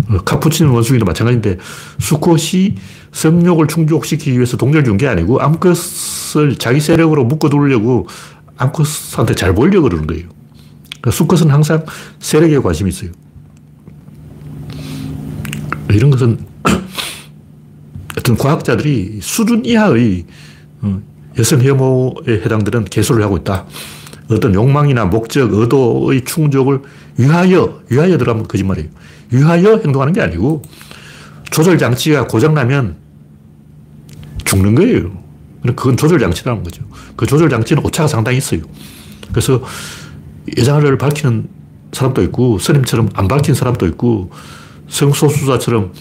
어, 0.09 0.18
카푸치노 0.18 0.73
원숭이도 0.73 1.05
마찬가지인데 1.05 1.59
수컷이 1.99 2.77
성욕을 3.12 3.66
충족시키기 3.66 4.32
위해서 4.32 4.56
동료를 4.56 4.84
준게 4.84 5.08
아니고 5.08 5.40
암컷을 5.40 6.56
자기 6.58 6.80
세력으로 6.80 7.24
묶어두려고 7.24 8.06
암컷한테 8.56 9.34
잘 9.34 9.54
보이려고 9.54 9.88
그러는 9.88 10.06
거예요. 10.06 10.28
그러니까 11.00 11.11
수컷은 11.11 11.50
항상 11.50 11.84
세력에 12.18 12.58
관심이 12.58 12.90
있어요. 12.90 13.11
이런 15.90 16.11
것은 16.11 16.38
어떤 18.16 18.36
과학자들이 18.36 19.20
수준 19.22 19.64
이하의 19.64 20.26
어, 20.82 21.00
여성 21.38 21.62
혐오에 21.62 22.42
해당되는 22.44 22.84
개소를 22.84 23.24
하고 23.24 23.38
있다. 23.38 23.66
어떤 24.30 24.54
욕망이나 24.54 25.06
목적, 25.06 25.52
의도의 25.52 26.24
충족을 26.24 26.82
위하여, 27.16 27.80
위하여 27.88 28.16
들어가면 28.16 28.46
거짓말이에요. 28.46 28.88
위하여 29.32 29.78
행동하는 29.78 30.12
게 30.12 30.20
아니고 30.20 30.62
조절 31.50 31.78
장치가 31.78 32.26
고장나면 32.26 32.96
죽는 34.51 34.74
거예요. 34.74 35.12
그건 35.76 35.96
조절 35.96 36.18
장치라는 36.18 36.64
거죠. 36.64 36.82
그 37.14 37.24
조절 37.24 37.48
장치는 37.48 37.84
오차가 37.84 38.09
상당히 38.09 38.38
있어요. 38.38 38.62
그래서 39.30 39.62
여자를 40.59 40.98
밝히는 40.98 41.48
사람도 41.92 42.22
있고, 42.24 42.59
스님처럼 42.59 43.11
안 43.14 43.28
밝힌 43.28 43.55
사람도 43.55 43.86
있고, 43.88 44.30
성소수자처럼 44.88 45.92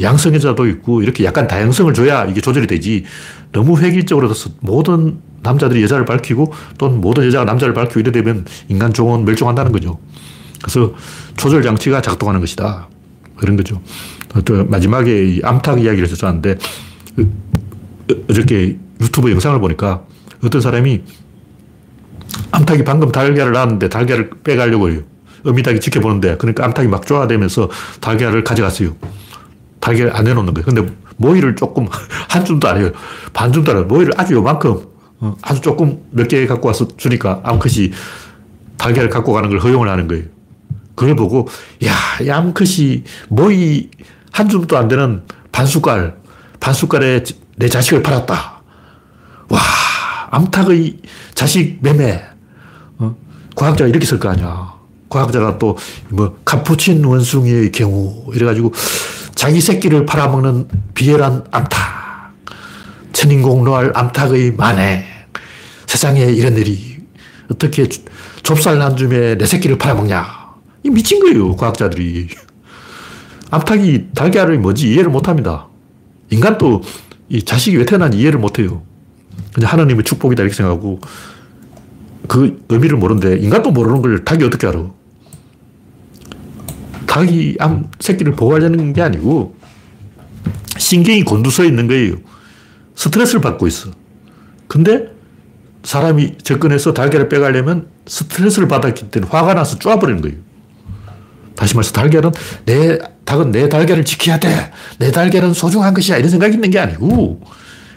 양성애자도 0.00 0.66
있고, 0.68 1.02
이렇게 1.02 1.24
약간 1.24 1.46
다양성을 1.46 1.92
줘야 1.92 2.24
이게 2.24 2.40
조절이 2.40 2.66
되지. 2.66 3.04
너무 3.52 3.78
획일적으로 3.78 4.28
돼서 4.28 4.48
모든 4.60 5.18
남자들이 5.42 5.82
여자를 5.82 6.06
밝히고, 6.06 6.54
또는 6.78 7.02
모든 7.02 7.26
여자가 7.26 7.44
남자를 7.44 7.74
밝히고 7.74 8.00
이래 8.00 8.12
되면 8.12 8.46
인간 8.68 8.94
종은 8.94 9.26
멸종한다는 9.26 9.72
거죠. 9.72 9.98
그래서 10.62 10.94
조절 11.36 11.62
장치가 11.62 12.00
작동하는 12.00 12.40
것이다. 12.40 12.88
그런 13.36 13.56
거죠. 13.56 13.82
또 14.44 14.64
마지막에 14.64 15.40
암탉 15.42 15.82
이야기를 15.82 16.08
썼었는데, 16.08 16.56
어저께 18.30 18.78
유튜브 19.00 19.30
영상을 19.30 19.58
보니까 19.60 20.02
어떤 20.44 20.60
사람이 20.60 21.02
암탉이 22.52 22.84
방금 22.84 23.10
달걀을 23.10 23.52
낳았는데 23.52 23.88
달걀을 23.88 24.30
빼가려고 24.44 24.90
해요. 24.90 25.00
어미닭이 25.44 25.80
지켜보는데 25.80 26.36
그러니까 26.36 26.64
암탉이 26.66 26.88
막 26.88 27.06
쪼아대면서 27.06 27.68
달걀을 28.00 28.44
가져갔어요. 28.44 28.94
달걀 29.80 30.14
안 30.14 30.24
내놓는 30.24 30.54
거예요. 30.54 30.64
근데 30.66 30.86
모이를 31.16 31.56
조금 31.56 31.88
한 32.28 32.44
줌도 32.44 32.68
안 32.68 32.78
해요. 32.78 32.90
반 33.32 33.52
줌도 33.52 33.72
안 33.72 33.78
해요. 33.78 33.86
모이를 33.86 34.12
아주 34.16 34.34
요만큼 34.34 34.80
어, 35.20 35.36
아주 35.42 35.60
조금 35.60 35.98
몇 36.10 36.28
개 36.28 36.46
갖고 36.46 36.68
와서 36.68 36.86
주니까 36.96 37.40
암컷이 37.44 37.90
달걀을 38.76 39.08
갖고 39.10 39.32
가는 39.32 39.48
걸 39.50 39.58
허용을 39.58 39.88
하는 39.88 40.06
거예요. 40.08 40.24
그걸 40.94 41.16
보고 41.16 41.48
야, 41.84 41.92
이 42.22 42.30
암컷이 42.30 43.04
모이 43.28 43.90
한 44.32 44.48
줌도 44.48 44.76
안 44.76 44.88
되는 44.88 45.22
반 45.50 45.66
숟갈, 45.66 46.16
반 46.60 46.72
숟갈에 46.74 47.24
내 47.60 47.68
자식을 47.68 48.02
팔았다. 48.02 48.62
와, 49.50 49.60
암탉의 50.30 50.96
자식 51.34 51.78
매매. 51.82 52.22
어? 52.96 53.14
과학자가 53.54 53.86
이렇게 53.86 54.06
쓸 54.06 54.18
거 54.18 54.30
아니야. 54.30 54.72
과학자가 55.10 55.58
또, 55.58 55.76
뭐, 56.08 56.38
카푸친 56.44 57.04
원숭이의 57.04 57.70
경우, 57.70 58.24
이래가지고, 58.34 58.72
자기 59.34 59.60
새끼를 59.60 60.06
팔아먹는 60.06 60.68
비열한 60.94 61.44
암탉. 61.50 61.78
천인공 63.12 63.64
노할 63.64 63.92
암탉의 63.94 64.52
만에. 64.52 65.04
세상에 65.86 66.22
이런 66.22 66.56
일이. 66.56 66.98
어떻게 67.50 67.86
좁쌀 68.42 68.80
한 68.80 68.96
줌에 68.96 69.36
내 69.36 69.44
새끼를 69.44 69.76
팔아먹냐. 69.76 70.26
이 70.84 70.88
미친 70.88 71.20
거예요, 71.20 71.54
과학자들이. 71.56 72.28
암탉이 73.50 74.12
달걀이 74.14 74.56
뭔지 74.56 74.88
이해를 74.88 75.10
못 75.10 75.28
합니다. 75.28 75.66
인간도 76.30 76.82
이 77.30 77.42
자식이 77.42 77.76
왜 77.78 77.84
태어난지 77.86 78.18
이해를 78.18 78.38
못 78.38 78.58
해요. 78.58 78.82
그냥 79.54 79.72
하나님의 79.72 80.04
축복이다 80.04 80.42
이렇게 80.42 80.54
생각하고 80.54 81.00
그 82.28 82.62
의미를 82.68 82.98
모르는데 82.98 83.38
인간도 83.38 83.70
모르는 83.70 84.02
걸 84.02 84.24
닭이 84.24 84.44
어떻게 84.44 84.66
알아? 84.66 84.90
닭이 87.06 87.56
암 87.58 87.88
새끼를 87.98 88.34
보호하려는 88.34 88.92
게 88.92 89.00
아니고 89.00 89.56
신경이 90.76 91.22
곤두서 91.24 91.64
있는 91.64 91.86
거예요. 91.86 92.16
스트레스를 92.94 93.40
받고 93.40 93.66
있어. 93.68 93.90
근데 94.66 95.08
사람이 95.82 96.38
접근해서 96.38 96.92
달걀을 96.92 97.28
빼가려면 97.28 97.88
스트레스를 98.06 98.68
받았기 98.68 99.10
때문에 99.10 99.30
화가 99.30 99.54
나서 99.54 99.78
쪼아버리는 99.78 100.20
거예요. 100.20 100.36
다시 101.60 101.74
말해서 101.76 101.92
달걀은 101.92 102.32
내, 102.64 102.98
닭은 103.26 103.52
내 103.52 103.68
달걀을 103.68 104.02
지켜야 104.06 104.40
돼. 104.40 104.72
내 104.98 105.10
달걀은 105.10 105.52
소중한 105.52 105.92
것이야. 105.92 106.16
이런 106.16 106.30
생각이 106.30 106.54
있는 106.54 106.70
게 106.70 106.78
아니고 106.78 107.42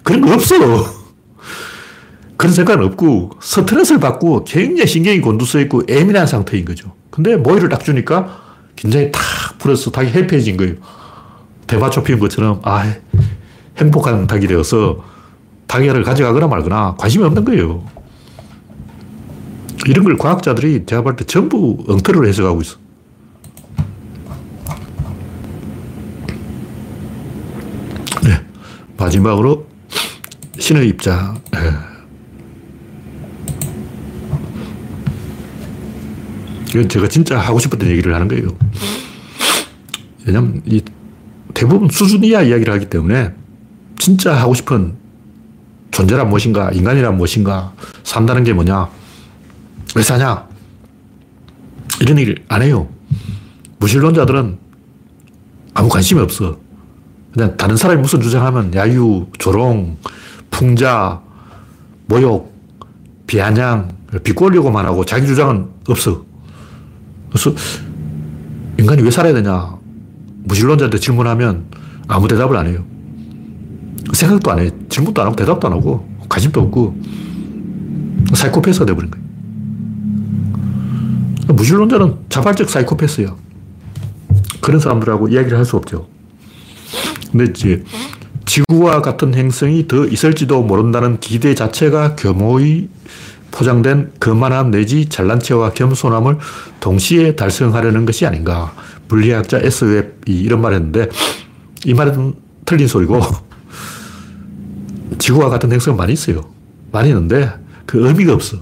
그런 0.04 0.20
거 0.20 0.34
없어. 0.34 0.56
그런 2.36 2.54
생각은 2.54 2.84
없고 2.88 3.32
스트레스를 3.42 4.02
받고 4.02 4.44
굉장히 4.44 4.86
신경이 4.86 5.22
곤두서 5.22 5.62
있고 5.62 5.84
예민한 5.88 6.28
상태인 6.28 6.66
거죠. 6.66 6.92
근데 7.10 7.38
모이를 7.38 7.70
딱 7.70 7.82
주니까 7.86 8.42
굉장히 8.76 9.10
탁 9.14 9.22
풀어서 9.60 9.92
닭이 9.92 10.10
해피해진 10.10 10.58
거예요. 10.58 10.74
대마초 11.66 12.04
피운 12.04 12.20
것처럼 12.20 12.60
아 12.64 12.94
행복한 13.78 14.28
닭이 14.28 14.46
되어서 14.46 15.06
닭을 15.68 16.04
가져가거나 16.04 16.48
말거나 16.48 16.96
관심이 16.98 17.24
없는 17.24 17.46
거예요. 17.46 17.86
이런 19.86 20.04
걸 20.04 20.18
과학자들이 20.18 20.84
제가 20.86 21.02
볼 21.02 21.16
때 21.16 21.24
전부 21.24 21.82
엉터리로 21.88 22.28
해석하고 22.28 22.62
있어. 22.62 22.84
네. 28.24 28.40
마지막으로 28.98 29.68
신의 30.60 30.88
입장. 30.90 31.42
네. 31.52 31.60
이건 36.70 36.90
제가 36.90 37.08
진짜 37.08 37.40
하고 37.40 37.60
싶었던 37.60 37.88
얘기를 37.90 38.14
하는 38.14 38.28
거예요. 38.28 38.48
왜냐면 40.26 40.62
이 40.66 40.82
대부분 41.54 41.90
수준 41.90 42.24
이하 42.24 42.42
이야기를 42.42 42.74
하기 42.74 42.90
때문에 42.90 43.34
진짜 44.00 44.36
하고 44.36 44.54
싶은 44.54 44.96
존재란 45.92 46.30
무엇인가, 46.30 46.72
인간이란 46.72 47.16
무엇인가, 47.18 47.74
산다는 48.04 48.44
게 48.44 48.54
뭐냐, 48.54 48.90
왜 49.96 50.02
사냐, 50.02 50.48
이런 52.02 52.18
얘기를 52.18 52.44
안 52.48 52.64
해요. 52.64 52.90
무신론자들은 53.78 54.58
아무 55.76 55.90
관심이 55.90 56.20
없어. 56.20 56.63
그냥 57.34 57.58
다른 57.58 57.76
사람이 57.76 58.00
무슨 58.02 58.22
주장하면 58.22 58.76
야유, 58.76 59.26
조롱, 59.40 59.98
풍자, 60.52 61.22
모욕, 62.06 62.54
비아냥, 63.26 63.90
비꼬려고만 64.24 64.86
하고 64.86 65.04
자기 65.04 65.26
주장은 65.26 65.68
없어. 65.90 66.24
그래서 67.30 67.54
인간이 68.78 69.02
왜 69.02 69.10
살아야 69.10 69.34
되냐? 69.34 69.76
무신론자한테 70.44 71.00
질문하면 71.00 71.66
아무 72.08 72.28
대답을 72.28 72.56
안 72.56 72.68
해요. 72.68 72.84
생각도 74.14 74.52
안 74.52 74.60
해. 74.60 74.70
질문도 74.90 75.22
안 75.22 75.28
하고 75.28 75.36
대답도 75.36 75.68
안 75.68 75.74
하고 75.74 76.08
관심도 76.30 76.62
없고 76.62 76.96
사이코패스가 78.36 78.86
돼버린 78.86 79.10
거예요. 79.10 79.24
무신론자는 81.48 82.16
자발적 82.30 82.70
사이코패스예요. 82.70 83.36
그런 84.62 84.80
사람들하고 84.80 85.30
이야기를 85.30 85.58
할 85.58 85.66
수 85.66 85.78
없죠. 85.78 86.13
근데 87.34 87.46
이제 87.52 87.84
지구와 88.46 89.02
같은 89.02 89.34
행성이 89.34 89.88
더 89.88 90.06
있을지도 90.06 90.62
모른다는 90.64 91.20
기대 91.20 91.56
자체가 91.56 92.16
겸허히 92.16 92.90
포장된 93.52 94.14
거만함 94.20 94.72
내지 94.72 95.10
잘난 95.10 95.40
체와 95.40 95.72
겸손함을 95.74 96.38
동시에 96.80 97.36
달성하려는 97.36 98.06
것이 98.06 98.26
아닌가. 98.26 98.74
물리학자 99.10 99.58
S. 99.60 99.86
웹이 99.86 100.40
이런 100.40 100.62
말을 100.62 100.78
했는데 100.78 101.10
이 101.86 101.94
말은 101.94 102.34
틀린 102.66 102.88
소리고 102.88 103.20
지구와 105.20 105.50
같은 105.50 105.72
행성은 105.72 105.98
많이 105.98 106.14
있어요. 106.14 106.42
많이 106.92 107.10
있는데 107.10 107.50
그 107.86 108.08
의미가 108.08 108.34
없어. 108.34 108.58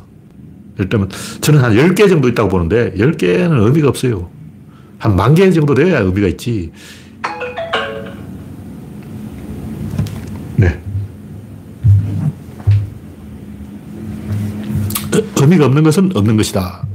예를 0.77 0.89
들면 0.89 1.09
저는 1.41 1.59
한 1.61 1.73
10개 1.75 2.07
정도 2.09 2.27
있다고 2.29 2.49
보는데 2.49 2.93
10개는 2.95 3.65
의미가 3.65 3.89
없어요. 3.89 4.29
한 4.97 5.15
만 5.15 5.33
개 5.35 5.49
정도 5.51 5.73
돼야 5.73 5.99
의미가 5.99 6.27
있지. 6.27 6.71
의미가 15.41 15.65
없는 15.65 15.83
것은 15.83 16.11
없는 16.15 16.37
것이다. 16.37 16.85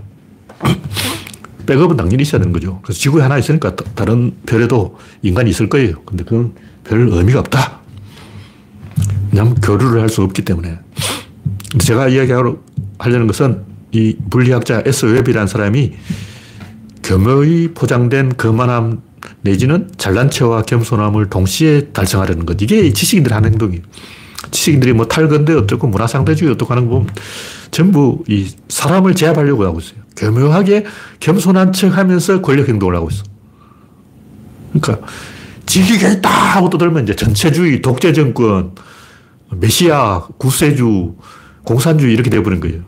백업은 1.66 1.97
당연히 1.97 2.22
있어야 2.22 2.40
되는 2.40 2.53
거죠. 2.53 2.80
그래서 2.82 3.01
지구에 3.01 3.22
하나 3.22 3.38
있으니까 3.38 3.74
다른 3.94 4.32
별에도 4.47 4.99
인간이 5.22 5.51
있을 5.51 5.68
거예요. 5.68 6.01
근데 6.05 6.22
그건 6.24 6.55
별 6.84 7.09
의미가 7.09 7.40
없다. 7.40 7.80
왜냐하면 9.30 9.55
교류를 9.57 10.01
할 10.01 10.09
수 10.09 10.22
없기 10.22 10.42
때문에. 10.42 10.78
제가 11.80 12.09
이야기하려는 12.09 13.26
것은 13.26 13.62
이 13.92 14.16
물리학자 14.30 14.82
S. 14.86 15.07
웹이라는 15.07 15.49
사람이 15.49 15.94
겸허히 17.03 17.72
포장된 17.74 18.36
거만함 18.36 19.03
내지는 19.42 19.90
잘난 19.97 20.30
체와 20.30 20.62
겸손함을 20.62 21.28
동시에 21.30 21.88
달성하려는 21.88 22.47
것. 22.47 22.61
이게 22.62 22.92
지식인들이 22.92 23.34
하는 23.34 23.51
행동이에요. 23.51 23.82
지식인들이 24.51 24.92
뭐 24.92 25.07
탈건대 25.07 25.53
어떻고 25.55 25.88
문화상대주의 25.88 26.53
어떻고 26.53 26.72
하는 26.72 26.88
거 26.88 26.99
보면 26.99 27.09
전부 27.71 28.23
이 28.29 28.49
사람을 28.69 29.14
제압하려고 29.14 29.64
하고 29.64 29.81
있어요. 29.81 30.01
교묘하게 30.17 30.85
겸손한 31.21 31.73
척 31.73 31.97
하면서 31.97 32.41
권력 32.41 32.69
행동을 32.69 32.97
하고 32.97 33.09
있어. 33.11 33.23
그러니까 34.73 35.07
진리겠다 35.67 36.29
하고 36.29 36.71
떠들면 36.71 37.05
이제 37.05 37.17
전체주의, 37.17 37.83
독재 37.83 38.12
정권, 38.12 38.73
메시아, 39.51 40.27
구세주, 40.39 41.14
공산주의 41.64 42.14
이렇게 42.14 42.31
돼버린 42.31 42.61
거예요. 42.61 42.83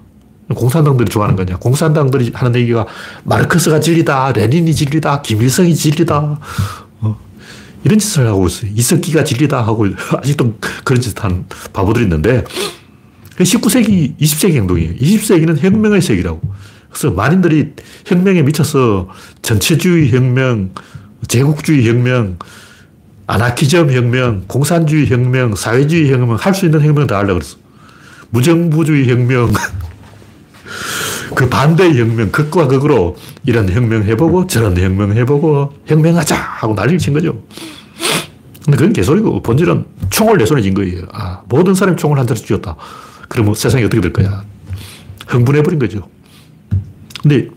공산당들이 0.54 1.10
좋아하는 1.10 1.36
거냐. 1.36 1.58
공산당들이 1.58 2.32
하는 2.34 2.58
얘기가 2.60 2.86
마르크스가 3.24 3.80
진리다, 3.80 4.32
레닌이 4.32 4.74
진리다, 4.74 5.20
김일성이 5.22 5.74
진리다. 5.74 6.40
어, 7.00 7.20
이런 7.84 7.98
짓을 7.98 8.26
하고 8.26 8.46
있어요. 8.46 8.70
이석기가 8.74 9.24
진리다 9.24 9.60
하고 9.60 9.86
아직도 10.16 10.54
그런 10.84 11.00
짓 11.02 11.22
한 11.22 11.44
바보들이 11.72 12.04
있는데 12.04 12.44
19세기, 13.44 14.16
20세기 14.18 14.54
행동이에요. 14.54 14.94
20세기는 14.94 15.58
혁명의 15.58 16.02
세기라고. 16.02 16.40
그래서 16.90 17.10
만인들이 17.10 17.72
혁명에 18.06 18.42
미쳐서 18.42 19.08
전체주의 19.42 20.10
혁명, 20.10 20.70
제국주의 21.28 21.86
혁명, 21.88 22.38
아나키즘 23.26 23.92
혁명, 23.92 24.44
공산주의 24.46 25.06
혁명, 25.06 25.54
사회주의 25.54 26.10
혁명, 26.10 26.36
할 26.36 26.54
수 26.54 26.64
있는 26.64 26.80
혁명 26.80 27.06
다 27.06 27.18
하려고 27.18 27.34
그랬어. 27.40 27.56
무정부주의 28.30 29.08
혁명, 29.08 29.52
그 31.34 31.48
반대 31.48 31.84
혁명, 31.94 32.30
극과 32.32 32.66
극으로 32.68 33.16
이런 33.44 33.68
혁명 33.70 34.02
해보고 34.04 34.46
저런 34.46 34.76
혁명 34.76 35.12
해보고 35.16 35.74
혁명하자 35.86 36.34
하고 36.34 36.74
난리를 36.74 36.98
친 36.98 37.12
거죠. 37.12 37.42
근데 38.64 38.76
그건 38.76 38.92
개소리고 38.92 39.42
본질은 39.42 39.84
총을 40.10 40.38
내 40.38 40.46
손에 40.46 40.62
쥔 40.62 40.74
거예요. 40.74 41.02
아, 41.12 41.42
모든 41.48 41.74
사람이 41.74 41.96
총을 41.96 42.18
한 42.18 42.26
자로 42.26 42.38
쥐었다. 42.40 42.76
그러면 43.28 43.54
세상이 43.54 43.84
어떻게 43.84 44.00
될 44.00 44.12
거야? 44.12 44.44
흥분해버린 45.26 45.78
거죠. 45.78 46.08
근데 47.22 47.48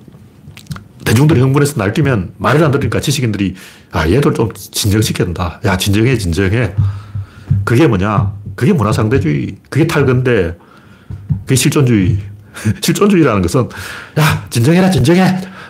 대중들이 1.06 1.40
흥분해서 1.42 1.76
날뛰면 1.78 2.34
말을 2.38 2.64
안 2.64 2.72
들으니까 2.72 3.00
지식인들이 3.00 3.56
아, 3.92 4.08
얘들 4.08 4.34
좀 4.34 4.52
진정시켜야 4.54 5.26
된다. 5.26 5.60
야, 5.66 5.78
진정해, 5.78 6.18
진정해. 6.18 6.74
그게 7.64 7.88
뭐냐? 7.88 8.34
그게 8.56 8.74
문화상대주의. 8.74 9.58
그게 9.70 9.88
탈근데, 9.88 10.58
그게 11.46 11.56
실존주의. 11.56 12.20
실존주의라는 12.82 13.42
것은, 13.42 13.68
야, 14.20 14.46
진정해라, 14.50 14.90
진정해. 14.90 15.22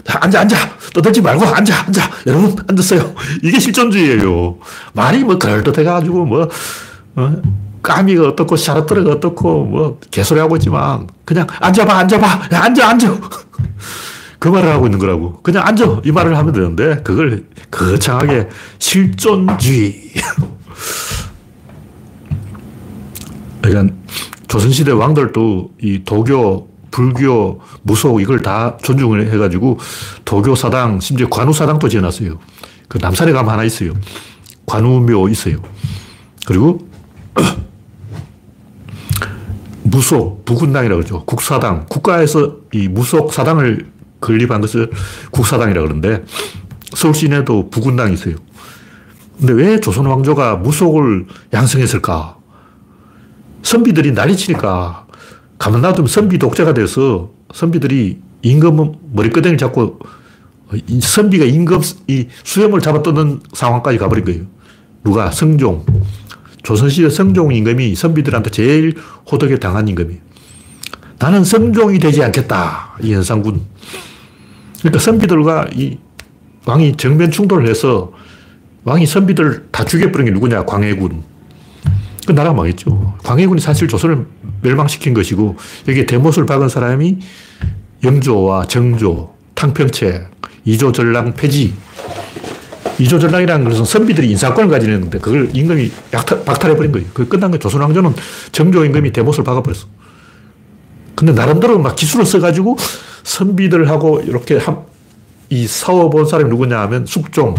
앉아, 0.06 0.42
앉아. 0.42 0.78
떠들지 0.94 1.22
말고 1.22 1.46
앉아, 1.46 1.86
앉아. 1.86 2.12
여러분, 2.28 2.56
앉았어요. 2.68 3.16
이게 3.44 3.60
실존주의예요. 3.60 4.60
말이 4.94 5.24
뭐 5.24 5.38
그럴듯해가지고, 5.38 6.26
뭐, 6.26 6.50
어? 7.16 7.42
까미가 7.82 8.30
어떻고, 8.30 8.56
샤르트르가 8.56 9.12
어떻고, 9.14 9.66
뭐, 9.66 10.00
개소리하고 10.12 10.58
있지만, 10.58 11.08
그냥 11.26 11.48
앉아봐, 11.60 12.00
앉아봐. 12.00 12.28
야, 12.54 12.64
앉아, 12.64 12.90
앉아. 12.90 13.20
그 14.40 14.48
말을 14.48 14.70
하고 14.70 14.88
있는 14.88 15.00
거라고. 15.00 15.42
그냥 15.42 15.66
앉아. 15.66 16.02
이 16.06 16.12
말을 16.12 16.38
하면 16.38 16.54
되는데, 16.54 17.02
그걸 17.04 17.46
거창하게 17.70 18.50
실존주의. 18.80 20.12
그러니까 23.62 23.96
조선시대 24.48 24.92
왕들도 24.92 25.72
이 25.82 26.04
도교, 26.04 26.70
불교, 26.92 27.62
무속 27.84 28.22
이걸 28.22 28.42
다 28.42 28.78
존중을 28.84 29.32
해가지고 29.32 29.80
도교 30.26 30.56
사당, 30.56 31.00
심지어 31.00 31.30
관우 31.30 31.54
사당도 31.54 31.88
지어놨어요. 31.88 32.38
그 32.88 32.98
남산에 32.98 33.32
가면 33.32 33.52
하나 33.52 33.64
있어요. 33.64 33.94
관우묘 34.66 35.30
있어요. 35.30 35.62
그리고 36.46 36.80
무속, 39.92 40.46
부군당이라고 40.46 41.02
그러죠. 41.02 41.26
국사당. 41.26 41.86
국가에서 41.88 42.56
이 42.74 42.88
무속 42.88 43.34
사당을 43.34 43.92
건립한 44.22 44.62
것을 44.62 44.90
국사당이라고 45.32 45.88
그러는데 45.88 46.24
서울 46.94 47.14
시내도 47.14 47.70
부군당이 47.70 48.14
있어요. 48.14 48.36
근데 49.38 49.54
왜 49.54 49.80
조선 49.80 50.06
왕조가 50.06 50.58
무속을 50.58 51.28
양성했을까? 51.54 52.38
선비들이 53.64 54.14
난리치니까 54.14 55.08
가만 55.60 55.82
놔두면 55.82 56.08
선비 56.08 56.38
독재가 56.38 56.74
돼서 56.74 57.32
선비들이 57.54 58.20
임금 58.44 58.94
머리끄댕이를 59.12 59.58
잡고 59.58 60.00
선비가 61.02 61.46
임금 61.46 61.82
이 62.08 62.28
수염을 62.44 62.80
잡아뜯는 62.80 63.42
상황까지 63.54 63.98
가버린 63.98 64.26
거예요. 64.26 64.44
누가? 65.04 65.32
성종. 65.32 65.86
조선시대 66.64 67.10
성종 67.10 67.54
임금이 67.54 67.96
선비들한테 67.96 68.50
제일 68.52 68.96
호덕에 69.32 69.58
당한 69.58 69.88
임금이에요. 69.88 70.20
나는 71.20 71.44
성종이 71.44 72.00
되지 72.00 72.24
않겠다. 72.24 72.98
이 73.02 73.14
현상군. 73.14 73.62
그러니까 74.80 75.00
선비들과 75.00 75.70
이 75.76 75.98
왕이 76.66 76.98
정면 76.98 77.32
충돌을 77.32 77.68
해서 77.68 78.12
왕이 78.84 79.06
선비들 79.06 79.68
다 79.72 79.86
죽여버린 79.86 80.26
게 80.26 80.32
누구냐? 80.32 80.66
광해군. 80.66 81.24
그 82.26 82.32
나라가 82.32 82.56
망했죠. 82.56 83.16
광해군이 83.24 83.62
사실 83.62 83.88
조선을 83.88 84.26
멸망시킨 84.62 85.14
것이고 85.14 85.58
여기에 85.88 86.06
대못을 86.06 86.46
박은 86.46 86.70
사람이 86.70 87.20
영조와 88.04 88.66
정조, 88.66 89.34
탕평채, 89.56 90.28
이조전랑 90.66 91.34
폐지. 91.34 91.74
이조전랑이라는 93.02 93.68
것은 93.70 93.86
선비들이 93.86 94.30
인사권을 94.32 94.70
가지는 94.70 95.10
데 95.10 95.18
그걸 95.20 95.50
임금이 95.54 95.92
약탈, 96.14 96.44
박탈해버린 96.46 96.92
거예요. 96.92 97.08
그 97.14 97.28
끝난 97.28 97.52
거예요. 97.52 97.60
조선왕조는 97.60 98.14
정조 98.52 98.86
임금이 98.86 99.12
대못을 99.12 99.44
박아버렸어. 99.44 99.88
근데 101.16 101.34
나름대로 101.34 101.80
막 101.80 101.96
기술을 101.96 102.26
써가지고 102.26 102.78
선비들하고 103.24 104.22
이렇게 104.22 104.58
한, 104.58 104.84
이 105.50 105.68
싸워본 105.68 106.26
사람이 106.26 106.50
누구냐 106.50 106.80
하면 106.82 107.06
숙종. 107.06 107.56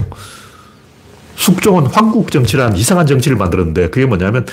숙종은 1.34 1.86
황국 1.86 2.30
정치라는 2.30 2.76
이상한 2.76 3.06
정치를 3.06 3.36
만들었는데 3.36 3.90
그게 3.90 4.06
뭐냐면 4.06 4.46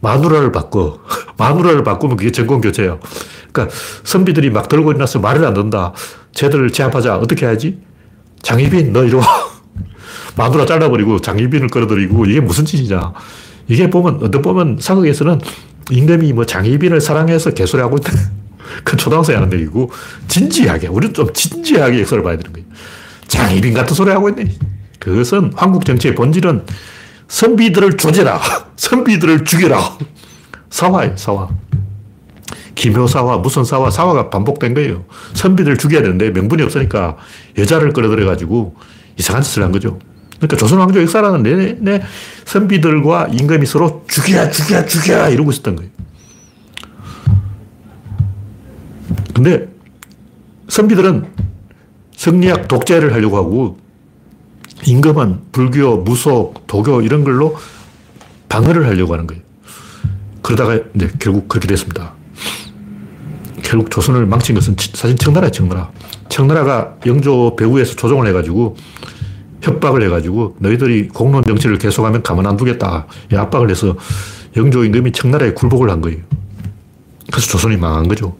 마누라를 0.00 0.52
바꿔. 0.52 1.00
마누라를 1.38 1.82
바꾸면 1.82 2.16
그게 2.16 2.30
정권 2.30 2.60
교체예요. 2.60 3.00
그러니까 3.52 3.74
선비들이 4.04 4.50
막 4.50 4.68
들고 4.68 4.90
일어나서 4.90 5.18
말을 5.18 5.44
안 5.44 5.54
듣는다. 5.54 5.92
쟤들을 6.32 6.70
제압하자. 6.70 7.16
어떻게 7.16 7.46
해야지? 7.46 7.78
장희빈, 8.42 8.92
너 8.92 9.04
이리 9.04 9.14
와. 9.14 9.55
마누라 10.36 10.66
잘라버리고 10.66 11.20
장희빈을 11.20 11.68
끌어들이고 11.68 12.26
이게 12.26 12.40
무슨 12.40 12.64
짓이냐. 12.64 13.12
이게 13.68 13.90
보면, 13.90 14.20
어떤 14.22 14.42
보면 14.42 14.78
사극에서는 14.80 15.40
임금이 15.90 16.32
뭐 16.32 16.44
장희빈을 16.44 17.00
사랑해서 17.00 17.50
개소리하고 17.50 17.96
있다. 17.98 18.12
그 18.84 18.96
초등학생이 18.96 19.38
하는 19.38 19.52
얘기고, 19.58 19.90
진지하게, 20.28 20.88
우리는 20.88 21.14
좀 21.14 21.32
진지하게 21.32 22.00
역사를 22.00 22.22
봐야 22.22 22.36
되는 22.36 22.52
거예요. 22.52 22.66
장희빈 23.26 23.74
같은 23.74 23.94
소리 23.94 24.10
하고 24.10 24.28
있네. 24.28 24.54
그것은 24.98 25.52
한국 25.56 25.84
정치의 25.84 26.14
본질은 26.14 26.64
선비들을 27.28 27.96
조져라. 27.96 28.40
선비들을 28.76 29.44
죽여라. 29.44 29.98
사화예요, 30.70 31.16
사화. 31.16 31.48
기묘사화, 32.74 33.38
무슨 33.38 33.64
사화, 33.64 33.90
사화가 33.90 34.30
반복된 34.30 34.74
거예요. 34.74 35.04
선비들을 35.32 35.78
죽여야 35.78 36.02
되는데 36.02 36.30
명분이 36.30 36.62
없으니까 36.62 37.16
여자를 37.56 37.92
끌어들여가지고 37.92 38.76
이상한 39.16 39.42
짓을 39.42 39.62
한 39.62 39.72
거죠. 39.72 39.98
그러니까 40.36 40.56
조선 40.56 40.78
왕조 40.78 41.00
역사라는 41.00 41.42
내내 41.42 42.02
선비들과 42.44 43.28
임금이 43.32 43.66
서로 43.66 44.04
죽여, 44.08 44.50
죽여, 44.50 44.84
죽여 44.84 45.28
이러고 45.30 45.50
있었던 45.50 45.76
거예요. 45.76 45.90
근데 49.34 49.68
선비들은 50.68 51.26
성리학 52.16 52.68
독재를 52.68 53.12
하려고 53.12 53.36
하고 53.36 53.78
임금은 54.86 55.40
불교, 55.52 55.98
무속, 55.98 56.66
도교 56.66 57.02
이런 57.02 57.24
걸로 57.24 57.56
방어를 58.48 58.86
하려고 58.86 59.14
하는 59.14 59.26
거예요. 59.26 59.42
그러다가 60.42 60.78
이제 60.94 61.10
결국 61.18 61.48
그렇게 61.48 61.66
됐습니다. 61.66 62.14
결국 63.62 63.90
조선을 63.90 64.26
망친 64.26 64.54
것은 64.54 64.76
사실 64.94 65.16
청나라예요, 65.16 65.50
청나라. 65.50 65.90
청나라가 66.28 66.96
영조 67.04 67.56
배후에서 67.56 67.96
조종을 67.96 68.28
해가지고 68.28 68.76
협박을 69.62 70.02
해가지고 70.02 70.56
너희들이 70.58 71.08
공론 71.08 71.44
정치를 71.44 71.78
계속하면 71.78 72.22
가만 72.22 72.46
안 72.46 72.56
두겠다. 72.56 73.06
압박을 73.32 73.70
해서 73.70 73.96
영조 74.56 74.84
임금이 74.84 75.12
청나라에 75.12 75.52
굴복을 75.52 75.90
한 75.90 76.00
거예요. 76.00 76.18
그래서 77.30 77.46
조선이 77.48 77.76
망한 77.76 78.08
거죠. 78.08 78.36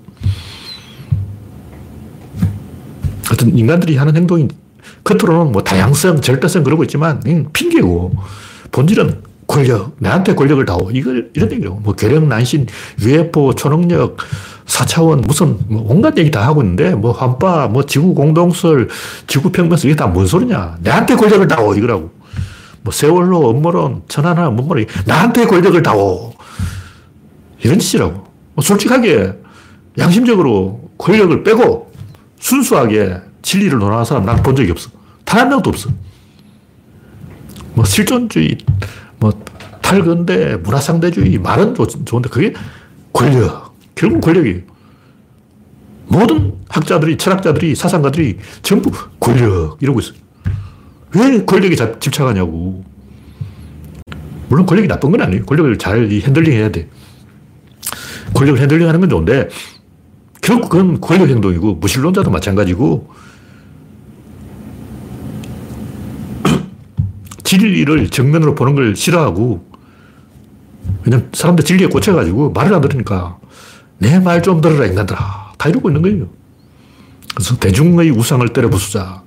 하여튼 3.27 3.57
인간들이 3.57 3.97
하는 3.97 4.17
행동이 4.17 4.49
겉으로는 5.05 5.53
뭐 5.53 5.63
다양성, 5.63 6.21
절대성 6.21 6.65
그러고 6.65 6.85
있지만 6.85 7.21
핑계고 7.53 8.15
본질은 8.73 9.23
권력, 9.47 9.95
내한테 9.99 10.35
권력을 10.35 10.65
다오. 10.65 10.91
이걸, 10.93 11.31
이런 11.35 11.51
얘기라고. 11.53 11.81
뭐 11.81 11.95
괴력, 11.95 12.25
난신, 12.27 12.67
UFO, 13.01 13.55
초능력, 13.55 14.17
4차원, 14.67 15.25
무슨, 15.27 15.59
뭐 15.69 15.87
온갖 15.89 16.17
얘기 16.19 16.31
다 16.31 16.45
하고 16.47 16.63
있는데, 16.63 16.95
뭐 16.95 17.13
환파, 17.13 17.69
뭐 17.69 17.85
지구 17.87 18.15
공동설, 18.15 18.89
지구 19.27 19.51
평면설, 19.53 19.91
이게 19.91 19.97
다 19.97 20.13
뭔 20.13 20.27
소리냐. 20.27 20.79
내한테 20.81 21.15
권력을 21.17 21.47
다오. 21.47 21.75
이거라고. 21.75 22.11
뭐 22.83 22.93
세월호, 22.93 23.49
업무론, 23.49 24.03
천하나, 24.09 24.49
업무론, 24.49 24.85
나한테 25.07 25.47
권력을 25.47 25.81
다오. 25.83 26.33
이런 27.63 27.79
짓이라고. 27.79 28.13
뭐 28.55 28.63
솔직하게, 28.65 29.33
양심적으로 29.99 30.91
권력을 30.99 31.43
빼고, 31.45 31.93
순수하게 32.41 33.17
진리를 33.43 33.79
논하는 33.79 34.05
사람 34.05 34.25
난 34.27 34.43
본 34.43 34.57
적이 34.57 34.73
없어. 34.73 34.91
단 35.25 35.41
한 35.41 35.49
명도 35.49 35.71
없어. 35.71 35.89
뭐 37.75 37.85
실존주의, 37.85 38.57
뭐 39.19 39.33
탈근대, 39.83 40.57
문화상대주의, 40.57 41.39
말은 41.39 41.75
좋은데 41.75 42.29
그게 42.29 42.53
권력. 43.13 43.75
결국 43.95 44.21
권력이에요. 44.21 44.61
모든 46.09 46.55
학자들이, 46.69 47.17
철학자들이, 47.17 47.75
사상가들이 47.75 48.39
전부 48.63 48.91
권력, 49.19 49.79
이러고 49.81 50.01
있어요. 50.01 50.17
왜 51.15 51.45
권력에 51.45 51.77
집착하냐고. 51.99 52.85
물론 54.49 54.67
권력이 54.67 54.87
나쁜 54.87 55.11
건 55.11 55.23
아니에요. 55.23 55.45
권력을 55.47 55.77
잘 55.79 56.09
handling 56.11 56.53
해야 56.53 56.71
돼. 56.71 56.89
권력을 58.35 58.61
handling 58.61 58.87
하는 58.87 59.01
건 59.01 59.09
좋은데, 59.09 59.49
결국 60.43 60.69
그건 60.69 61.01
권력 61.01 61.29
행동이고, 61.29 61.75
무신론자도 61.77 62.31
마찬가지고, 62.31 63.11
진리를 67.59 68.09
정면으로 68.11 68.55
보는 68.55 68.75
걸 68.75 68.97
싫어하고, 68.97 69.65
왜냐면 71.05 71.29
사람들 71.33 71.65
진리에 71.65 71.87
꽂혀가지고 71.89 72.53
말을 72.53 72.75
안 72.75 72.81
들으니까 72.81 73.39
내 73.99 74.19
말 74.21 74.43
좀 74.43 74.61
들으라, 74.61 74.87
인간들아. 74.87 75.53
다 75.59 75.69
이러고 75.69 75.89
있는 75.89 76.03
거예요. 76.03 76.29
그래서 77.35 77.57
대중의 77.57 78.11
우상을 78.11 78.47
때려 78.51 78.69
부수자. 78.71 79.23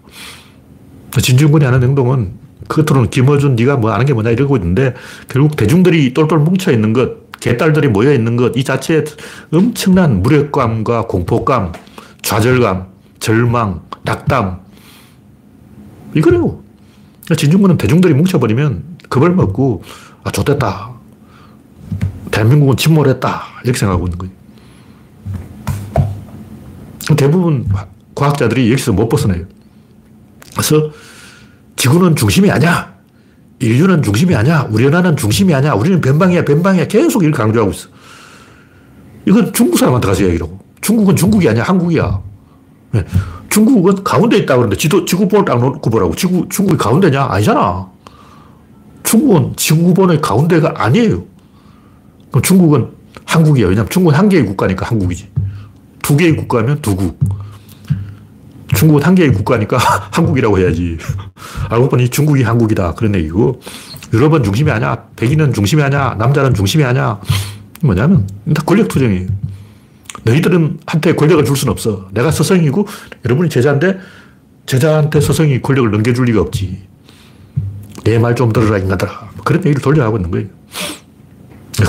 진중권이 1.22 1.66
하는 1.66 1.82
행동은 1.84 2.34
그것으로는 2.68 3.10
김어준 3.10 3.56
네가 3.56 3.78
뭐 3.78 3.92
아는 3.92 4.06
게 4.06 4.14
뭐냐 4.14 4.30
이러고 4.30 4.56
있는데 4.58 4.94
결국 5.28 5.56
대중들이 5.56 6.14
똘똘 6.14 6.38
뭉쳐 6.40 6.72
있는 6.72 6.94
것, 6.94 7.32
개딸들이 7.40 7.88
모여 7.88 8.14
있는 8.14 8.36
것, 8.36 8.56
이 8.56 8.64
자체에 8.64 9.04
엄청난 9.52 10.22
무력감과 10.22 11.08
공포감, 11.08 11.72
좌절감, 12.22 12.88
절망, 13.20 13.82
낙담. 14.04 14.60
이거래요. 16.16 16.62
진중권은 17.36 17.78
대중들이 17.78 18.14
뭉쳐버리면 18.14 18.98
겁을 19.10 19.32
먹고, 19.32 19.84
아, 20.24 20.32
좋됐다. 20.32 20.92
대한민국은 22.32 22.78
침몰했다. 22.78 23.44
이렇게 23.64 23.78
생각하고 23.78 24.08
있는 24.08 24.18
거예요. 24.18 24.34
대부분 27.18 27.68
과학자들이 28.16 28.72
여기서 28.72 28.94
못 28.94 29.10
벗어나요. 29.10 29.46
그래서 30.54 30.92
지구는 31.76 32.16
중심이 32.16 32.52
아니야. 32.52 32.94
인류는 33.60 34.04
중심이 34.04 34.36
아니야. 34.36 34.68
우리 34.70 34.86
나라는 34.86 35.18
중심이 35.18 35.54
아니야. 35.54 35.74
우리는 35.74 36.02
변방이야, 36.02 36.46
변방이야. 36.46 36.88
계속 36.88 37.24
이걸 37.24 37.32
강조하고 37.32 37.72
있어. 37.72 37.90
이건 39.26 39.52
중국 39.54 39.78
사람한테 39.78 40.08
가서 40.08 40.24
얘기라고. 40.26 40.60
중국은 40.82 41.16
중국이 41.16 41.50
아니야. 41.50 41.64
한국이야. 41.64 42.22
네. 42.92 43.06
중국은 43.50 44.04
가운데 44.04 44.38
있다 44.38 44.56
그러는데 44.56 44.78
지도, 44.78 45.06
지구본을 45.06 45.46
딱 45.46 45.60
놓고 45.60 45.90
보라고. 45.90 46.16
지구, 46.16 46.48
중국이 46.50 46.78
가운데냐? 46.78 47.26
아니잖아. 47.26 47.88
중국은 49.04 49.54
지구본의 49.56 50.22
가운데가 50.22 50.74
아니에요. 50.76 51.24
그럼 52.30 52.42
중국은 52.44 52.90
한국이에요. 53.26 53.70
왜냐면 53.70 53.90
중국은 53.90 54.18
한 54.18 54.30
개의 54.30 54.46
국가니까 54.46 54.86
한국이지. 54.86 55.30
두 56.02 56.16
개의 56.16 56.36
국가면 56.36 56.82
두국. 56.82 57.20
중국은 58.76 59.04
한 59.04 59.16
개의 59.16 59.32
국가니까 59.32 59.78
한국이라고 60.12 60.60
해야지. 60.60 60.98
알고 61.70 61.90
보니 61.90 62.10
중국이 62.10 62.44
한국이다. 62.44 62.94
그런 62.94 63.16
얘기고. 63.16 63.60
유럽은 64.14 64.44
중심이 64.44 64.72
아니야. 64.72 65.06
백인은 65.16 65.54
중심이 65.54 65.82
아니야. 65.84 66.16
남자는 66.18 66.54
중심이 66.54 66.84
아니야. 66.84 67.20
뭐냐면, 67.82 68.28
다 68.54 68.64
권력 68.66 68.88
투쟁이에요. 68.88 69.28
너희들은 70.24 70.80
한테 70.86 71.14
권력을 71.16 71.44
줄 71.46 71.56
수는 71.56 71.72
없어. 71.72 72.10
내가 72.14 72.32
서성이고, 72.32 72.88
여러분이 73.26 73.50
제자인데, 73.50 73.98
제자한테 74.66 75.20
서성이 75.22 75.62
권력을 75.62 75.90
넘겨줄 75.92 76.26
리가 76.26 76.42
없지. 76.42 76.88
내 78.04 78.18
말 78.20 78.36
좀 78.36 78.52
들으라, 78.54 78.78
인간들아. 78.78 79.30
그런 79.44 79.62
얘기를 79.66 79.82
돌려하고 79.82 80.18
있는 80.18 80.32
거예요. 80.32 80.48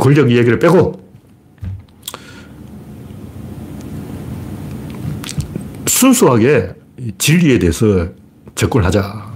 권력 0.00 0.30
이야기를 0.30 0.58
빼고, 0.58 1.08
순수하게 5.86 6.70
진리에 7.18 7.58
대해서 7.58 8.08
접근을 8.54 8.86
하자. 8.86 9.30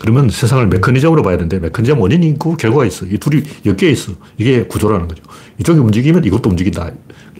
그러면 0.00 0.28
세상을 0.28 0.66
메커니즘으로 0.68 1.22
봐야 1.22 1.36
되는데 1.36 1.58
메커니즘 1.58 1.98
원인이 1.98 2.28
있고 2.30 2.56
결과가 2.56 2.84
있어. 2.86 3.06
이 3.06 3.18
둘이 3.18 3.42
엮여 3.64 3.88
있어. 3.90 4.12
이게 4.38 4.64
구조라는 4.64 5.08
거죠. 5.08 5.22
이쪽이 5.58 5.80
움직이면 5.80 6.24
이것도 6.24 6.50
움직인다. 6.50 6.90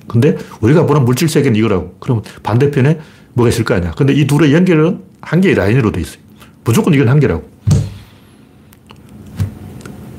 근데 0.08 0.36
우리가 0.60 0.86
보는 0.86 1.04
물질 1.04 1.28
세계는 1.28 1.56
이거라고. 1.58 1.96
그럼 2.00 2.22
반대편에 2.42 3.00
뭐가 3.34 3.48
있을 3.50 3.64
거 3.64 3.74
아니야. 3.74 3.92
근데 3.92 4.12
이 4.12 4.26
둘의 4.26 4.52
연결은 4.54 5.02
한 5.20 5.40
개의 5.40 5.54
라인으로 5.54 5.92
돼 5.92 6.00
있어요. 6.00 6.20
무조건 6.64 6.94
이건 6.94 7.08
한 7.08 7.20
개라고. 7.20 7.48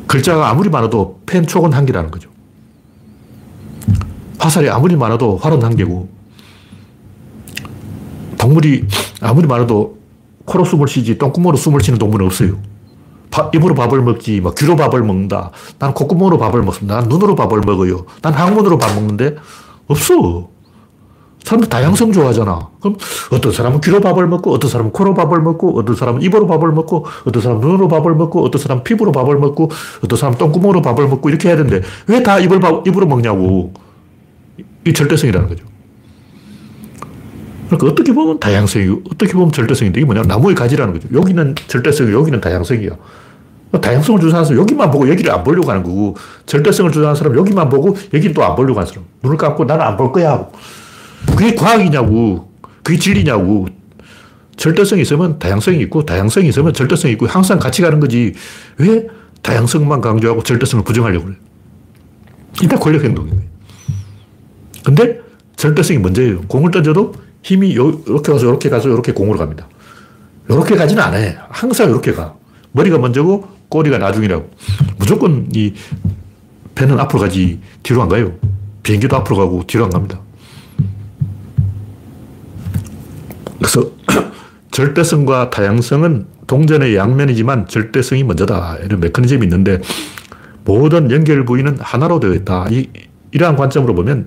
글자가 0.08 0.50
아무리 0.50 0.70
많아도 0.70 1.20
펜 1.26 1.46
촉은 1.46 1.74
한 1.74 1.86
개라는 1.86 2.12
거죠. 2.12 2.30
화살이 4.40 4.70
아무리 4.70 4.96
많아도 4.96 5.38
활은 5.38 5.62
한 5.64 5.76
개고 5.76 6.10
동물이 8.38 8.86
아무리 9.22 9.48
많아도 9.48 9.98
코로 10.46 10.64
숨을 10.64 10.88
쉬지 10.88 11.18
똥구멍으로 11.18 11.58
숨을 11.58 11.82
쉬는 11.82 12.00
동물은 12.00 12.26
없어요. 12.28 12.58
바, 13.30 13.52
입으로 13.54 13.76
밥을 13.76 14.02
먹지, 14.02 14.40
막 14.40 14.56
귀로 14.56 14.76
밥을 14.76 15.04
먹는다. 15.04 15.52
난 15.80 15.94
콧구멍으로 15.94 16.38
밥을 16.38 16.62
먹습니다. 16.64 17.02
난 17.02 17.10
눈으로 17.10 17.36
밥을 17.36 17.62
먹어요. 17.66 18.06
난 18.22 18.34
항문으로 18.34 18.78
밥 18.78 18.96
먹는데 18.96 19.36
없어. 19.88 20.50
사람들 21.44 21.70
다양성 21.70 22.12
좋아하잖아. 22.12 22.70
그럼 22.82 22.98
어떤 23.32 23.52
사람은 23.54 23.80
귀로 23.82 24.02
밥을 24.02 24.28
먹고, 24.28 24.52
어떤 24.52 24.70
사람은 24.70 24.92
코로 24.92 25.14
밥을 25.14 25.42
먹고, 25.42 25.80
어떤 25.80 25.96
사람은 25.96 26.22
입으로 26.22 26.46
밥을 26.46 26.72
먹고, 26.74 27.06
어떤 27.26 27.42
사람은 27.42 27.62
눈으로 27.62 27.88
밥을 27.88 28.16
먹고, 28.16 28.44
어떤 28.44 28.62
사람은 28.62 28.84
피부로 28.84 29.14
밥을 29.14 29.38
먹고, 29.38 29.72
어떤 30.04 30.20
사람은 30.20 30.38
똥구멍으로 30.38 30.82
밥을 30.82 31.08
먹고 31.08 31.30
이렇게 31.30 31.48
해야 31.48 31.56
되는데 31.56 31.82
왜 32.08 32.22
다 32.22 32.40
입을 32.40 32.60
입으로 32.86 33.06
먹냐고. 33.08 33.74
이 34.86 34.94
절대성이라는 34.94 35.48
거죠. 35.48 35.64
그러니까 37.68 37.88
어떻게 37.88 38.14
보면 38.14 38.40
다양성이 38.40 38.90
어떻게 39.12 39.34
보면 39.34 39.52
절대성인데 39.52 40.00
이게 40.00 40.06
뭐냐 40.06 40.24
나무의 40.24 40.56
가지라는 40.56 40.94
거죠. 40.94 41.08
여기는 41.14 41.56
절대성이 41.68 42.12
여기는 42.14 42.42
다양성이야. 42.42 42.92
다양성을 43.72 44.20
주장하는 44.22 44.45
사람 44.45 44.61
여기만 44.61 44.89
보고 44.91 45.09
여기를 45.09 45.32
안 45.32 45.43
보려고 45.43 45.70
하는 45.70 45.84
거고 45.84 46.15
절대성을 46.45 46.91
주장하는 46.91 47.15
사람 47.15 47.36
여기만 47.38 47.70
보고 47.70 47.95
여기를 48.13 48.34
또 48.34 48.43
안 48.43 48.55
보려고 48.55 48.80
하는 48.80 48.88
사람. 48.88 49.05
눈을 49.24 49.38
감고 49.38 49.65
나는 49.65 49.86
안 49.86 49.97
볼 49.97 50.11
거야 50.11 50.32
하고. 50.32 50.51
그게 51.28 51.53
과학이냐고. 51.53 52.49
그게 52.84 52.97
진리냐고. 52.97 53.68
절대성이 54.55 55.01
있으면 55.03 55.38
다양성이 55.38 55.80
있고 55.82 56.03
다양성이 56.05 56.47
있으면 56.49 56.74
절대성이 56.74 57.13
있고 57.13 57.28
항상 57.28 57.59
같이 57.59 57.82
가는 57.82 57.99
거지. 57.99 58.34
왜? 58.78 59.07
다양성만 59.43 60.01
강조하고 60.01 60.43
절대성을 60.43 60.84
부정하려고 60.84 61.26
그래. 61.26 61.36
이다 62.63 62.78
권력 62.80 63.03
행동이에요. 63.03 63.38
근데 64.86 65.20
절대성이 65.57 65.99
문제예요. 65.99 66.41
공을 66.43 66.72
던져도 66.72 67.13
힘이 67.43 67.70
이렇게 67.70 68.32
가서 68.32 68.45
이렇게 68.47 68.70
가서 68.70 68.89
이렇게 68.89 69.11
공으로 69.11 69.38
갑니다. 69.38 69.68
이렇게 70.49 70.76
가지는 70.76 71.03
않아요. 71.03 71.34
항상 71.49 71.89
이렇게 71.89 72.13
가. 72.13 72.34
머리가 72.72 72.97
먼저고 72.97 73.47
꼬리가 73.70 73.97
나중이라고. 73.97 74.49
무조건 74.97 75.47
이 75.53 75.74
배는 76.76 76.99
앞으로 76.99 77.22
가지 77.22 77.59
뒤로 77.84 78.01
안 78.01 78.09
가요. 78.09 78.34
비행기도 78.84 79.15
앞으로 79.18 79.38
가고 79.38 79.63
뒤로 79.68 79.86
안 79.86 79.89
갑니다. 79.89 80.20
그래서 83.57 83.91
절대성과 84.72 85.49
다양성은 85.49 86.28
동전의 86.45 86.95
양면이지만 86.95 87.68
절대성이 87.68 88.24
먼저다. 88.24 88.78
이런 88.84 88.99
메커니즘이 88.99 89.45
있는데 89.45 89.82
모든 90.63 91.11
연결 91.11 91.45
부위는 91.45 91.78
하나로 91.80 92.20
되어 92.20 92.34
있다. 92.34 92.68
이, 92.70 92.88
이러한 93.32 93.55
관점으로 93.55 93.93
보면 93.95 94.26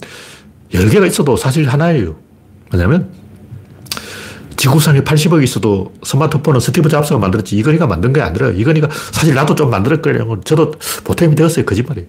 여러 0.74 0.90
개가 0.90 1.06
있어도 1.06 1.36
사실 1.36 1.68
하나예요. 1.68 2.16
뭐냐면 2.70 3.19
지구상에 4.60 5.00
80억이 5.00 5.42
있어도 5.44 5.94
스마트폰은 6.02 6.60
스티브 6.60 6.90
잡스가 6.90 7.18
만들었지 7.18 7.56
이건희가 7.56 7.86
만든 7.86 8.12
게 8.12 8.20
아니라 8.20 8.50
이건희가 8.50 8.90
사실 9.10 9.34
나도 9.34 9.54
좀 9.54 9.70
만들 9.70 10.02
거라고 10.02 10.38
저도 10.42 10.72
보탬이 11.02 11.34
되었어요. 11.34 11.64
거짓말이에요. 11.64 12.06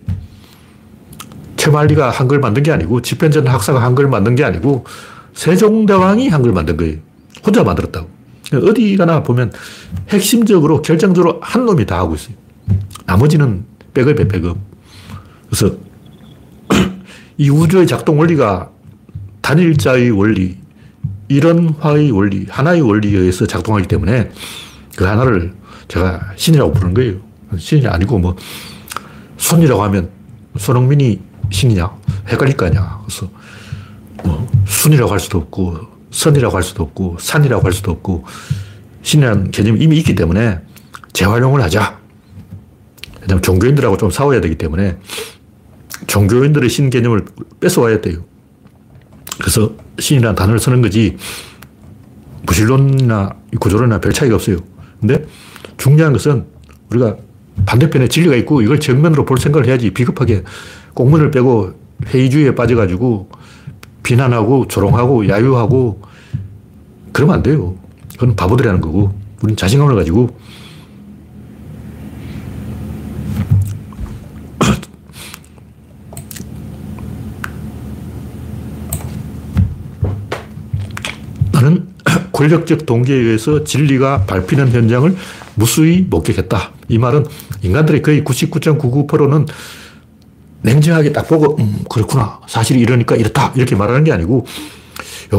최말리가 1.55 2.09
한글 2.09 2.41
만든 2.41 2.61
게 2.61 2.73
아니고 2.73 3.01
집현전 3.03 3.47
학사가 3.47 3.81
한글 3.81 4.09
만든 4.09 4.35
게 4.35 4.43
아니고 4.43 4.83
세종대왕이 5.33 6.27
한글 6.27 6.51
만든 6.51 6.75
거예요. 6.75 6.97
혼자 7.45 7.63
만들었다고. 7.63 8.09
어디 8.67 8.97
가나 8.97 9.23
보면 9.23 9.53
핵심적으로 10.09 10.81
결정적으로 10.81 11.39
한 11.41 11.65
놈이 11.65 11.85
다 11.85 11.99
하고 11.99 12.15
있어요. 12.15 12.35
나머지는 13.05 13.63
백업에 13.93 14.27
백업. 14.27 14.57
그래서 15.49 15.73
이 17.37 17.49
우주의 17.49 17.87
작동 17.87 18.19
원리가 18.19 18.69
단일자의 19.39 20.11
원리, 20.11 20.60
이런화의 21.31 22.11
원리, 22.11 22.45
하나의 22.49 22.81
원리에 22.81 23.17
의해서 23.17 23.47
작동하기 23.47 23.87
때문에 23.87 24.31
그 24.95 25.05
하나를 25.05 25.53
제가 25.87 26.33
신이라고 26.35 26.73
부르는 26.73 26.93
거예요. 26.93 27.15
신이 27.57 27.87
아니고 27.87 28.19
뭐 28.19 28.35
손이라고 29.37 29.81
하면 29.83 30.09
손흥민이 30.57 31.21
신이냐? 31.49 31.89
헷갈릴 32.27 32.57
거 32.57 32.65
아니야. 32.65 33.01
그래서 33.05 33.29
뭐 34.23 34.49
순이라고 34.65 35.11
할 35.11 35.19
수도 35.19 35.37
없고 35.37 35.79
선이라고 36.11 36.55
할 36.55 36.63
수도 36.63 36.83
없고 36.83 37.17
산이라고 37.19 37.65
할 37.65 37.71
수도 37.71 37.91
없고 37.91 38.25
신이라는 39.01 39.51
개념이 39.51 39.79
이미 39.79 39.97
있기 39.97 40.15
때문에 40.15 40.59
재활용을 41.13 41.61
하자. 41.61 41.99
왜냐하면 43.21 43.41
종교인들하고 43.41 43.97
좀 43.97 44.11
싸워야 44.11 44.41
되기 44.41 44.55
때문에 44.55 44.97
종교인들의 46.07 46.69
신 46.69 46.89
개념을 46.89 47.25
뺏어와야 47.59 48.01
돼요. 48.01 48.25
그래서 49.41 49.73
신이라는 49.99 50.35
단어를 50.35 50.59
쓰는 50.59 50.81
거지 50.81 51.17
무신론이나 52.43 53.35
구조론이나 53.59 53.99
별 53.99 54.13
차이가 54.13 54.35
없어요. 54.35 54.57
근데 54.99 55.25
중요한 55.77 56.13
것은 56.13 56.45
우리가 56.89 57.17
반대편에 57.65 58.07
진리가 58.07 58.35
있고 58.37 58.61
이걸 58.61 58.79
정면으로 58.79 59.25
볼 59.25 59.37
생각을 59.39 59.67
해야지 59.67 59.91
비겁하게 59.91 60.43
공문을 60.93 61.31
빼고 61.31 61.73
회의주의에 62.05 62.55
빠져가지고 62.55 63.29
비난하고 64.03 64.67
조롱하고 64.67 65.27
야유하고 65.27 66.01
그러면 67.11 67.35
안 67.35 67.43
돼요. 67.43 67.75
그건 68.13 68.35
바보들이 68.35 68.67
하는 68.67 68.81
거고 68.81 69.13
우리는 69.41 69.57
자신감을 69.57 69.95
가지고 69.95 70.29
나는 81.51 81.87
권력적 82.41 82.87
동기에 82.87 83.15
의해서 83.15 83.63
진리가 83.63 84.23
밟히는 84.25 84.71
현장을 84.71 85.15
무수히 85.53 86.07
목격했다. 86.09 86.71
이 86.87 86.97
말은 86.97 87.27
인간들의 87.61 88.01
거의 88.01 88.23
99.99%는 88.23 89.45
냉정하게 90.63 91.13
딱 91.13 91.27
보고, 91.27 91.55
음, 91.59 91.83
그렇구나. 91.87 92.39
사실이 92.47 92.79
이러니까 92.79 93.15
이렇다. 93.15 93.53
이렇게 93.55 93.75
말하는 93.75 94.03
게 94.03 94.11
아니고, 94.11 94.47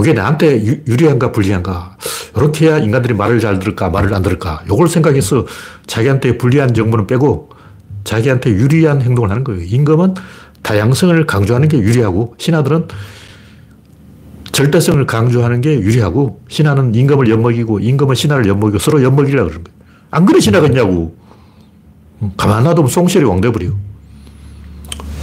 이게 0.01 0.13
나한테 0.13 0.65
유, 0.65 0.79
리한가 0.87 1.33
불리한가. 1.33 1.97
이렇게 2.37 2.67
해야 2.67 2.79
인간들이 2.79 3.15
말을 3.15 3.41
잘 3.41 3.59
들을까, 3.59 3.91
말을 3.91 4.15
안 4.15 4.23
들을까. 4.23 4.63
요걸 4.69 4.89
생각해서 4.89 5.47
자기한테 5.87 6.39
불리한 6.39 6.73
정보는 6.73 7.09
빼고 7.09 7.51
자기한테 8.05 8.51
유리한 8.51 9.03
행동을 9.03 9.31
하는 9.31 9.43
거예요. 9.43 9.63
임금은 9.65 10.15
다양성을 10.63 11.27
강조하는 11.27 11.69
게 11.69 11.79
유리하고, 11.79 12.37
신하들은 12.39 12.87
절대성을 14.53 15.05
강조하는 15.07 15.61
게 15.61 15.75
유리하고, 15.75 16.43
신하는 16.49 16.95
임금을 16.95 17.29
엿먹이고, 17.29 17.81
임금은 17.81 18.15
신하를 18.15 18.47
엿먹이고, 18.47 18.79
서로 18.79 19.03
엿먹이려고 19.03 19.49
그러는 19.49 19.65
거예요. 19.65 19.79
안 20.11 20.27
그래, 20.27 20.41
신하겠냐고. 20.41 21.17
가만 22.37 22.63
놔두면 22.65 22.91
송시열이 22.91 23.27
왕돼버려. 23.27 23.71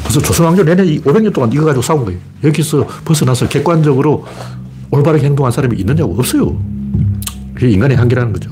그래서 0.04 0.22
조선왕조 0.22 0.64
내내 0.64 0.84
500년 1.02 1.32
동안 1.32 1.52
이거 1.54 1.66
가지고 1.66 1.84
싸운 1.84 2.04
거예요. 2.04 2.20
여기서 2.44 2.88
벗어나서 3.06 3.48
객관적으로 3.48 4.26
올바르게 4.90 5.26
행동한 5.26 5.52
사람이 5.52 5.78
있느냐고 5.78 6.18
없어요. 6.18 6.60
그게 7.54 7.70
인간의 7.70 7.96
한계라는 7.96 8.34
거죠. 8.34 8.50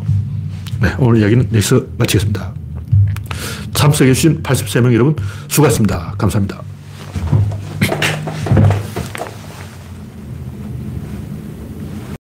네, 0.82 0.94
오늘 1.00 1.22
이야기는 1.22 1.50
여기서 1.52 1.82
마치겠습니다. 1.98 2.54
참석해주신 3.74 4.44
83명 4.44 4.94
여러분 4.94 5.16
수고하셨습니다. 5.48 6.14
감사합니다. 6.18 6.62